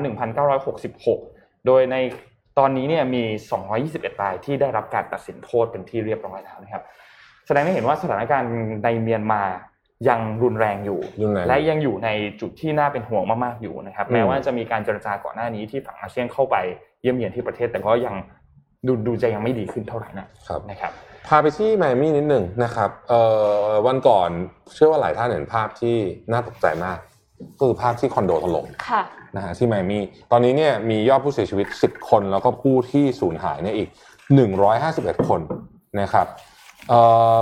[0.77, 1.95] 1,966 โดยใน
[2.57, 3.23] ตอนนี้เนี่ยมี
[3.73, 6.83] 221 รายที่ได้รับการตัดสินโทษเป็นที่เรียบร้อยแล้วนะครับ
[7.47, 8.49] แสดงให้เห็นว่าสถานการณ์
[8.83, 9.43] ในเมียนมา
[10.09, 12.09] ยังรุนแรงอยู่รุนแรงและยังอยู่ใน
[12.41, 16.55] จุดที่น่าเป็นห่วงมากๆอยู่นะครับอืมแม้ว่าจะมีการเจรจาก่อนหน้านี้ที่ฝั่งอาเซียนเข้าไป
[17.01, 18.15] เยี่ยมเยียนที่ประเทศ แต่ก็ยัง
[18.87, 20.91] ดูดูจะยังไม่ดีขึ้นเท่าไหร่นะครับนะครับ
[21.27, 23.21] พาไปที่ไมอามี่นิดหนึ่งนะครับเอ่
[23.67, 24.29] อวันก่อน
[24.73, 25.95] เชื่อว่าหลายท่านเห็นภาพที่
[26.31, 26.97] น่าตกใจมาก
[27.59, 29.01] ก็คือภาพที่คอนโดถล่มค่ะ
[29.35, 33.89] นะฮะที่ไมอามี่ตอนนี้เนี่ยมียอดผู้เสียชีวิต 10 คนแล้วก็ผู้ที่สูญหายเนี่ยอีก
[34.57, 35.41] 151 คน
[36.01, 36.27] นะครับ
[36.89, 36.99] เอ่
[37.35, 37.37] อ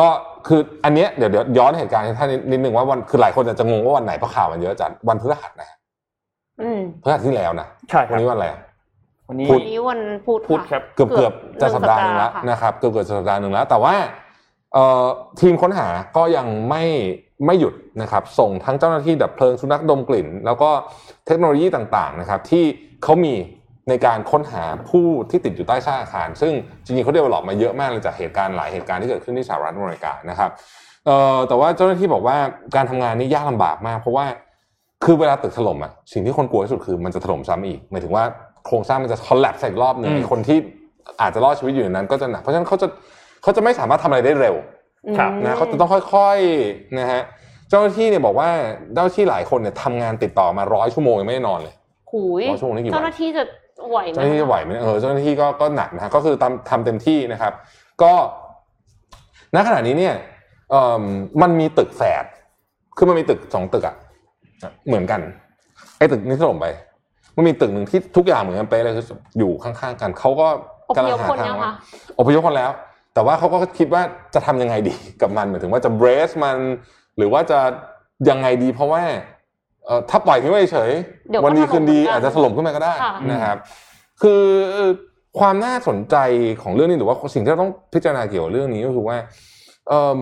[0.00, 0.08] ก็
[0.46, 5.78] คืออันเนี้ยเดี๋ยวเดี๋ยวย้อนเหตุการณ์ให้ท่านนิดนิดนึงว่าวันคือหลายคนอาจจะงงว่าวันไหนเพราะข่าวมันเยอะจัดวันพฤหัสนะฮะ
[6.60, 8.60] อืมพฤหัสที่แล้วนะใช่ควัรันบนี้วันอะไรอะ
[9.28, 13.94] วันนี้พุวัธนนี้วันพุธพุธะครับเกือบเกือบจะสัปดาห์หนึงแล้วค่ะนะครับเกือบเกือบจะสัปดาห์หนึ่งแล้ว แต่ว่า
[14.74, 15.06] เอ่อ
[15.40, 16.84] ทีมค้นหาก็ยังไม่
[17.46, 20.70] ไม่หยุดนะครับ ส่งทั้งเจ้าหน้าที่ดับเพลิงสุนัขดมกลิ่น แล้วก็
[21.26, 22.64] เทคโนโลยีต่างๆนะครับ ที่
[23.02, 23.34] เขามี
[23.90, 26.52] ในการค้นหาผู้ที่ติดอยู่ใต้ซากอาคาร ซึ่ง
[26.84, 30.50] จริงๆเขาเดเวลลอปมาเยอะมากเลยจากเหตุการณ์หลายเหตุการณ์ที่เกิดขึ้นที่สหรัฐอเมริกานะครับ
[31.06, 32.36] เอ่อแต่ว่าเจ้าหน้าที่บอกว่า
[32.76, 34.26] การทำงานนี่ยากลำบากมาก เพราะว่า
[35.04, 38.24] คือเวลาตึกถล่มอะสิ่งที่คนกลัวที่สุดคือมันจะถล่มซ้ำอีกหมายถึงว่า
[38.66, 40.58] โครงสร้างมันจะคอล l ล p ใส่อีกรอบหนึ่งอืมไอ้คนที่
[41.20, 42.86] อาจจะรอดชีวิตอยู่ในนั้น ก็จะหนักเพราะฉะนั้นเขาจะ
[43.42, 44.56] เขาจะไม่สามารถทำอะไรได้เร็ว
[45.18, 47.22] ครับนะเขาจะต้องค่อยๆนะฮะ
[47.68, 48.48] เจ้าหน้าที่เนี่ยบอกว่า
[48.94, 51.74] เจ้าหน้าที่หลายคนเนี่ยทำงานติดต่อมาร้อยชั่วโมงยังไม่ได้นอนเลย
[52.10, 53.42] หูยร้อยชั่วโมงนี่กี่วันเจ้าหน้าที่จะ
[53.88, 57.52] ไหวไหมเจ้าหน้าที่ไหวไหมเออเจ้าหน้าที่ก็ก็หนักนะฮะก็คือทำทำเต็มที่นะครับ
[58.02, 58.12] ก็
[59.54, 60.14] ณขณะนี้เนี่ย
[60.70, 61.04] เอ่อ
[61.42, 62.24] มันมีตึกแฝด
[62.96, 63.96] คือมันมีตึกสองตึกอะ
[64.86, 65.20] เหมือนกัน
[65.98, 66.66] ไอ้ตึกนี้ถล่มไป
[67.36, 69.06] มันมีตึกหนึ่งที่ทุกอย่างเหมือนกันเป๊ะเลยคือ
[69.38, 70.48] อยู่ข้างๆกันเขาก็
[70.88, 71.74] อพกำลังยพหาคนทางยังว่าคะ
[72.18, 72.70] อพยพคนแล้ว
[73.14, 74.02] แต่ว่าเขาก็คิดว่า
[74.34, 76.56] จะทำยังไงดีกับมันหมายถึงว่าจะ brace มัน
[77.16, 77.60] หรือว่าจะ
[78.30, 79.18] ยังไงดีเพราะว่าเอ่อ
[80.10, 80.90] ถ้าปล่อยทิ้งไว้เฉย
[81.30, 83.56] เดี๋ยวก็วันดีคืนดีถล่มเหมือนกันอาจจะถล่มขึ้นมาก็ได้ค่ะนะครับ
[84.22, 84.42] คือ
[85.38, 86.16] ความน่าสนใจ
[86.62, 89.16] ของเรื่องนี้หรือว่าสิ่งที่เราต้องพิจารณาเกี่ยวกับเรื่องนี้ก็คือว่า
[89.88, 90.18] เอิ่ม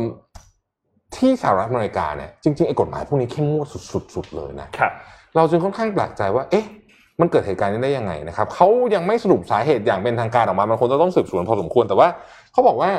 [1.17, 3.67] ที่สหรัฐอเมริกาเนี่ยจริงๆไอ้กฎหมายพวกนี้เข้มงวด
[4.15, 4.93] สุดๆเลยนะครับ
[5.37, 6.67] เราจึงค่อนข้างแปลกใจว่า เอ๊ะ
[7.21, 12.09] มันเกิดเหตุการณ์นี้ได้ยังไงนะครับเขายังไม่สรุปสาเหตุอย่างเป็นทางการออกมามันคงจะต้องสืบสวนพอสมควรแต่ว่า
[12.53, 12.91] เขาบอกว่า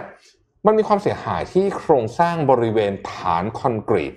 [0.66, 4.14] มันมีความเสียหายที่โครงสร้างบริเวณฐานคอนกรีต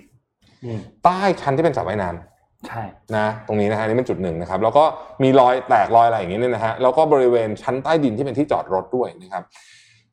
[0.65, 2.32] อืมใต้ชั้นที่เป็นสระว่ายน้ำ
[2.67, 2.83] ใช่
[3.15, 4.83] นะตรงนี้นะฮะนี่เป็นจุดหนึ่งนะครับแล้วก็
[5.23, 9.43] มีรอยแตกรอยอะไรอย่างนี้เนี่ยนะฮะแล้วก็บริเวณชั้นใต้ดินที่เป็นที่จอดรถด้วยนะครับ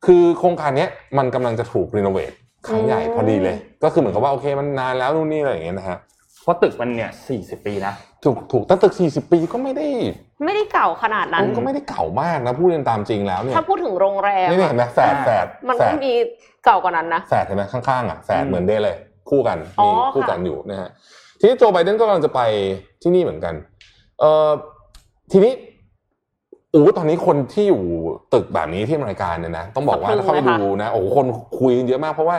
[0.05, 2.31] คือโครงการเนี้ยมันกำลังจะถูกรีโนเวท
[2.67, 5.97] ครั้งใหญ่พอดีเลย ก็คือเหมือนกับว่าโอเคมันนานแล้วนู่นนี่อะไรอย่างเงี้ยนะฮะ
[6.41, 7.93] เพราะตึกมันเนี่ยสี่สิบปีนะ
[8.23, 9.87] ถูกถูกแต่ตึก40ปีก็ไม่ได้
[10.45, 16.13] ไม่ได้เก่าขนาดนั้นมันก็ไม่ได้เก่ามากนะพูดกันตามจริงแล้วเนี่ยถ้าพูดถึงโรงแรมนี่นี่เห็นไหมแฝดแฝดมันแฝก็ดมี
[16.65, 18.95] เก่ากว่านั้นนะแฝดเห็นไหมข้างๆอะแฝดอืมเหมือนเด้เลย
[19.29, 20.89] คู่กันอ๋อมีคู่กันค่ะอยู่นะฮะ
[21.41, 22.41] ทีนี้โจไบเดนก็กำลังจะไป
[23.01, 23.53] ที่นี่เหมือนกัน
[24.19, 24.49] เอ่อ
[25.31, 25.53] ทีนี้
[26.71, 27.81] โอ้ตอนนี้คนที่อยู่
[28.33, 31.25] ตึกแบบนี้ที่อเมริกาเนี่ยนะต้องบอกว่าถ้าเข้าไปดูนะโอ้โหคน
[31.59, 32.37] คุยกันเยอะมากเพราะว่า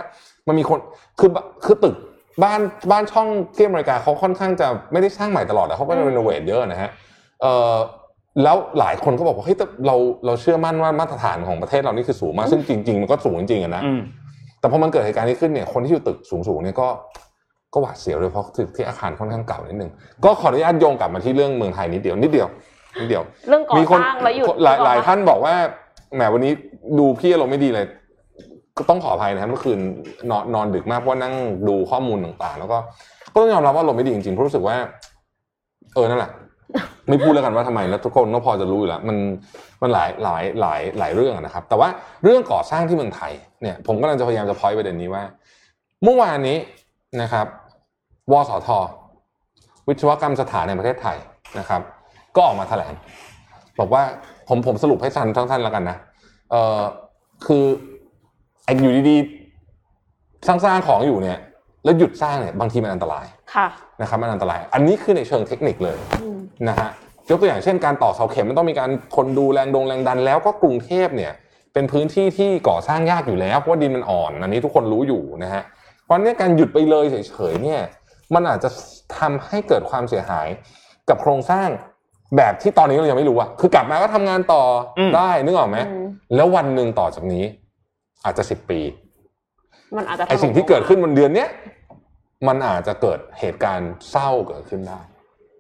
[0.49, 0.79] มันมีคน
[1.21, 1.31] คือ
[1.65, 1.95] คือตึก
[2.43, 6.91] บ้านบ้านช่องที่อเมริกาเขาค่อนข้างจะไม่ได้สร้างใหม่ตลอดแต่เขาก็จะรีโนเวทเยอะนะฮะ
[7.43, 7.75] เอ่อ
[8.43, 9.97] แล้วหลายคนก็บอกว่าเฮ้ยแต่เรา
[10.27, 14.01] เราเชื่อมั่นว่ามาตรฐานของประเทศเรานี่คือสูงมากซึ่งจริง ๆ มันก็สูงจริงๆอะนะอืม
[14.61, 16.89] แต่พอมันเกิดเหตุการณ์นี้ขึ้นเนี่ยคนที่อยู่ตึกสูงๆเนี่ยก็
[17.73, 19.91] ก็หวาดเสียวเลยเพราะตึกที่อาคารค่อนข้างเก่านิดนึง
[20.25, 22.49] ก็ขออนุญาตโยงกลับมาที่เรื่องเมืองไทยนิดเดียวนิดเดียว
[23.01, 25.55] นิดเดียวเรื่องก่อมีคนสร้างแล้วหยุดหลายก่อหลายท่านบอกว่า
[26.15, 26.53] แหมวันนี้
[26.99, 27.87] ดูพี่อารมณ์ไม่ดีเลย
[28.79, 29.79] ก็ต้องขออภัยนะครับเมื่อคืน
[30.31, 31.35] นอนนอนดึกมากเพราะว่านั่ง
[31.69, 32.79] ดูข้อมูลต่างๆ แล้วก็
[33.33, 34.77] ก็ต้องยอมรับว่าอารมณ์ไม่ดีจริงๆเพราะรู้สึกว่า
[35.95, 36.31] เออนั่นแหละ
[37.09, 39.17] ไม่พูดแล้วกันว่าทำไมแล้วทุกคนก็พอจะรู้อยู่แล้วมัน
[39.83, 41.89] มันหลายหลายหลายหลายเรื่องอะนะครับ แต่ว่า
[42.25, 45.23] เรื่องก่อสร้างที่เมืองไทยเนี่ย ผมกำลังจะพยายามจะพอยประเด็นนี้ว่า
[46.05, 46.59] เมื่อวานนี้
[47.23, 47.47] นะครับ
[48.33, 48.69] วสท
[49.89, 51.17] วิศวกรรมสถานในประเทศไทย
[51.59, 51.81] นะครับ
[52.37, 52.93] ก็ออกมาแถลง
[53.79, 54.03] บอกว่า
[54.49, 55.97] ผมผมสรุปให้ทันทั้งท่านแล้วกันนะ
[56.51, 56.81] เออ
[57.47, 57.65] คือ
[58.65, 61.39] ไอ้อยู่ดีๆสร้างสร้างของอยู่เนี่ย
[61.85, 63.67] แล้วหยุดสร้างเนี่ยบางทีมันอันตรายค่ะ
[64.01, 66.89] นะครับมันอันตราย อันนี้คือในเชิงเทคนิคเลยอืมนะฮะ
[67.31, 71.33] ยกตัวอย่างเช่นการต่อเสาเข็มมันต้องมีการคนดูแรงดงแรงดัน แล้วก็กรุงเทพเนี่ย
[71.73, 75.63] เป็นพื้นที่ที่ก่อสร้างยากอยู่แล้วเพราะว่าดินมันอ่อน อันนี้ทุกคนรู้อยู่นะฮะ
[76.05, 77.81] เพราะฉะนี้การหยุดไปเลยเฉยๆเนี่ย
[78.35, 78.71] มันอาจจะ
[79.19, 80.49] ทำให้เกิดความเสียหาย
[81.09, 81.69] กับโครงสร้าง
[82.37, 84.63] แบบที่ตอนนี้เรายังไม่รู้อะคือกลับมาก็ทำงานต่อ
[84.99, 87.45] อมได้นึกออกไหมอืมแล้ววันหนึ่งต่อจากนี้
[88.25, 88.81] อาจจะสิบปี
[89.97, 91.49] มันอาจจะไอสิ่งที่เกิดขึ้นบนเดือนเนี้ย
[92.49, 95.01] มันอาจจะเกิดเหตุการณ์เศร้าเกิดขึ้นได้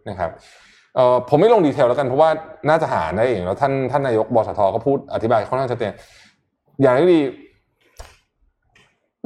[0.09, 0.31] นะครับ
[0.95, 2.31] เอ่อผมไม่ลงดีเทลแล้วกันเพราะว่า
[2.69, 5.93] น่าจะหาได้เองแล้วท่านท่านนายกบสทก็พูดอธิบายค่อนข้างชัดเจน
[6.83, 7.21] อย่างที่ดี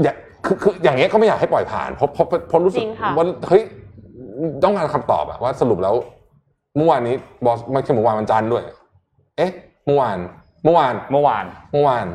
[0.02, 0.12] อย่า
[0.46, 3.62] คือคืออย่างเงี้ยก็ไม่อยากให้ปล่อยผ่านเพราะเพราะเพราะรู้สึกจริงค่ะ ว่าเฮ้ย
[4.64, 5.94] ต้องการคำตอบอะว่าสรุปแล้ว
[6.76, 7.14] เมื่อวานนี้
[7.44, 8.62] บอสไม่ใช่เมื่อวานวันจันทร์ด้วย
[9.36, 9.52] เอ๊ะ
[9.86, 10.16] เมื่อวาน
[10.64, 12.06] เมื่อวาน เมื่อวาน เมื่อวาน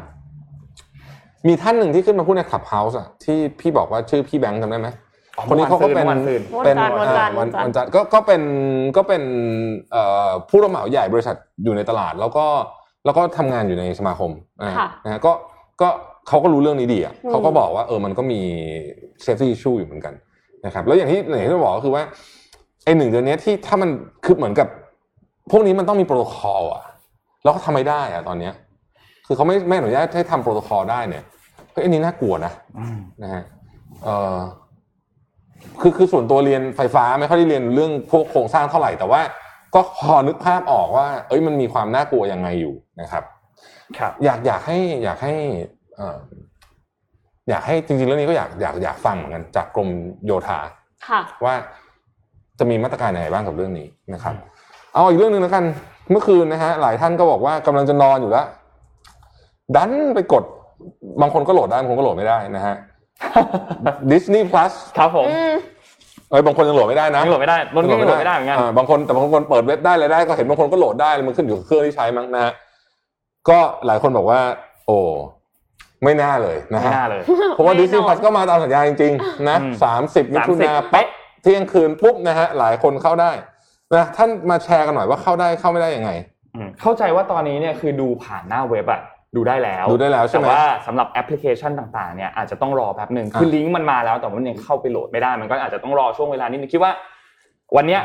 [1.48, 4.90] มีท่านหนึ่งที่ขึ้นมาพูดในคลับเฮาส์อะที่พี่บอกว่าชื่อพี่แบงค์จำได้ไหม
[5.38, 8.42] อ๋อคนนี้เขาก็เป็นเมื่อวานซืน เป็นวันจันทร์อ่าวัวันนจันทร์ วันจันทร์ก็ก็เป็น
[8.98, 9.24] ก็เป็น
[9.92, 12.46] เอ่อผู้รับเหมาใหญ่บริษัทอยู่ในตลาด แล้วก็
[13.06, 14.32] แล้วก็ทำงานอยู่ในสมาคม
[14.62, 15.32] อ่าค่ะ นะฮะก็
[15.82, 15.90] ก็
[16.32, 18.42] เขาก็รู้เรื่องนี้ดีอะอืมเขาก็บอกว่าเออมันก็มี
[19.26, 20.14] safety issue อยู่เหมือนกัน
[20.66, 22.04] นะครับ แล้วอย่างที่อย่างที่เราบอกก็คือว่า
[22.86, 23.90] ไอ้หนึ่งเดือนนี้ที่ถ้ามัน
[24.26, 24.68] คือเหมือนกับ
[25.52, 26.84] พวกนี้มันต้องมีโปรโตคอลอะ
[27.44, 28.54] แล้วก็ทำไม่ได้อะตอนเนี้ย
[29.28, 31.24] คือเขาไม่ไม่อนุญาตให้ทำโปรโตคอลได้เนี่ย
[31.72, 33.44] เฮ้ยอันนี้น่ากลัวนะอืมนะฮะ
[34.04, 34.38] เออ
[35.82, 39.22] คือคือส่วนตัวเรียนไฟฟ้าไม่ค่อยได้เรียนเรื่องพวกโครงสร้างเท่าไหร่แต่ว่า
[39.76, 43.24] ก็พอนึกภาพออกว่า เอ้ยมันมีความน่ากลัวยังไงอยู่นะครับ
[43.98, 45.36] ครับ อยากอยากให้อยากให้
[45.81, 46.18] เอ่อ
[47.50, 49.90] อยากให้จริงๆเรื่องนี้ก็อยากอยากอยากฟังเหมือนกันจากกรม
[50.26, 50.60] โยธา
[51.08, 51.56] ค่ะว่า
[52.60, 54.36] จะมีมาตรการยังไงบ้างกับเรื่องนี้นะครับ
[54.94, 55.64] เอาอีกเรื่องหนึ่งแล้วกัน
[56.12, 58.46] เมื่อคืนนะฮะหลายท่านก็บอกว่ากำลังจะนอนอยู่แล้ว
[59.76, 60.44] ดันไปกด
[61.22, 62.76] บางคนก็โหลดได้บางคนก็โหลดไม่ได้นะฮะ
[64.12, 65.54] Disney Plus ครับผมอืม
[66.30, 72.54] เอ้ยบางคนยังโหลดไม่ได้นะยังโหลดไม่ได้บนก็ยังโหลดไม่ได้เหมือนกันาบางคนแต่บางคนเปิดเว็บได้เลยได้ ก็เห็นบางคนก็โหลดได้มันขึ้นอยู่กับเครื่องที่ใช้มั้งนะฮะ
[73.50, 74.40] ก็หลายคนบอกว่า
[74.86, 74.98] โอ้
[76.04, 77.22] ไม่น่าเลยนะไม่ฮะน่าเลย
[77.56, 81.08] เพราะว่าไม่ดิสนีนย์อนพลัสก็มาตามสัญญาจริงๆนะอืมสามสิบมิถุนาเป๊ะ
[81.42, 83.32] เที่ยงคืนปุ๊บนะฮะหลายคนเข้าได้
[83.96, 86.12] นะท่านมาแชร์กันหน่อยว่าเข้าได้เข้าไม่ได้ยังไง
[86.56, 89.02] อืมเข้าใจว่าตอนนี้เนี่ยคือดูผ่านหน้าเว็บอะ
[89.36, 96.92] ดูได้แล้วดูได้แล้วใช่ไหมแต่ว่าสำหรับแอปพลิเคชันต่างๆเนี่ยอาจจะต้องรอแป๊บหนึ่งคืออะลิงก์มันมาแล้วแต่ว่ามันยังเข้าไปโหลดไม่ได้มันก็อาจจะต้องรอช่วงเวลานิดนึงคิดว่า
[97.76, 98.02] วันเนี้ย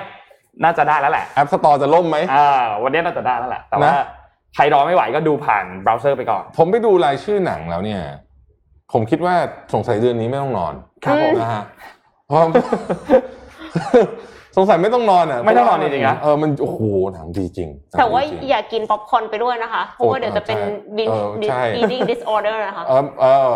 [0.65, 4.07] น่าจะได้แล้วแหละ App Store จะล่มไหมอ่าวันเนี้ยน่าจะได้แล้วแหละแต่ว่านะ
[4.57, 8.03] ใครรอไม่ไหวก็ดูผ่านเบราว์เซอร์ไปก่อน ผมไปดูรายชื่อหนังแล้วเนี่ย
[8.93, 9.35] ผมคิดว่า
[9.75, 10.75] สงสัยเดือนนี้ไม่ต้องนอน
[11.05, 11.63] ครับผมนะฮะ
[12.27, 12.41] เพราะ
[14.57, 16.81] สงสัยไม่ต้องนอนอะไม่ต้องนอนจริงๆนะเออมันโอ้โห
[17.15, 17.69] หนังดีจริง
[17.99, 20.59] แต่ว่าหนังดีจริงอย่ากินป๊อปคอร์นไปด้วยนะคะ เพราะว่าเดี๋ยวจะเป็น
[20.97, 23.53] binge เออใช่ eating disorder นะคะเออเออ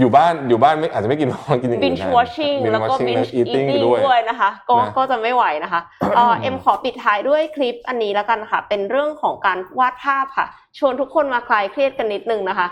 [0.00, 1.28] อยู่บ้านอยู่บ้านไม่อาจจะไม่กิน
[1.62, 5.80] กินอย่างอื่น binge watching แล้วก็ watching binge และ eating eating ด้วยด้วยนะคะ ก็นะก็จะไม่ไหวนะคะ
[6.16, 10.46] เอ่อเอ็มขอปิดท้ายด้วยคลิปอันนี้แล้วกันค่ะ เป็นเรื่องของการวาดภาพค่ะ
[10.78, 12.68] ชวนทุกคนมาคลายเครียดกันนิดนึงนะคะ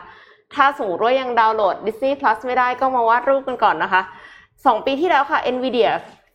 [0.54, 4.02] ถ้าสมมติว่ายังดาวน์โหลด Disney Plus ไม่ได้ก็มาวาดรูปกันก่อนนะคะ
[4.66, 5.90] สองปีที่แล้วค่ะ NVIDIA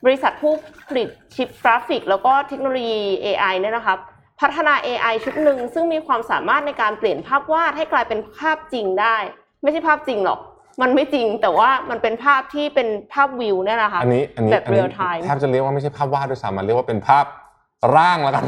[0.05, 0.53] บริษัทผู้
[0.87, 3.95] ผลิตชิปกราฟิก แล้วก็เทคโนโลยี AI เนี่ยนะคะ
[4.41, 9.17] พัฒนา AI ชุดหนึ่งซึ่งมีความสามารถในการเปลี่ยนภาพวาดให้กลายเป็นภาพจริงได้
[9.63, 10.39] ไม่ใช่ภาพจริงหรอก
[10.81, 17.25] มันไม่จริงแต่ว่ามันเป็นภาพที่เป็นภาพวิวเนี่ยนะคะอันนี้อันนี้แบบอันนี้ real time แทบจะเรียกว่าไม่ใช่ภาพวาดด้วยซ้ำมันเรียกว่าเป็นภาพ
[17.95, 18.45] ร่างแล้วกัน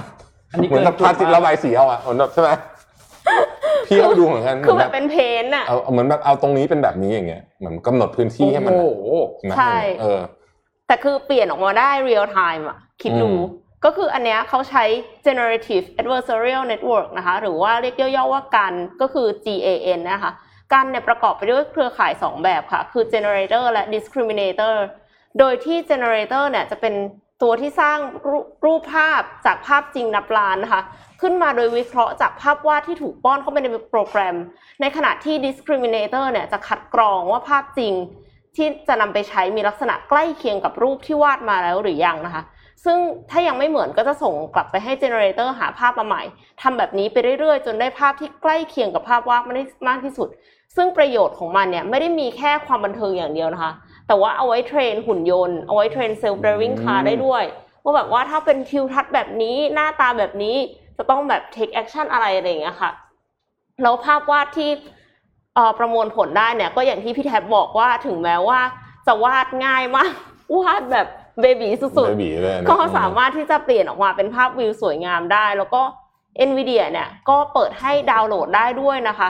[0.52, 2.50] อันนี้เหมือนกับเกินจุดภาพที่มากระบายสีเอาอะเหมือนแบบใช่ไหม
[3.88, 9.08] พี่เข้าไปดูเหมือนกันคือเหแบมือนบเป็นเพนท์อะเอาเอาเหมือนแบบเอาตรงนี้เป็นแบบนี้อย่างเงี้ยเหมือนกำหนดพื้นที่ให้มันโอ้โห
[9.50, 10.20] นะใช่เออ
[10.90, 13.42] แต่คือเปลี่ยนออกมาได้ real time อะคิดดูอืม
[13.86, 14.84] ก็คืออันเนี้ยเขาใช้
[15.26, 20.32] generative adversarial network นะคะ หรือว่าเรียกย่อๆว่ากันก็คือ GAN นะคะ
[20.74, 24.76] กันเนี่ยประกอบไปด้วยเครือข่าย 2 แบบค่ะ คือ generator และ discriminator
[25.40, 26.94] โดยที่ generator เนี่ยจะเป็น
[27.42, 27.98] ตัวที่สร้าง
[28.30, 30.82] รูรูปภาพจากภาพจริงนับล้านนะคะ
[31.22, 34.36] ขึ้นมาโดยวิเคราะห์จากภาพวาดที่ถูกป้อนเข้าไปในโปรแกรม
[34.82, 37.94] ในขณะที่ discriminator เนี่ยจะคัดกรองว่าภาพจริง
[38.60, 42.44] ที่จะนำไปใช้มีลักษณะใกล้เคียงกับรูปที่วาดมาแล้วหรือยังนะคะ
[42.86, 42.98] ซึ่ง
[43.30, 46.24] ถ้ายังไม่เหมือนก็จะส่งกลับไปให้เจเนเรเตอร์หาภาพมาใหม่
[46.62, 50.28] ทำแบบนี้ไปเรื่อยๆ จนได้ภาพที่ใกล้เคียงกับภาพวาดมากที่มากที่สุด
[50.76, 53.74] ซึ่งประโยชน์ของมันเนี่ยไม่ได้มีแค่ความบันเทิงอย่างเดียวนะคะ
[54.08, 57.44] แต่ว่าเอาไว้เทรนหุ่นยนต์เอาไว้เทรนเซลฟ์ driving car อืมได้ด้วย
[57.84, 60.56] ว่าแบบว่าถ้าเป็นทิวทัศน์แบบนี้หน้าตาแบบนี้
[60.98, 62.92] จะต้องแบบ take action อะไรอะไรอย่างเงี้ยค่ะ
[63.84, 64.98] แล้วภาพวาดที่เอ่อ
[65.80, 68.60] ประมวลผลได้เนี่ยก็อย่างที่พี่แท็บบอกว่าถึงแม้ว่า
[69.08, 70.12] จะวาดง่ายมาก
[70.58, 71.08] วาดแบบ
[71.42, 75.82] baby สุด baby เลยนะๆก็สามารถที่จะเปลี่ยนออกมาเป็นภาพวิวสวยงามได้ แล้วก็
[76.48, 79.30] NVIDIA เนี่ยก็เปิดให้ดาวน์โหลดได้ด้วยนะคะ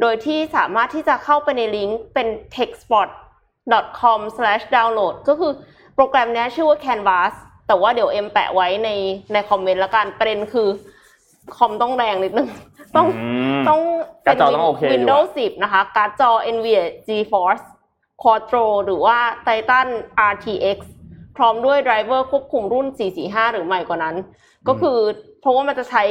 [0.00, 2.26] โดยที่สามารถที่จะเข้าไปในลิงก์เป็น
[2.56, 5.52] techspot.com/download ก็คือ
[5.94, 7.32] โปรแกรมเนี้ยชื่อว่า Canvas
[7.66, 8.88] แต่ว่าเดี๋ยวเอ็มแปะไว้ใน
[9.32, 10.68] ในคอมเมนต์ละกันประเด็นคือ
[11.56, 12.48] คอมต้องแรงนิดนึง
[12.96, 13.08] ต้อง
[13.56, 13.80] มต้อง
[14.26, 17.64] การ์ดจอต้องโอเคอยู่อะ Windows 10 นะคะ การ์ดจอ NVIDIA GeForce
[18.22, 19.88] Quadro หรือว่า Titan
[20.32, 20.78] RTX
[21.36, 22.86] พร้อมด้วยไดรเวอร์ควบคุมรุ่น
[23.20, 24.16] 445 หรือใหม่กว่านั้น
[24.68, 24.98] ก็คือ
[25.40, 26.04] เพราะว่ามันจะใช้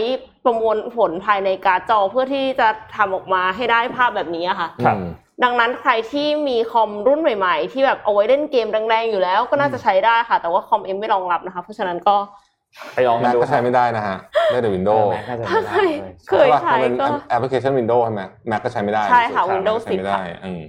[0.46, 5.08] ประมวลผลภายในการ์ดจอเพื่อที่จะทำออกมาให้ได้ภาพแบบนี้อะค่ะ ครับอืม
[5.44, 12.16] ดังนั้นใครที่มีคอมรุ่นใหม่ ๆ ที่แบบเอาไว้เล่นเกมแรงๆอยู่แล้วก็น่าจะใช้ได้ค่ะ แต่ว่าคอม Mac ไม่รองรับนะคะ เพราะฉะนั้นก็
[12.94, 14.18] ไปลอง Mac มาดูก็ใช้ไม่ได้นะฮะ
[14.52, 15.84] ได้แต่ Windows เออ Mac น่าจะไม่ได้
[16.28, 20.62] เคยเลยใช้เพราะว่ามันเป็นก็แอปพลิเคชัน Windows ใช่ไหม Mac ก็ใช้ไม่ได้ใช่ค่ะสุดท้าย Windows ใช้ไม่ได้อืม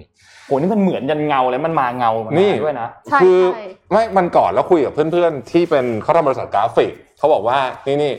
[0.46, 8.12] โหนี่มันเหมือนยันเงาเลยมันมาเงามานี่ด้วยนะใช่คือใช่ไม่มันก่อนแล้วคุยกับเพื่อนๆ ที่เป็นเขาทำบริษัทกราฟิกเขาบอกว่านี่นี่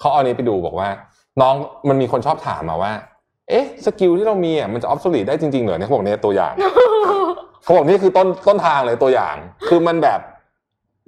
[0.00, 0.88] เขาเอาอันนี้ไปดูบอกว่า
[1.40, 1.54] น้อง
[1.88, 2.92] มันมีคนชอบถามมาว่า
[3.50, 6.54] เอ๊ะสกิลที่เรามีอะมันจะออฟ o ลีได้จริงๆเหรอเนี่ยเขาบอกเนี่ยตัวอย่าง
[7.64, 9.36] เขาบอกนี่คือต้นต้นทางเลยตัวอย่าง
[9.68, 10.20] คือมันแบบ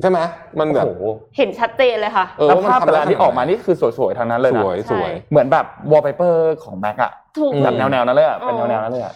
[0.03, 0.19] ใช่ไหม
[0.61, 1.05] มันแบบโอ้โห
[1.37, 9.15] เห็นชัดเจนเลยค่ะเออแล้วมันภาพทำแต่ได้ละที่ออกมานี่คือสวยๆทั้งนั้นเลยสนะวยสวยเหมือนแบบวอลเปเปอร์ของแม็กอะถูกแบบแนวๆนั้นเลยอะอ๋อเป็นแนวๆนั้นเลยอะ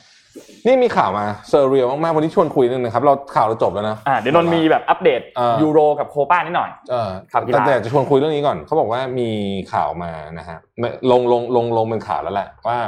[0.67, 9.29] นี่มีข่าวมา sur real มากๆวันนี้ชวนคุยนิดนึงนะครับเราข่าวเราจบแล้วนะอ่าเดี๋ยวนนท์มีแบบอัปเดตเออยูโรกับโคป้านิดหน่อยเออข่าวกีฬาแต่แต่จะชวนคุยเรื่องนี้ก่อนเขาบอกว่ามี
[9.73, 12.79] ข่าวมานะฮะไม่ลงลงลงลงเป็นข่าวแล้วแหละว่า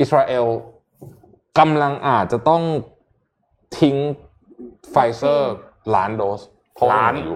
[0.00, 0.44] อิสราเอล
[1.58, 2.62] กำลังอาจจะต้อง
[3.78, 3.96] ทิ้ง
[4.90, 5.54] ไฟเซอร์
[5.94, 6.59] ล้านโดสเพราะว่า
[6.92, 7.34] ล้านหมดอายุ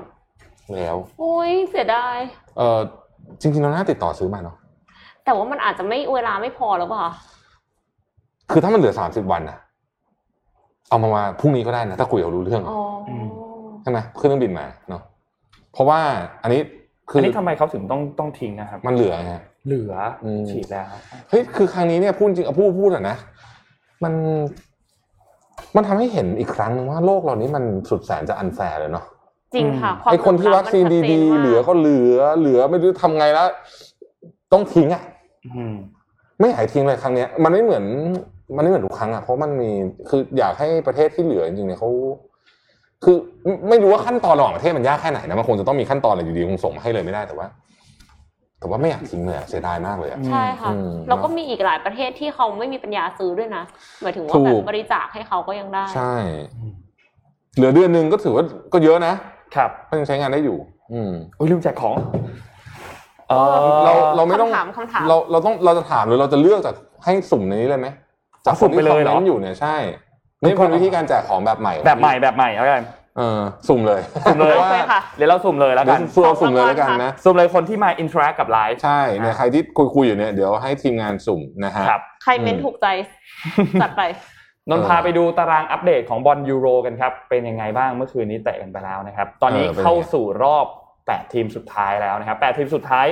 [0.74, 2.18] แล้วโอ้ยเสียดาย
[2.56, 2.78] เออ
[3.40, 4.56] จริงๆเราน่าติดต่อซื้อมาเนาะ
[5.24, 7.04] แต่ว่ามันอาจจะไม่เวลาไม่พอหรือเปล่า
[8.50, 9.58] คือถ้ามันเหลือสามสิบวันนะ
[10.88, 13.26] เอามามาพรุ่งนี้ก็ได้นะถ้าคุยกับรู้เรื่องอ๋ออม
[13.82, 15.02] ใช่ไหมขึ้นเครื่องบินมาเนาะ
[15.72, 16.00] เพราะว่า
[16.42, 16.60] อันนี้
[17.10, 19.34] คืออันอนี้ทำไมเขาถึงต้องต้องทิ้งนะครับ มันเหลือไง
[19.66, 19.94] เหลือ
[20.24, 20.84] อมฉีดแล้ว
[21.28, 23.16] เฮ้ยคือครั้งนี้เนี่ยพูดจริงเอาพูดพูดอะนะ
[24.04, 24.12] มัน
[25.76, 29.04] มันทำให้เห็นอีกครั้งนึงว่าโลกเรานี้มันสุดแสนจะอันแฟร์เลยเนาะ
[29.54, 33.48] จริงค่ะวามไอคนที่เหลื่วัอคมซีนล้ำมัชัจดีนๆมากเหลือก็เหลือ เหลือไม่รู้ทำไงแล้ว
[34.52, 35.02] ต้องทิ้งอะ
[35.56, 35.74] อืม
[36.38, 37.84] ไม่อยากให้ทิ้งเลยครั้งเนี้ยมันไม่เหมือน
[38.56, 39.70] มันไม่เหมือนทุกครั้งอะเพราะมันมี
[40.08, 41.90] คืออยากให้ประเทศที่เหลือจริงๆเนี่ยเขา
[43.04, 47.46] คือไม่ไม่รู้ว่าขั้นตอนระหว่างประเทศมันยากแค่ไหนนะมันคงจะต้องมีขั้นตอนอะไรอยู่ดีคงส่งมาให้เลยไม่ได้แต่ว่า
[48.60, 53.62] แต่ว่าไม่อยากทิ้งเลยอะเสียดายมากเลยอะใช่ค่ะอืมแล้วก็มีอีกหลายประเทศที่เขาไม่มีปัญญาซื้อด้วยนะ
[54.02, 56.14] หมายถึงว่าถูกแบบบริจาคให้เขาก็ยังได้ ใช่
[57.56, 59.14] เหลือเดือนหนึ่งก็ถือว่าก็เยอะนะ
[59.56, 60.58] ครับก็ยังใช้งานได้อยู่
[60.92, 61.96] อืมอุ้ยลืมแจกของ
[63.28, 63.54] เออ
[63.84, 66.74] เราเราไม่ต้องคำถามคำถามเราเราต้องเราจะถามหรือเราจะเลือกจาก
[67.04, 67.88] ให้สุ่มในนี้เลยไหม
[68.46, 69.76] จากสุ่มไปเลยเหรอคนที่คอมมนต์อยู่เนี่ยใช่
[70.42, 72.82] นี่เป็นวิธีการแจกของแบบใหม่ แบบใหม่แบบใหม่แล้วกัน
[73.18, 82.86] เออสุ่มเลยสุ่มเลยโอเคค่ะเดี๋ยวเราสุ่มเลยแล้วเดี๋กัยวนสุ่มสุ่มเลยแล้วกันนะสุ่มเลยคนที่มาอินทรากับไลฟ์ใช่เนี่ยใครที่คุยคุยอยู่เนี่ยเดี๋ยวให้ทีมงานสุ่มนะฮะครับใครเม้นอืมถูกใจ
[83.82, 84.02] จัดไป
[84.70, 90.66] นนท์เออพาไปดูตารางอัปเดตของบอลยูโรกันครับ เป็นยังไงบ้างเมื่อคืนนี้เตะกันไปแล้วนะครับ ตอนนี้เออเป็นไงเข้าสู่รอบ
[91.00, 93.06] 8 ทีมสุดท้ายแล้วนะครับ 8 ทีมสุดท้าย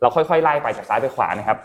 [0.00, 1.58] เราค่อยๆ ไล่ไปจากซ้ายไปขวานะครับ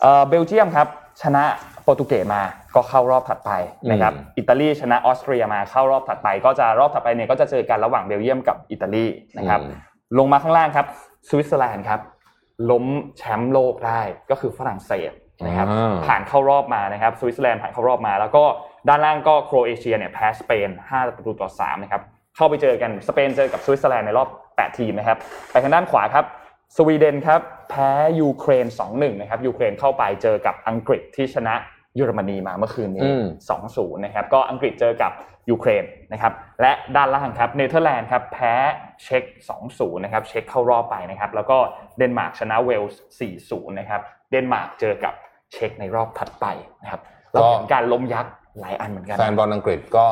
[0.00, 0.88] เอ่อเบลเยียมครับ
[1.22, 1.44] ชนะ
[1.82, 2.42] โปรตุเกสมา
[2.74, 3.50] ก็เข้ารอบถัดไป
[3.90, 9.06] นะครับ อิตาลีชนะออสเตรียมาเข้ารอบถัดไป ก็จะรอบถัดไปเนี่ยก็จะเจอกันระหว่างเบลเยียมกับอิตาลี
[9.38, 9.72] นะครับอืม
[10.18, 10.86] ลงมาข้างล่างครับ
[11.28, 12.00] สวิตเซอร์แลนด์ครับ
[12.70, 12.84] ล้ม
[13.18, 14.00] แชมป์โลกได้
[14.30, 15.12] ก็คือฝรั่งเศส
[15.46, 18.44] นะครับอ่าผ่านเข้ารอบมานะครับสวิตเซอร์แลนด์ผ่านเข้ารอบมา แล้วก็
[18.88, 22.02] ด้านล่างก็โครเอเชียเนี่ยแพ้สเปน5ประตูต่อ3นะครับ
[22.36, 25.18] เข้าไปเจอกันสเปนเจอกับสวิตเซอร์แลนด์ในรอบ 8 ทีมนะครับ
[25.50, 26.24] ไปทางด้านขวาครับ
[26.76, 27.40] สวีเดนครับ
[27.70, 27.90] แพ้
[28.20, 31.54] ยูเครน 2-1นะครับยูเครนเข้าไปเจอกับอังกฤษที่ชนะ
[31.96, 33.24] เยอรมนีมาเมื่อคืนนี้อืม
[33.66, 35.12] 2-0นะครับก็อังกฤษเจอกับ
[35.50, 38.54] ยูเครนนะครับและด้านล่างครับเนเธอร์แลนด์ครับแพ้
[39.04, 39.24] เช็ก
[39.62, 41.58] 2-0นะครับเช็กเข้ารอบไปนะครับแล้วก็
[41.98, 43.00] เดนมาร์กชนะเวลส์
[43.40, 44.00] 4-0นะครับ
[44.30, 45.14] เดนมาร์กเจอกับ
[45.52, 46.46] เช็กในรอบถัดไป
[46.82, 47.00] นะครับ
[47.32, 50.06] เราเห็นการล้มยักษ์หลายอันเหมือนกันแฟนบอลอังกฤษก็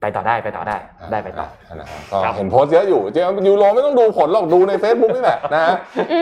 [0.00, 0.76] ไปต่อได้ไปต่อได้
[1.12, 5.74] ได้ไปต่อนะฮะก็ครับเห็นโพสต์เยอะอยู่จริงๆยูโรไม่ต้องดูผลหรอกดูใน Facebook นี่แหละนะฮะ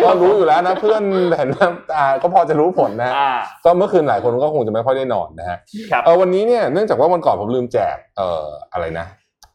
[0.02, 1.02] ก็รู้อยู่แล้วนะเพื่อน
[1.36, 3.32] เห็นว่าอ่าก็พอจะรู้ผลนะฮะอ่า
[3.64, 5.58] ก็เมื่อคืนหลายคนก็คงจะไม่ค่อยได้นอนนะฮะ
[5.90, 9.06] ครับเออวันนี้เนี่ยเนื่องจากว่าวันก่อนผมลืมแจกเอ่ออะไรนะ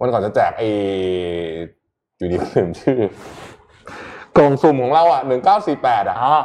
[0.02, 0.64] วันก่อนจะแจกไอ
[2.18, 3.00] อยู่ดีก็ลืมชื่อ
[4.38, 6.36] กล่องสุ่มของเราอะหนึ่งเก้าสี่แปดอะอ๋อ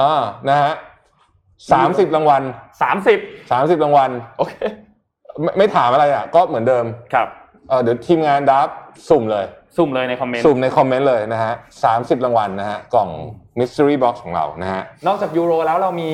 [0.00, 0.72] อ่านะฮะ
[1.72, 2.42] สามสิบรางวัล
[2.82, 3.18] สามสิบ
[3.52, 4.54] สามสิบรางวัลโอเค
[5.42, 6.84] ไม่ไม่ถามอะไรอะ ก็เหมือนเดิม
[7.14, 7.28] ครับ
[7.68, 8.68] เออเดี๋ยวทีมงานดับ
[9.10, 9.44] สุ่มเลย
[9.76, 11.52] สุ่มเลยในคอมเมนต์สุ่มในคอมเมนต์เลยนะฮะ
[11.84, 13.10] สามสิบรางวัลนะฮะกล่อง
[13.58, 16.10] mystery box ของเรานะฮะนอกจากยูโรแล้วเรามี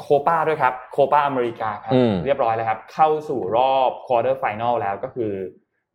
[0.00, 5.32] โคปาด้วยครับโคปาอเมริกาครับอืมเรียบร้อยแล้วครับ เข้าสู่รอบ quarter final แล้วก็คือ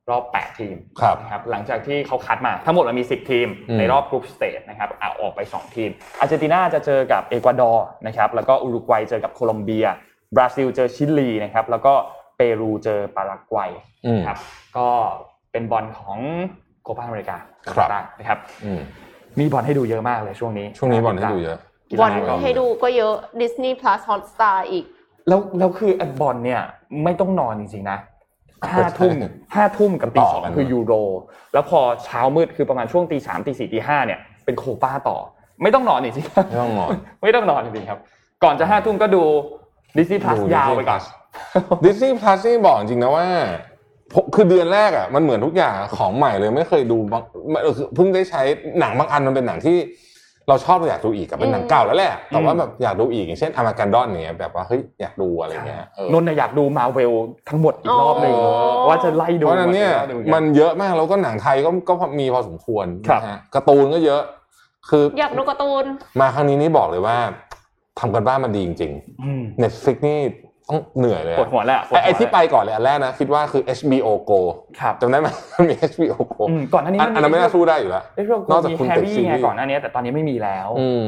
[0.10, 9.88] รอบ 8 ทีมครับนะครับหลังจากที่เขาคัดมาทั้งหมดมันมี 10 ทีมอืมในรอบ group stage นะครับเอาออกไป 2 ทีม อาร์เจนตินาจะเจอกับเอกวาดอร์นะครับแล้วก็อุรุกวัยเจอกับโคลอมเบีย
[10.36, 11.94] บราซิลเจอชิลีนะครับแล้วก็
[12.38, 13.72] เปรูเจอปารากวัย
[14.06, 14.38] อืมนะครับ
[14.78, 14.88] ก็
[15.52, 16.20] เป็นบอลของ
[16.84, 17.38] โคปาอเมริกา
[17.72, 18.80] ครับนะครับอืม
[19.40, 21.58] มีบอลให้ดูเยอะมากเลยช่วงนี้ ช่วงนี้บอลให้ดูเยอะ
[21.90, 24.86] กีบฬาอลก็ให้ดูก็เยอะ Disney Plus Hotstar อีก
[25.28, 26.62] แล้วแล้วคือไอ้บอลเนี่ย
[27.04, 27.98] ไม่ต้องนอนจริงๆนะ
[28.74, 29.14] ห้าทุ่ม
[29.56, 30.94] ห้าทุ่มกับตีต่อสองกันคือยูโร
[31.54, 35.18] แล้วพอเช้ามืดคือประมาณช่วงตีสามตีสี่ตีห้าเนี่ยเป็นโคป้าต่อ
[35.62, 36.90] ไม่ต้องนอนจริงๆไม่ต้องนอน
[37.22, 38.00] ไม่ต้องนอนจริงๆครับ
[38.44, 39.24] ก่อนจะห้าทุ่มก็ดู
[39.98, 41.02] ดิซี่พลัสดูยาวไปก่อน
[41.86, 43.28] ดิสนีย์พลัสนี่บอกจริงนะว่า
[44.14, 48.42] ผมคือเดือนแรกอะมันเหมือนทุกอย่างของใหม่เลยไม่เคยดูบางไม่เออคือเพิ่งได้ใช้
[48.80, 49.78] หนังบางอันมันเป็นหนังที่
[50.50, 57.12] เราชอบเราอยากดูอีกกับเป็นหนังเก่าแล้วแหละแต่ว่าแบบอยากดูอีกอย่างเช่นอามากันดอนเนี่ยแบบว่าเฮ้ยอยากดูอะไรเงี้ยเออนนท์น่ะอยากดูมาเวล
[57.50, 64.22] ทั้งหมดอีกรอบหนึ่งอ๋อว่าจะไล่ดูเพราะฉะนั้นเนี่ยว่าจะไล่ดูมันเยอะมากแล้วก็หนังไทยก็ก็มีพอสมควรครับนะฮะการ์ตูนก็เยอะ
[64.90, 65.86] คืออยากดูการ์ตูน
[66.20, 67.18] มาครั้งนี้นี่บอกเลยว่า
[68.00, 68.94] ทำกันบ้านมาดีจริง
[69.24, 70.20] อืมๆ Netflix นี่
[70.70, 74.40] ต้องเหนื่อยเลยปวดอะหัวแหละปวดไอ้หัวไอ้ที่ไปก่อนเลยอันแรกนะ คิดว่าคือ HBO Go
[74.80, 81.04] ครับจำได้ไหมมันมี HBO Go อืมก่อนหน้านี้อันอันนั้นไม่น่าสู้ได้อยู่แล้วไอ้เรื่องนอกจากมีคุณแฮติร์ดรี่ซีรีส์ไงก่อนหน้านี้แต่ตอนนี้ไม่มีแล้วอืม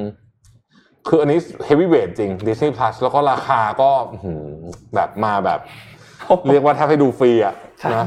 [1.08, 4.44] คืออันนี้ heavyweight จริง Disney Plus แล้วก็ราคาก็อื้อหือ
[4.96, 5.60] แบบมาแบบ
[6.52, 8.06] เรียกว่าแทบให้ดูฟรีอะใช่นะ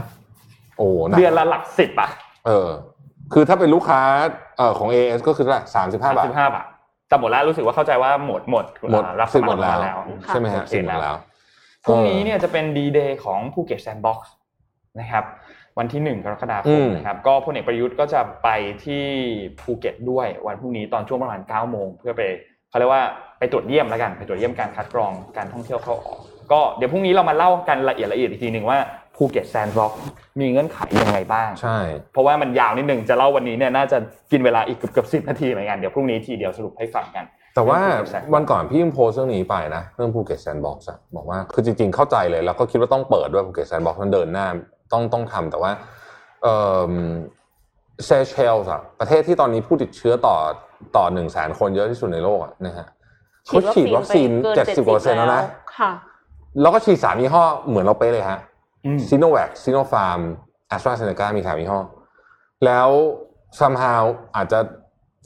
[0.78, 2.10] โอ้หนักเดือนละหลักสิบอะ
[2.46, 2.68] เออ
[3.32, 4.00] คือถ้าเป็นลูกค้า
[4.58, 6.66] เอ่อของ AS ก็คือเท่าไหร่สามสิบห้าบาทสิบห้าบาท
[7.08, 9.98] แต่หมดแล้วรู้สึกว่าเข้าใจว่าหมดหมดหมดอ่ารับสสิบมัหมคดรแล้วมาแล้ว
[10.28, 11.16] ใช่ไหมฮะโอเคสิบหมดแล้แล้วว
[11.84, 14.32] พรุ่งนี้เนี่ยจะเป็นดีเดย์ของภูเก็ตแซนด์บ็อกซ์
[15.00, 15.24] นะครับ
[15.78, 18.48] วันที่หนึ่งกรกฎาคอืมมนะครับก็พลเอกประยุทธ์ก็จะไป
[18.84, 19.04] ที่
[19.60, 22.22] ภูเก็ตด้วยวันพรุ่งนี้ตอนช่วงประมาณ9ก้าโมงเพื่อไป
[22.68, 23.04] เขาเรียกว่า
[23.38, 26.20] ไปตรวจเยี่ยมแล้วกันไปตรวจเยี่ยมการคัดกรองการท่องเที่ยวเข้าออก
[26.52, 28.78] ก็เดี๋ยวพรุ่งนี้เรามาเล่ากันละเอียดละเอียดอีกทีหนึ่งว่า
[29.16, 30.00] ภูเก็ตแซนด์บ็อกซ์
[30.40, 31.78] มีเงื่อนไขยังไงบ้าง ใช่
[32.12, 33.98] เพราะว่ามันยาวนิดนึงจะเล่าวันนี้เนี่ยน่าจะ
[34.32, 37.24] กินเวลาอีกเกือบเกือบสิบนาทีเหมือนกันเดี๋ยวพรุ่งนี้ทีเดียวสรุปให้ฟังกัน
[37.54, 44.46] แต่ว่าเรื่อง Phuket Sandbox วันก่อนพี่ยังโพสต์เรื่องนี้ไปนะเรื่องภูเก็ตแซนด์บ็อกซ์บอกว่าคือจริงๆเข้าใจเลย แล้วก็คิดว่าต้องเปิดด้วยภูเก็ตแซนด์บ็อกซ์มันเดินหน้า
[44.92, 45.70] ต้องต้องทำแต่ว่า
[46.42, 46.54] เอ่
[46.90, 46.92] อ
[48.06, 50.36] เซเชลส์อะประเทศที่ตอนนี้ผู้ติดเชื้อต่อ
[50.96, 52.86] ต่อหนึ่งแสนคนเยอะที่สุดในโลกอะนะฮะ
[53.46, 55.42] เขาฉีดวัคซีนไปเจ็ดสิบกว่าเปอร์เซ็นต์แล้วนะ
[55.78, 55.90] ค่ะ
[56.60, 58.40] แล้วก็ฉีดสามยี่ห้อเหมือนเราเป๊ะเลยฮะ
[58.84, 60.20] อืมซีโนแวคซีโนฟาร์ม
[60.68, 61.80] แอสตราเซเนกามีสามยี่ห้อ
[62.64, 62.88] แล้ว
[63.60, 64.02] somehow
[64.36, 64.58] อาจจะ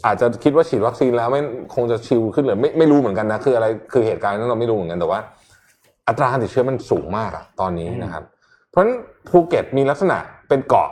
[0.06, 1.40] อาจจะคิดว่าฉีดวัคซีนแล้วไม่
[1.74, 5.20] คงจะชิลขึ้นหรือไม่ไม่รู้เหมือนกันนะคืออะไรคือเหตุการณ์นั้นเราไม่รู้เหมือนกันแต่ว่า
[6.08, 8.22] อัตราการติดเชื้อมันสูงมากอะตอนนี้นะครับ
[8.70, 8.94] เพราะฉะนั้น
[9.28, 10.16] ภูเก็ตมีลักษณะ
[10.48, 10.90] เป็นเกาะ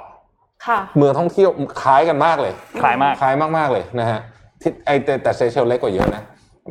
[0.67, 1.51] ค่ะเมืองท่องเที่ยว
[1.83, 4.21] คล้ายกันมากเลยคล้ายมากคล้ายมากๆเลยนะฮะ
[4.61, 6.23] ที่ไอแต่แต่เซเชลเล็กกว่าเยอะนะ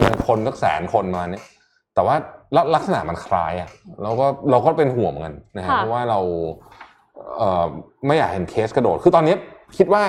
[0.03, 1.43] มันคนสักแสนคนมาเนี่ย
[1.95, 2.15] แต่ว่า
[2.55, 3.69] ลักลักษณะมันคล้ายอะ
[4.03, 6.19] เราก็เราก็เป็นห่วงเหมือนกันนะฮะค่ะเพราะว่าเรา
[7.37, 7.65] เอ่อ
[8.07, 9.35] ไม่อยากเห็นเคสกระโดด คือตอนนี้
[9.77, 10.03] คิดว่า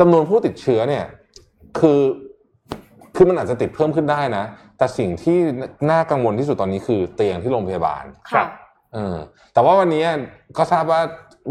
[0.00, 1.04] จำนวนผู้ติดเชื้อเนี่ย
[1.78, 2.00] คือ
[3.16, 4.44] คือมันอาจจะติดเพิ่มขึ้นได้นะ
[4.78, 5.38] แต่สิ่งที่
[5.90, 8.48] น่ากังวลที่สุดตอนนี้คือเตียงที่โรงพยาบาลครับ
[8.94, 9.16] เออ
[9.52, 10.04] แต่ว่าวันนี้
[10.58, 11.00] ก็ทราบว่า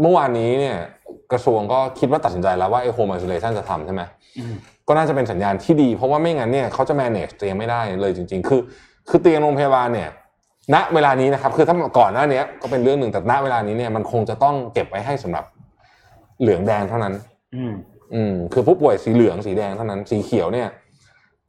[0.00, 0.76] เมื่อวานนี้เนี่ย
[1.32, 4.02] กระทรวงก็คิดว่าตัดสินใจแล้วว่าไอ้ home isolation จะทำใช่ไหม
[4.38, 4.54] อืม
[4.88, 8.60] ก็น่าจะเป็นสัญญาณที่ดี เพราะว่าไม่งั้นเนี่ยเขาจะ manage เตียงไม่ได้เลยจริง ๆ คือ
[9.08, 10.08] คือเตียงโรงพยาบาลเนี่ย
[10.74, 15.44] ณเวลานี้นะครับ คือถ้าก่อนหน้านี้ก็เป็นเรื่องหนึ่งแต่ณเวลานี้เนี่ยมันคงจะต้องเก็บไว้ให้สำหรับ
[16.40, 17.14] เหลืองแดงเท่านั้น
[17.54, 17.72] อืม
[18.14, 20.68] อืมคือผู้ป่วยสีเหลืองสีแดงเท่านั้นสีเขียวเนี่ย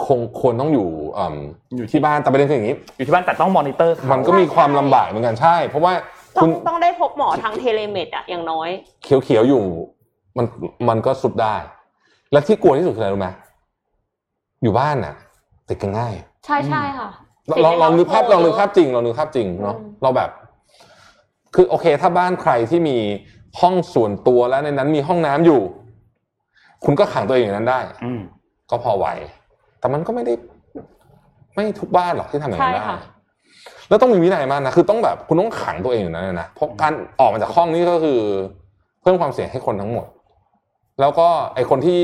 [0.06, 1.36] คงควรต้องอยู่อืม
[1.78, 5.94] อยู่ที่ที่บ้านแต่ประเด็นคืออย่างนี้ อยู่ที่บ้านแต่ต้องมอนิเตอร์เขามันก็มีความลำบากเหมือนกันใช่ เพราะว่า
[6.38, 8.70] ต้อคุงณต้องได้พบหมอทาง telemed อะอย่างน้อย
[9.04, 9.64] เขียวๆอยู่
[10.38, 10.46] มัน
[10.90, 11.56] มันก็สุดได้
[12.32, 13.30] และที่กลัวที่สุดคืออะไรรู้ไหม
[14.64, 15.16] อยู่บ้านน่ะ
[15.70, 16.14] ติดกันง่าย
[16.46, 17.10] ใช่ใช่ค่ะ
[17.64, 20.30] ลองลองนึกภาพติดลองในนึกภาพจริงลองนึกภาพจริงเนาะอืม เราแบบ
[21.56, 22.98] คือโอเค ถ้าบ้านใครที่มี
[23.62, 25.62] ห้องส่วนตัวแล้วในนั้นมีห้องน้ำอยู่
[26.86, 28.22] คุณก็ขังตัวเองอย่างนั้นได้ อืม
[28.70, 29.08] ก็พอไหว
[29.80, 30.34] แต่มันก็ไม่ได้
[31.56, 32.99] ไม่ทุกบ้านหรอกที่ทำอย่างนั้นใช่ได้ค่ะ
[33.90, 38.20] แล้วต้องมีวินัยมากนะคือต้องแบบคุณต้องขังตัวเองอยู่นั้นเลยนะเพราะการออกมาจากห้องนี้ก็คือ
[39.02, 40.08] เพิ่มความเสี่ยงให้คนทั้งหมด
[40.99, 42.02] แล้วก็ไอคนที่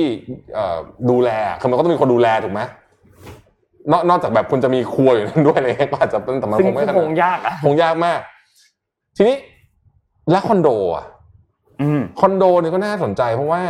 [0.54, 0.78] เอ่อ
[1.10, 1.30] ดูแล
[1.60, 2.62] คือมันก็ต้องมีคนดูแลถูกไหม
[3.91, 8.20] นอกนอกจากแบบคุณจะมีครัวอยู่นั้นด้วยอะไรเลยก็อาจจะเป็นแต่มันซึ่งคงไม่ขนาดคงยากอะคงยากมาก
[9.18, 9.38] ทีนี้
[10.32, 11.06] แล้วคอนโดอะ
[11.82, 13.62] อืมคอนโดเนี่ยก็น่าสนใจเพราะว่า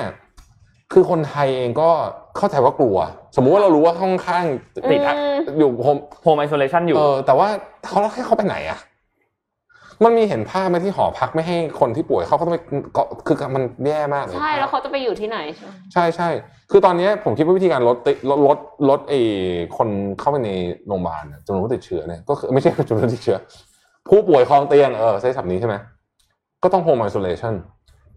[0.93, 1.89] คือคนไทยเองก็
[2.37, 2.97] เข้าใจว่ากลัว
[3.35, 4.45] สมมุติว่าเรารู้ว่าห้องข้าง
[4.91, 7.47] ติดอะอืมอยู่ home home isolation อยู่เออแต่ว่า
[7.85, 8.79] เขาให้เขาไปไหนอะ
[10.03, 12.59] มันมีเห็นภาพไหมที่หอพักไม่ให้คนที่ป่วยเข้าเขาต้องไป
[12.93, 16.29] เกาะคือมันแย่มากเลยใช่แล้วเขาจะไปอยู่ที่ไหน ใช่ไหมใช่ใช่
[16.71, 18.57] คือตอนนี้ผมคิดว่าวิธีการลดติลดลด
[18.89, 19.19] ลดไอ้
[19.77, 19.89] คน
[20.19, 20.51] เข้าไปใน
[20.87, 23.37] โรงพยาบาลเนี่ยจำนวนผู้ติดเชื้อเนี่ยก็คือไม่ใช่จำนวนผู้ติดเชื้อ
[24.09, 25.75] ผู้ป่วยคลองเตียงเออใช้ศัพท์นี้ใช่ไหม
[26.63, 27.53] ก็ต้อง home isolation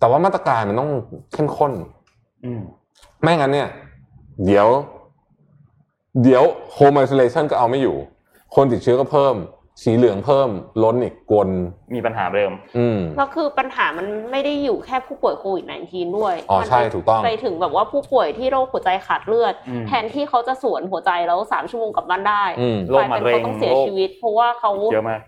[0.00, 0.90] แต่ว่ามาตรการมันต้อง
[1.32, 1.99] เข้มข้นอืม
[3.22, 3.68] ไม่งั้นเนี่ย
[4.46, 4.68] เดี๋ยว
[6.22, 6.44] เดี๋ยว
[6.76, 7.96] home isolation ก็เอาไม่อยู่
[8.54, 9.36] คนติดเชื้อก็เพิ่ม
[9.82, 10.48] สีเหลืองเพิ่ม
[10.82, 11.48] ล้นอีกกวน
[11.94, 25.20] มีปัญหาเดิม อืมแล้วคือปัญหามันไม่ได้อยู่แค่ผู้ป่วยโควิด -19 ด้วยอ๋อมันใช่ถูกต้องไปถึงแบบว่าผู้ป่วยที่โรคหัวใจขาดเลือดอืมแทนที่เขาจะสวนหัวใจแล้วสามชั่วโมงกลับบ้านได้อืมโรกคลายมะเป็นเร็งเขาต้องเสียโรคชีวิต เพราะว่าเขาเยอะมาก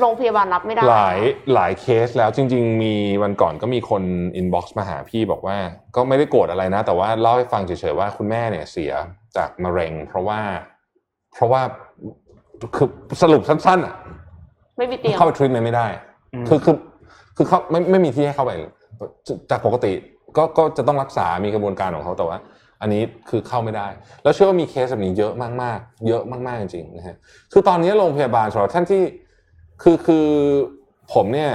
[0.00, 1.18] โรงพยาบาลรับไม่ได้ หลาย
[1.54, 4.02] หลายเคสแล้วจริง ๆ มีวันก่อนก็มีคน
[4.36, 5.56] อินบ็อกซ์มาหาพี่บอกว่า
[5.96, 8.92] ก็ไม่ได้โกรธอะไรนะ แต่ว่าเล่าให้ฟังเฉยๆว่าคุณแม่เนี่ยเสีย
[9.36, 10.40] จากมะเร็ง เพราะว่า
[11.34, 11.62] เพราะว่า
[12.76, 12.88] คือ
[13.22, 13.94] สรุปสั้นๆอะ
[14.78, 15.86] ไม่มีเตียงเข้าไปทรีทเมนต์ไม่ได้
[16.34, 16.76] อืมคือคือ
[17.36, 18.52] คือเขาไม่ไม่มีที่ให้เข้าไป
[19.50, 19.92] จากปกติ
[20.36, 22.38] ก็ก็จะต้องรักษา มีกระบวนการของเขาแต่ว่า
[22.80, 23.88] อันนี้คือเข้าไม่ได้
[24.22, 27.16] แล้วเชื่อว่ามีเคสแบบนี้เยอะมากๆ เยอะมากๆจริงๆนะฮะ
[27.52, 29.02] คือตอนนี้โรงพยาบาลสำหรับท่านที่
[29.82, 30.26] คือคือ
[31.12, 31.50] ผมเนี่ย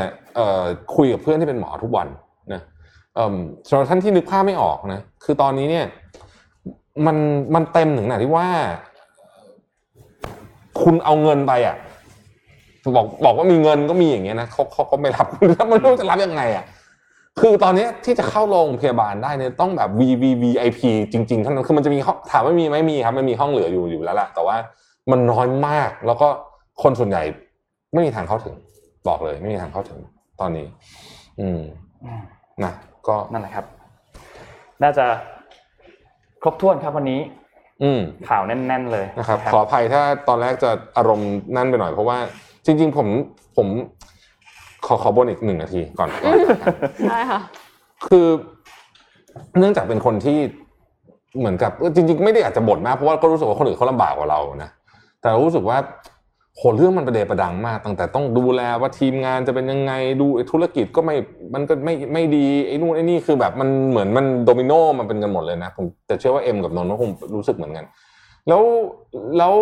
[0.95, 2.07] คุยกับเพื่อนที่เป็นหมอทุกวัน
[2.53, 2.61] นะ
[3.67, 5.85] สำหรับท่านที่นึกภาพไม่ออกนะคือตอนนี้เนี่ย
[7.05, 7.17] มัน
[7.55, 8.47] มันเต็มถึงขนาดที่ว่า
[10.81, 11.75] คุณเอาเงินไปอะ
[12.95, 16.65] บอกบอกว่ามีเงินก็มีอย่างเงี้ยนะเขาเขาก็ไม่รับแล้วมันไม่รู้จะรับยังไงอะ
[17.39, 20.79] คือตอนนี้ที่จะเข้าโรงพยาบาลได้เนี่ยต้องแบบ V V V I P
[21.11, 24.55] จริงๆเท่านั้นคือมันจะมีห้องถามว่ามีไหมมีครับมันมีห้องเหลืออยู่อยู่แล้วแหละแต่ว่า
[25.11, 26.27] มันน้อยมากแล้วก็
[26.83, 27.23] คนส่วนใหญ่
[27.93, 28.55] ไม่มีทางเข้าถึง
[29.07, 29.99] บอกเลย ไม่มีทางเข้าถึง
[30.39, 30.67] ตอนนี้
[31.39, 31.59] อืม
[32.05, 32.21] อืม
[32.63, 32.73] นะ
[33.07, 33.65] ก็นั่นแหละครับ
[34.83, 35.05] น่าจะ
[36.41, 37.21] ครบถ้วนครับวันนี้
[37.83, 42.17] อืมข่าวแน่น ๆ เลยนะครับ ขออภัยถ้าตอนแรกจะอารมณ์นั่นไปหน่อยเพราะว่า
[42.65, 43.07] จจริง ๆ ผม
[43.57, 43.67] ผม
[44.85, 46.35] ขอขอบนอีกหนึ่งนาทีก่อนก่อน
[47.09, 47.39] ใช่ค่ะ
[48.07, 48.27] คือ
[49.57, 50.37] เนื่องจากเป็นคนที่
[51.39, 54.69] เหมือนกับเออจริง ๆ ไม่ได้อยากจะบ่นมากเพราะว่าก็รู้สึกว่าคนอื่นเขาลำบากกว่าเรานะ
[55.21, 55.77] แต่เรารู้สึกว่า
[56.59, 61.15] โหเรื่องมันประเดประดังมาก ตั้งแต่ต้องดูแลว่าทีมงานจะเป็นยังไงดูไอ้ธุรกิจก็ไม่
[61.53, 67.85] มันก็ไม่ไม่ดีไอ้นู่นไอ้นี่คือแบบมันเหมือนมันโดมิโนมันเป็นกันหมดเลยนะผมแต่เชื่อว่าเอ็มกับนนท์ก็คงรู้สึกเหมือนกัน
[68.47, 68.61] แล้ว
[69.37, 69.53] แล้ว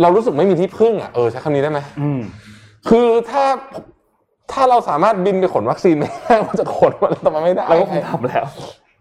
[0.00, 2.20] เรารู้สึกไม่มีที่พึ่งอะเออใช้คำนี้ได้ไหมอืม
[2.88, 3.44] คือถ้า
[4.52, 8.46] ถ้าเราสามารถบินไปขนวัคซีนไม่ได้มันจะขนมันแต่มันไม่ได้เราก็คงทำแล้ว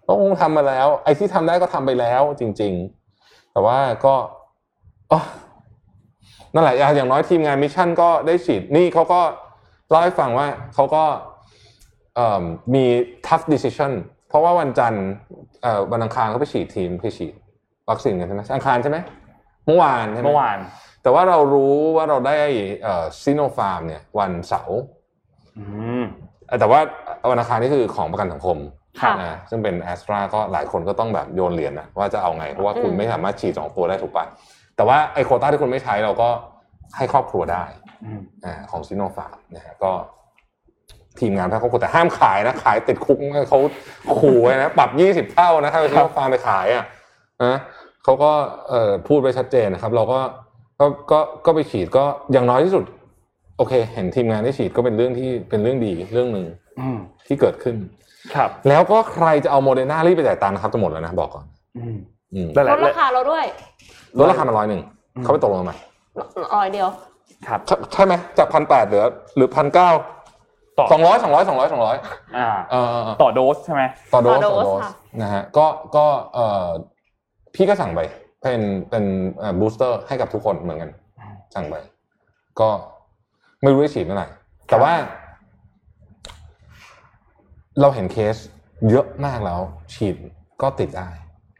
[0.07, 2.73] ก็คงทำมาแล้ว ไอ้ที่ทำได้ก็ทำไปแล้ว จริง
[3.13, 4.13] ๆ แต่ว่าก็
[5.11, 5.19] อ๋อ
[6.53, 9.21] นั่นแหละอย่างอย่างน้อยทีมงาน Mission ก็ได้ฉีดนี่เขาก็
[9.89, 11.03] เล่าให้ฟังว่าเขาก็
[12.15, 12.43] เอิ่ม
[12.73, 12.85] มี
[13.27, 13.91] tough decision
[14.29, 15.05] เพราะว่าวันจันทร์
[15.61, 17.33] เอ่อวันอังคารเขาไปฉีดทีมไปฉีด
[17.89, 18.97] วัคซีนกันใช่ไหมอังคารใช่ไหม
[19.65, 20.57] เมื่อวานใช่ไหมเมื่อวาน
[21.03, 22.37] แต่ว่าเรารู้ว่าเราได้
[23.21, 24.79] ซีโนฟาร์มเนี่ย วันเสาร์
[25.57, 25.63] อื
[26.01, 26.03] ม
[26.59, 26.79] แต่ว่า
[27.29, 28.57] วันอังคารนี่คือของประกันสังคม
[29.01, 34.25] ค่ะนะซึ่งเป็นแอสตราก็หลายคนก็ต้องแบบโยนเหรียญนะว่าจะเอาไง เพราะว่าคุณอืมไม่สามารถฉีดสองตัวได้ถูกปะ
[34.77, 36.29] แต่ว่าไอ้โควต้าที่คุณไม่ใช้เราก็
[36.97, 37.63] ให้ครอบครัวได้
[38.05, 39.91] อืมอ่าของซีโนฟาร์มนะฮะก็
[41.19, 43.17] ทีมงานแพทย์ครอบครัวแต่ห้ามขายนะ ขายติดคุก
[43.49, 43.59] เขา
[44.17, 46.85] ขู่ไว้นะปรับยี่สิบเท่านะถ้าเอาซีโนฟาร์มไปขายอะ
[47.45, 47.57] นะ
[48.03, 48.31] เขาก็
[48.69, 50.19] เอ่อพูดไว้ชัดเจนนะครับ เราก็
[50.79, 52.83] ก็ก็ก็ไปฉีดก็อย่างน้อยที่สุด
[53.57, 56.45] โอเค เห็นทีมงานได้ฉีดก็เป็นเรื่องที่เป็นเรื่องดีเรื่องหนึ่ง
[56.79, 56.97] อืม
[57.27, 57.75] ที่เกิดขึ้น
[58.35, 61.45] ครับ แล้วก็ใครจะเอาโมเดอร์นารีบไปจ่ายตังค์นะครับจะหมดแล้วนะบอกก่อน
[61.77, 61.97] อืม
[62.33, 63.45] อืมแล้วแล้วลดราคาเราด้วย
[64.17, 64.81] ลดราคามาร้อยหนึ่ง
[65.15, 65.77] อืมเขาไปตกลงกันใหม่
[66.55, 66.89] ร้อยเดียว
[67.47, 69.03] ครับใช่ใช่ไหมจากพันแปดเหลือ
[69.35, 69.89] หรือพันเก้า
[70.77, 71.97] ต่อสองร้อยสองร้อยสองร้อยสองร้อย
[72.37, 75.65] อ่าเออเออเออต่อโดสใช่ไหมต่อโดสต่อต่อโดสโดสค่ะนะฮะก็
[75.95, 76.67] ก็เออ
[77.55, 77.99] พี่ก็สั่งไป
[78.41, 79.03] เป็นเป็น
[79.59, 80.89] booster ให้กับทุกคนเหมือนกัน
[81.55, 81.75] สั่งไป
[82.59, 82.69] ก็
[83.61, 84.27] ไม่รู้จะฉีดเมื่อไหร่
[84.67, 84.93] แต่ว่า
[87.81, 88.35] เราเห็นเคส
[88.89, 89.61] เยอะมากแล้ว
[89.93, 90.15] ฉีด
[90.61, 91.09] ก็ติดได้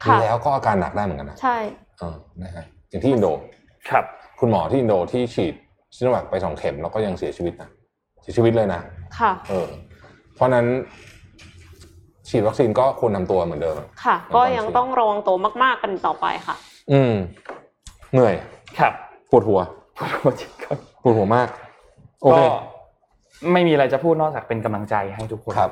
[0.04, 1.87] ค่ะแล้วก็อาการหนักได้เหมือนกันนะใช่เออ
[2.44, 3.28] นะฮะอย่างที่อินโด
[3.90, 4.06] ครับ
[4.40, 5.54] คุณหมอที่อินโดที่ฉีด
[5.96, 7.70] ซิโนแวคไปสองเข็มแล้วก็ยังเสียชีวิตนะ
[8.22, 8.82] เสียชีวิตเลยนะ
[9.20, 9.68] ค่ะเออ
[10.36, 10.66] เพราะฉะนั้น
[12.30, 16.56] ฉีดวัคซีนก็ควรนำตัวเหมือนเดิมอะค่ะ ก็ยังต้องระวังตัวมาก ๆ กันต่อไปค่ะ
[16.92, 17.14] อืม
[18.14, 18.34] เหนื่อย
[18.80, 18.94] ครับ
[19.32, 19.60] ปวดหัว
[19.98, 21.48] ขอโทษทีครับปวดหัวมาก
[22.22, 22.42] ก็โอเค
[23.54, 25.72] ไม่มีอะไรจะพูดนอกจากเป็นกำลังใจให้ทุกคนครับ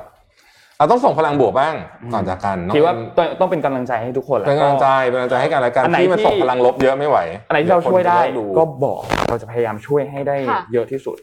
[0.78, 1.74] เอาต้องส่งพลังบวกบ้าง
[2.12, 11.16] ก่อนจากกันน้องคิดว่าเอ็มต้องต้องเป็นกำลังใจให้ทุกคนแหละเป็นกำลังใจเป็นกำลังใจให้กันและกันอันไหนที่มันที่ส่งพลังลบเยอะไม่ไหวอันไหนที่เราช่วยได้เคนจะก็บอกเราจะพยายามช่วยให้ได้ค่ะเยอะที่สุด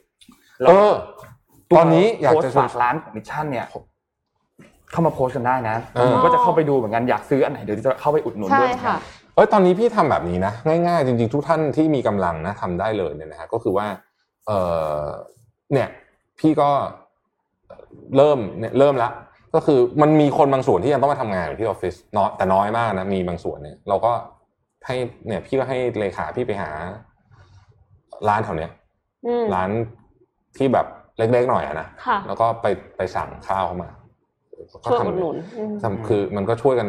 [0.67, 0.91] เออ
[1.77, 3.65] ตอนนี้อยากจะโพสต์ฝากร้านของ Mission เนี่ย
[4.91, 8.99] เข้ามาโพสต์กันได้นะเออผมก็จะเข้าไปดูเหมือนกันอยากซื้ออันไหนเดี๋ยวจะเข้าไปอุดหนุนใช่ด้วยเหมือนกัค่ะน
[9.35, 10.53] เอ้ยตอนนี้พี่ทำแบบนี้นะ
[10.87, 13.87] ง่ายๆ จริงๆ ทุกท่านที่มีกำลังนะทำได้เลยเนี่ยนะฮะก็คือว่า
[14.47, 14.51] เอ
[15.01, 15.05] อ
[15.73, 15.87] เนี่ย
[16.39, 16.69] พี่ก็
[18.17, 19.09] เริ่มเนี่ยเริ่มละ
[19.55, 24.11] ก็คือมันมีคนบางส่วนที่ยังต้องมาทำงานอยู่ที่ออฟฟิศน้อยแต่น้อยมากนะมีบางส่วนเนี่ย เราก็
[24.87, 24.95] ให้
[25.27, 26.69] เนี่ย พี่ก็ให้เลขาพี่ไปหา
[28.29, 28.71] ร้านแถวเนี้ย
[29.27, 29.69] อืมร้าน
[30.57, 30.85] ที่แบบ
[31.17, 32.65] เล็กๆหน่อยอะนะค่ะแล้วก็ไป
[32.97, 33.89] ไปสั่งข้าวเข้ามา
[34.83, 36.87] ก็ช่วยทำอุดหนุนอืมทำคือมันก็ช่วยกัน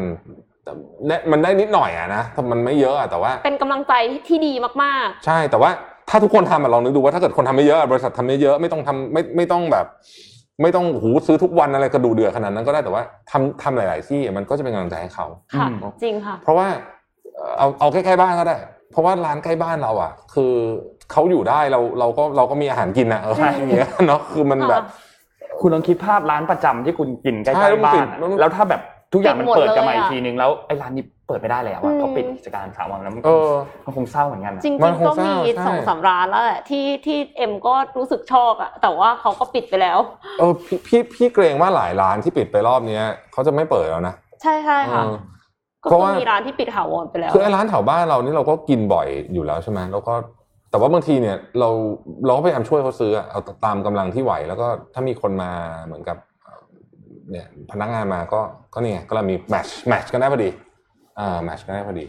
[0.64, 0.72] แต่
[1.06, 3.92] เนี่ยมันได้นิดหน่อยอะนะถ้ามันไม่เยอะอะแต่ว่า เป็นกำลังใจ
[4.28, 5.70] ที่ดีมากใช่แต่ว่า
[6.10, 9.86] ถ้าทุกคนทำอะลองนึกดูว่าถ้าเกิดคนทำไม่เยอะอะบริษัททำไม่เยอะไม่ต้องทำไม่ไม่ต้องแบบ
[10.62, 16.66] ไม่ต้องหูซื้อทุกวันอะไรกระดูเดือดขนาดนั้นก็ได้แต่ว่าทำทำหลาย ๆ ที่มันก็จะเป็นกำลังใจให้เขาๆค่ะอืมจริงค่ะเพราะว่า
[17.36, 18.56] เอ่อเอาเอาใกล้ๆบ้านก็ได้
[18.90, 20.52] เพราะว่าร้านใกล้บ้านเราอะ คือ
[21.12, 24.82] เขาอยู่ได้เราเราก็เราก็มีอาหารกินนะเออใช่อย่างเงี้ยเนาะคือมันแบบ
[25.60, 28.80] คุณลองคิดภาพร้านประจำที่คุณกินใกใช่ล้ๆบ้านแล้วมันปิดแล้วถ้าแบบ
[29.14, 33.50] ทุกอย่างมันปิดหมดเปิดกันมาเลยอีกอะทีนึงแล้วไอ้ร้านนี้เปิดไม่ได้แล้วอือะมเขาปิดกิจการสามวันแล้วมันเออ
[33.84, 39.98] มันคงเศร้าเหมือนกันอะจริงมันๆคงก็เศร้ามีใช่สองสามร้านแล้วแหละที่ที่เอ็มก็รู้สึกชอบอะแต่ว่าเขาก็ปิดไปแล้ว
[40.38, 45.16] เออพี่พี่พี่เกรงว่าหลายร้านที่ปิดไปรอบเนี้ยเขาจะไม่เปิดแล้วนะใช่ใช่ค่ะเออ
[45.82, 50.14] ก็เพราะคือว่ามีร้านที่ปิดถาวรไปแล้วคือไอ้ร้านแถวบ้านเรานี่เราก็กินบ่อยอยู่แล้วใช่ไหมแล้วก็
[50.70, 51.70] แต่ว่าบางทีเนี่ยเรา
[52.26, 55.50] เราก็พยายามช่วยเขาซื้ออะเอาตามกำลังที่ไหว แล้วก็ถ้ามีคนมา
[55.84, 56.16] เหมือนกับ
[57.30, 58.40] เอ่อเนี่ยพนักงานมาก็
[58.74, 60.50] ก็เนี่ยก็เรามีแมทช์แมทช์กันได้พอดี
[61.18, 62.06] อ่าแมทช์กันได้พอดี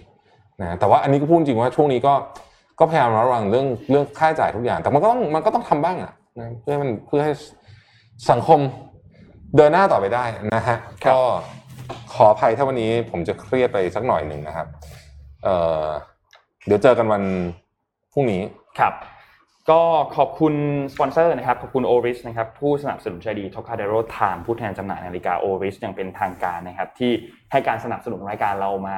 [0.62, 2.14] นะแต่ว่าอันนี้ก็พูดจริงว่าช่วงนี้ก็
[2.80, 7.34] ก็พยายามระวังเรื่องเรื่องค่าใช้จ่ายทุกอย่าง แต่มันก็ต้องมันก็ต้องทำบ้างอะนะเพื่อให้มันเพื่อให้
[8.32, 8.60] สังคม
[9.58, 10.26] เดินหน้าต่อไปได้
[10.56, 10.78] นะฮะ
[11.12, 11.20] ก็
[12.14, 14.68] ขออภัยถ้าวันนี้ผมจะเครียดไปสักหน่อยหนึ่งนะครับ
[15.44, 15.56] เอ่
[15.86, 15.88] อ
[16.66, 17.24] เดี๋ยวเจอกันวัน
[18.14, 18.42] พรุ่งนี้
[18.80, 18.94] ครับ
[19.72, 19.82] ก็
[20.18, 20.54] ขอบคุณ
[20.94, 27.12] สปอนเซอร์นะครับ ขอบคุณ Oris นะครับผู้สนับสนุนใจดี Trocadero Time ผู้แทนจำหน่ายนาฬิกา Oris อย่างเป็นทางการนะครับ ที่
[27.52, 28.98] ให้การสนับสนุนรายการเรามา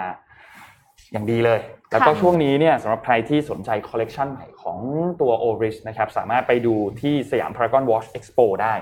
[1.11, 1.59] อย่างดีเลย
[1.91, 4.77] แล้วก็ค่ะช่วงนี้เนี่ยสำหรับใครที่สนใจคอลเลกชันใหม่ของ
[5.21, 8.73] ตัว o r i s นะครับสามารถไปดูที่สยามพารากอนวอชเอ็กซ์โปได้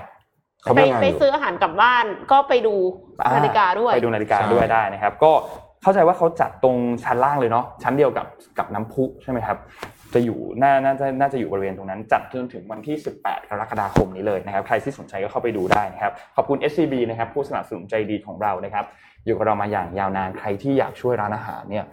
[0.62, 2.74] เขาไปไม่งานไปอยู่ซื้ออาหารกลับบ้านก็ไปดู
[3.36, 5.32] นาฬิกาด้วยไปดูนาฬิกาใช่ด้วยได้นะครับ ก็
[5.82, 8.26] เข้าใจว่าเขาจัดตรงชั้นล่างเลยเนาะชั้นเดียวกับ
[8.58, 9.58] กับน้ำพุใช่ไหมครับ
[10.16, 18.84] จะอยู่น่าน่าจะน่าจะอยู่บริเวณตรงนั้น จัดจนถึงวันที่ 18 กรกฎาคมนี้เลยนะครับ ใครที่สนใจก็เข้าไปดูได้นะครับ ขอบคุณ SCB นะครับ ผู้สนับสนุนใจดีของเรานะครับ
[19.26, 21.84] อยู่กับเรามาอย่างยาวนาน ใครที่อยากช่วยร้านอาหารเนี่ย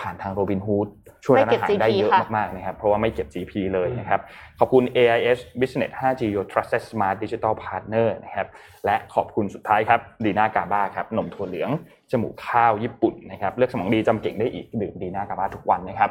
[0.00, 0.88] ผ่านทางโรบินฮูด
[1.24, 4.20] ช่วยร้านอาหารได้เยอะไม่เก็บ GP มากๆนะครับ เพราะว่าไม่เก็บ GP เลยนะครับ
[4.58, 8.46] ขอบคุณ AIS Business 5G Your Trusted Smart Digital Partner นะครับ
[8.84, 11.70] และขอบคุณสุดท้ายครับดีน่ากาบ้าครับนมถั่วเหลือง
[12.10, 16.10] จมูกข้าวญี่ปุ่นนะครับ เลือกสมองดีจำเก่งได้อีกดื่มดีน่ากาบ้าทุกวันนะครับ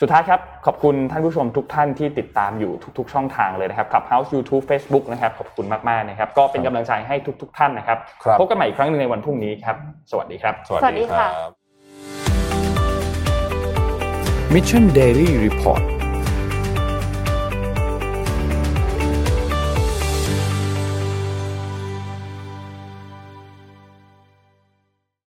[0.00, 9.76] สุดท้ายครับ ขอบคุณท่านผู้ชมทุกท่านที่ติดตามอยู่ทุก ๆ ช่องทางเลยนะครับ Clubhouse YouTube Facebook นะครับขอบคุณมากๆนะครับ ก็เป็นกำลังใจให้ทุก ๆ ท่านนะครับครับพบกันใหม่อีกครั้งหนึงในวันพรุ่งนี้ครับ
[10.10, 11.52] สวัสดีครับ สวัสสวัสดีดีคค่ะรับ
[14.54, 15.99] Mission Daily Report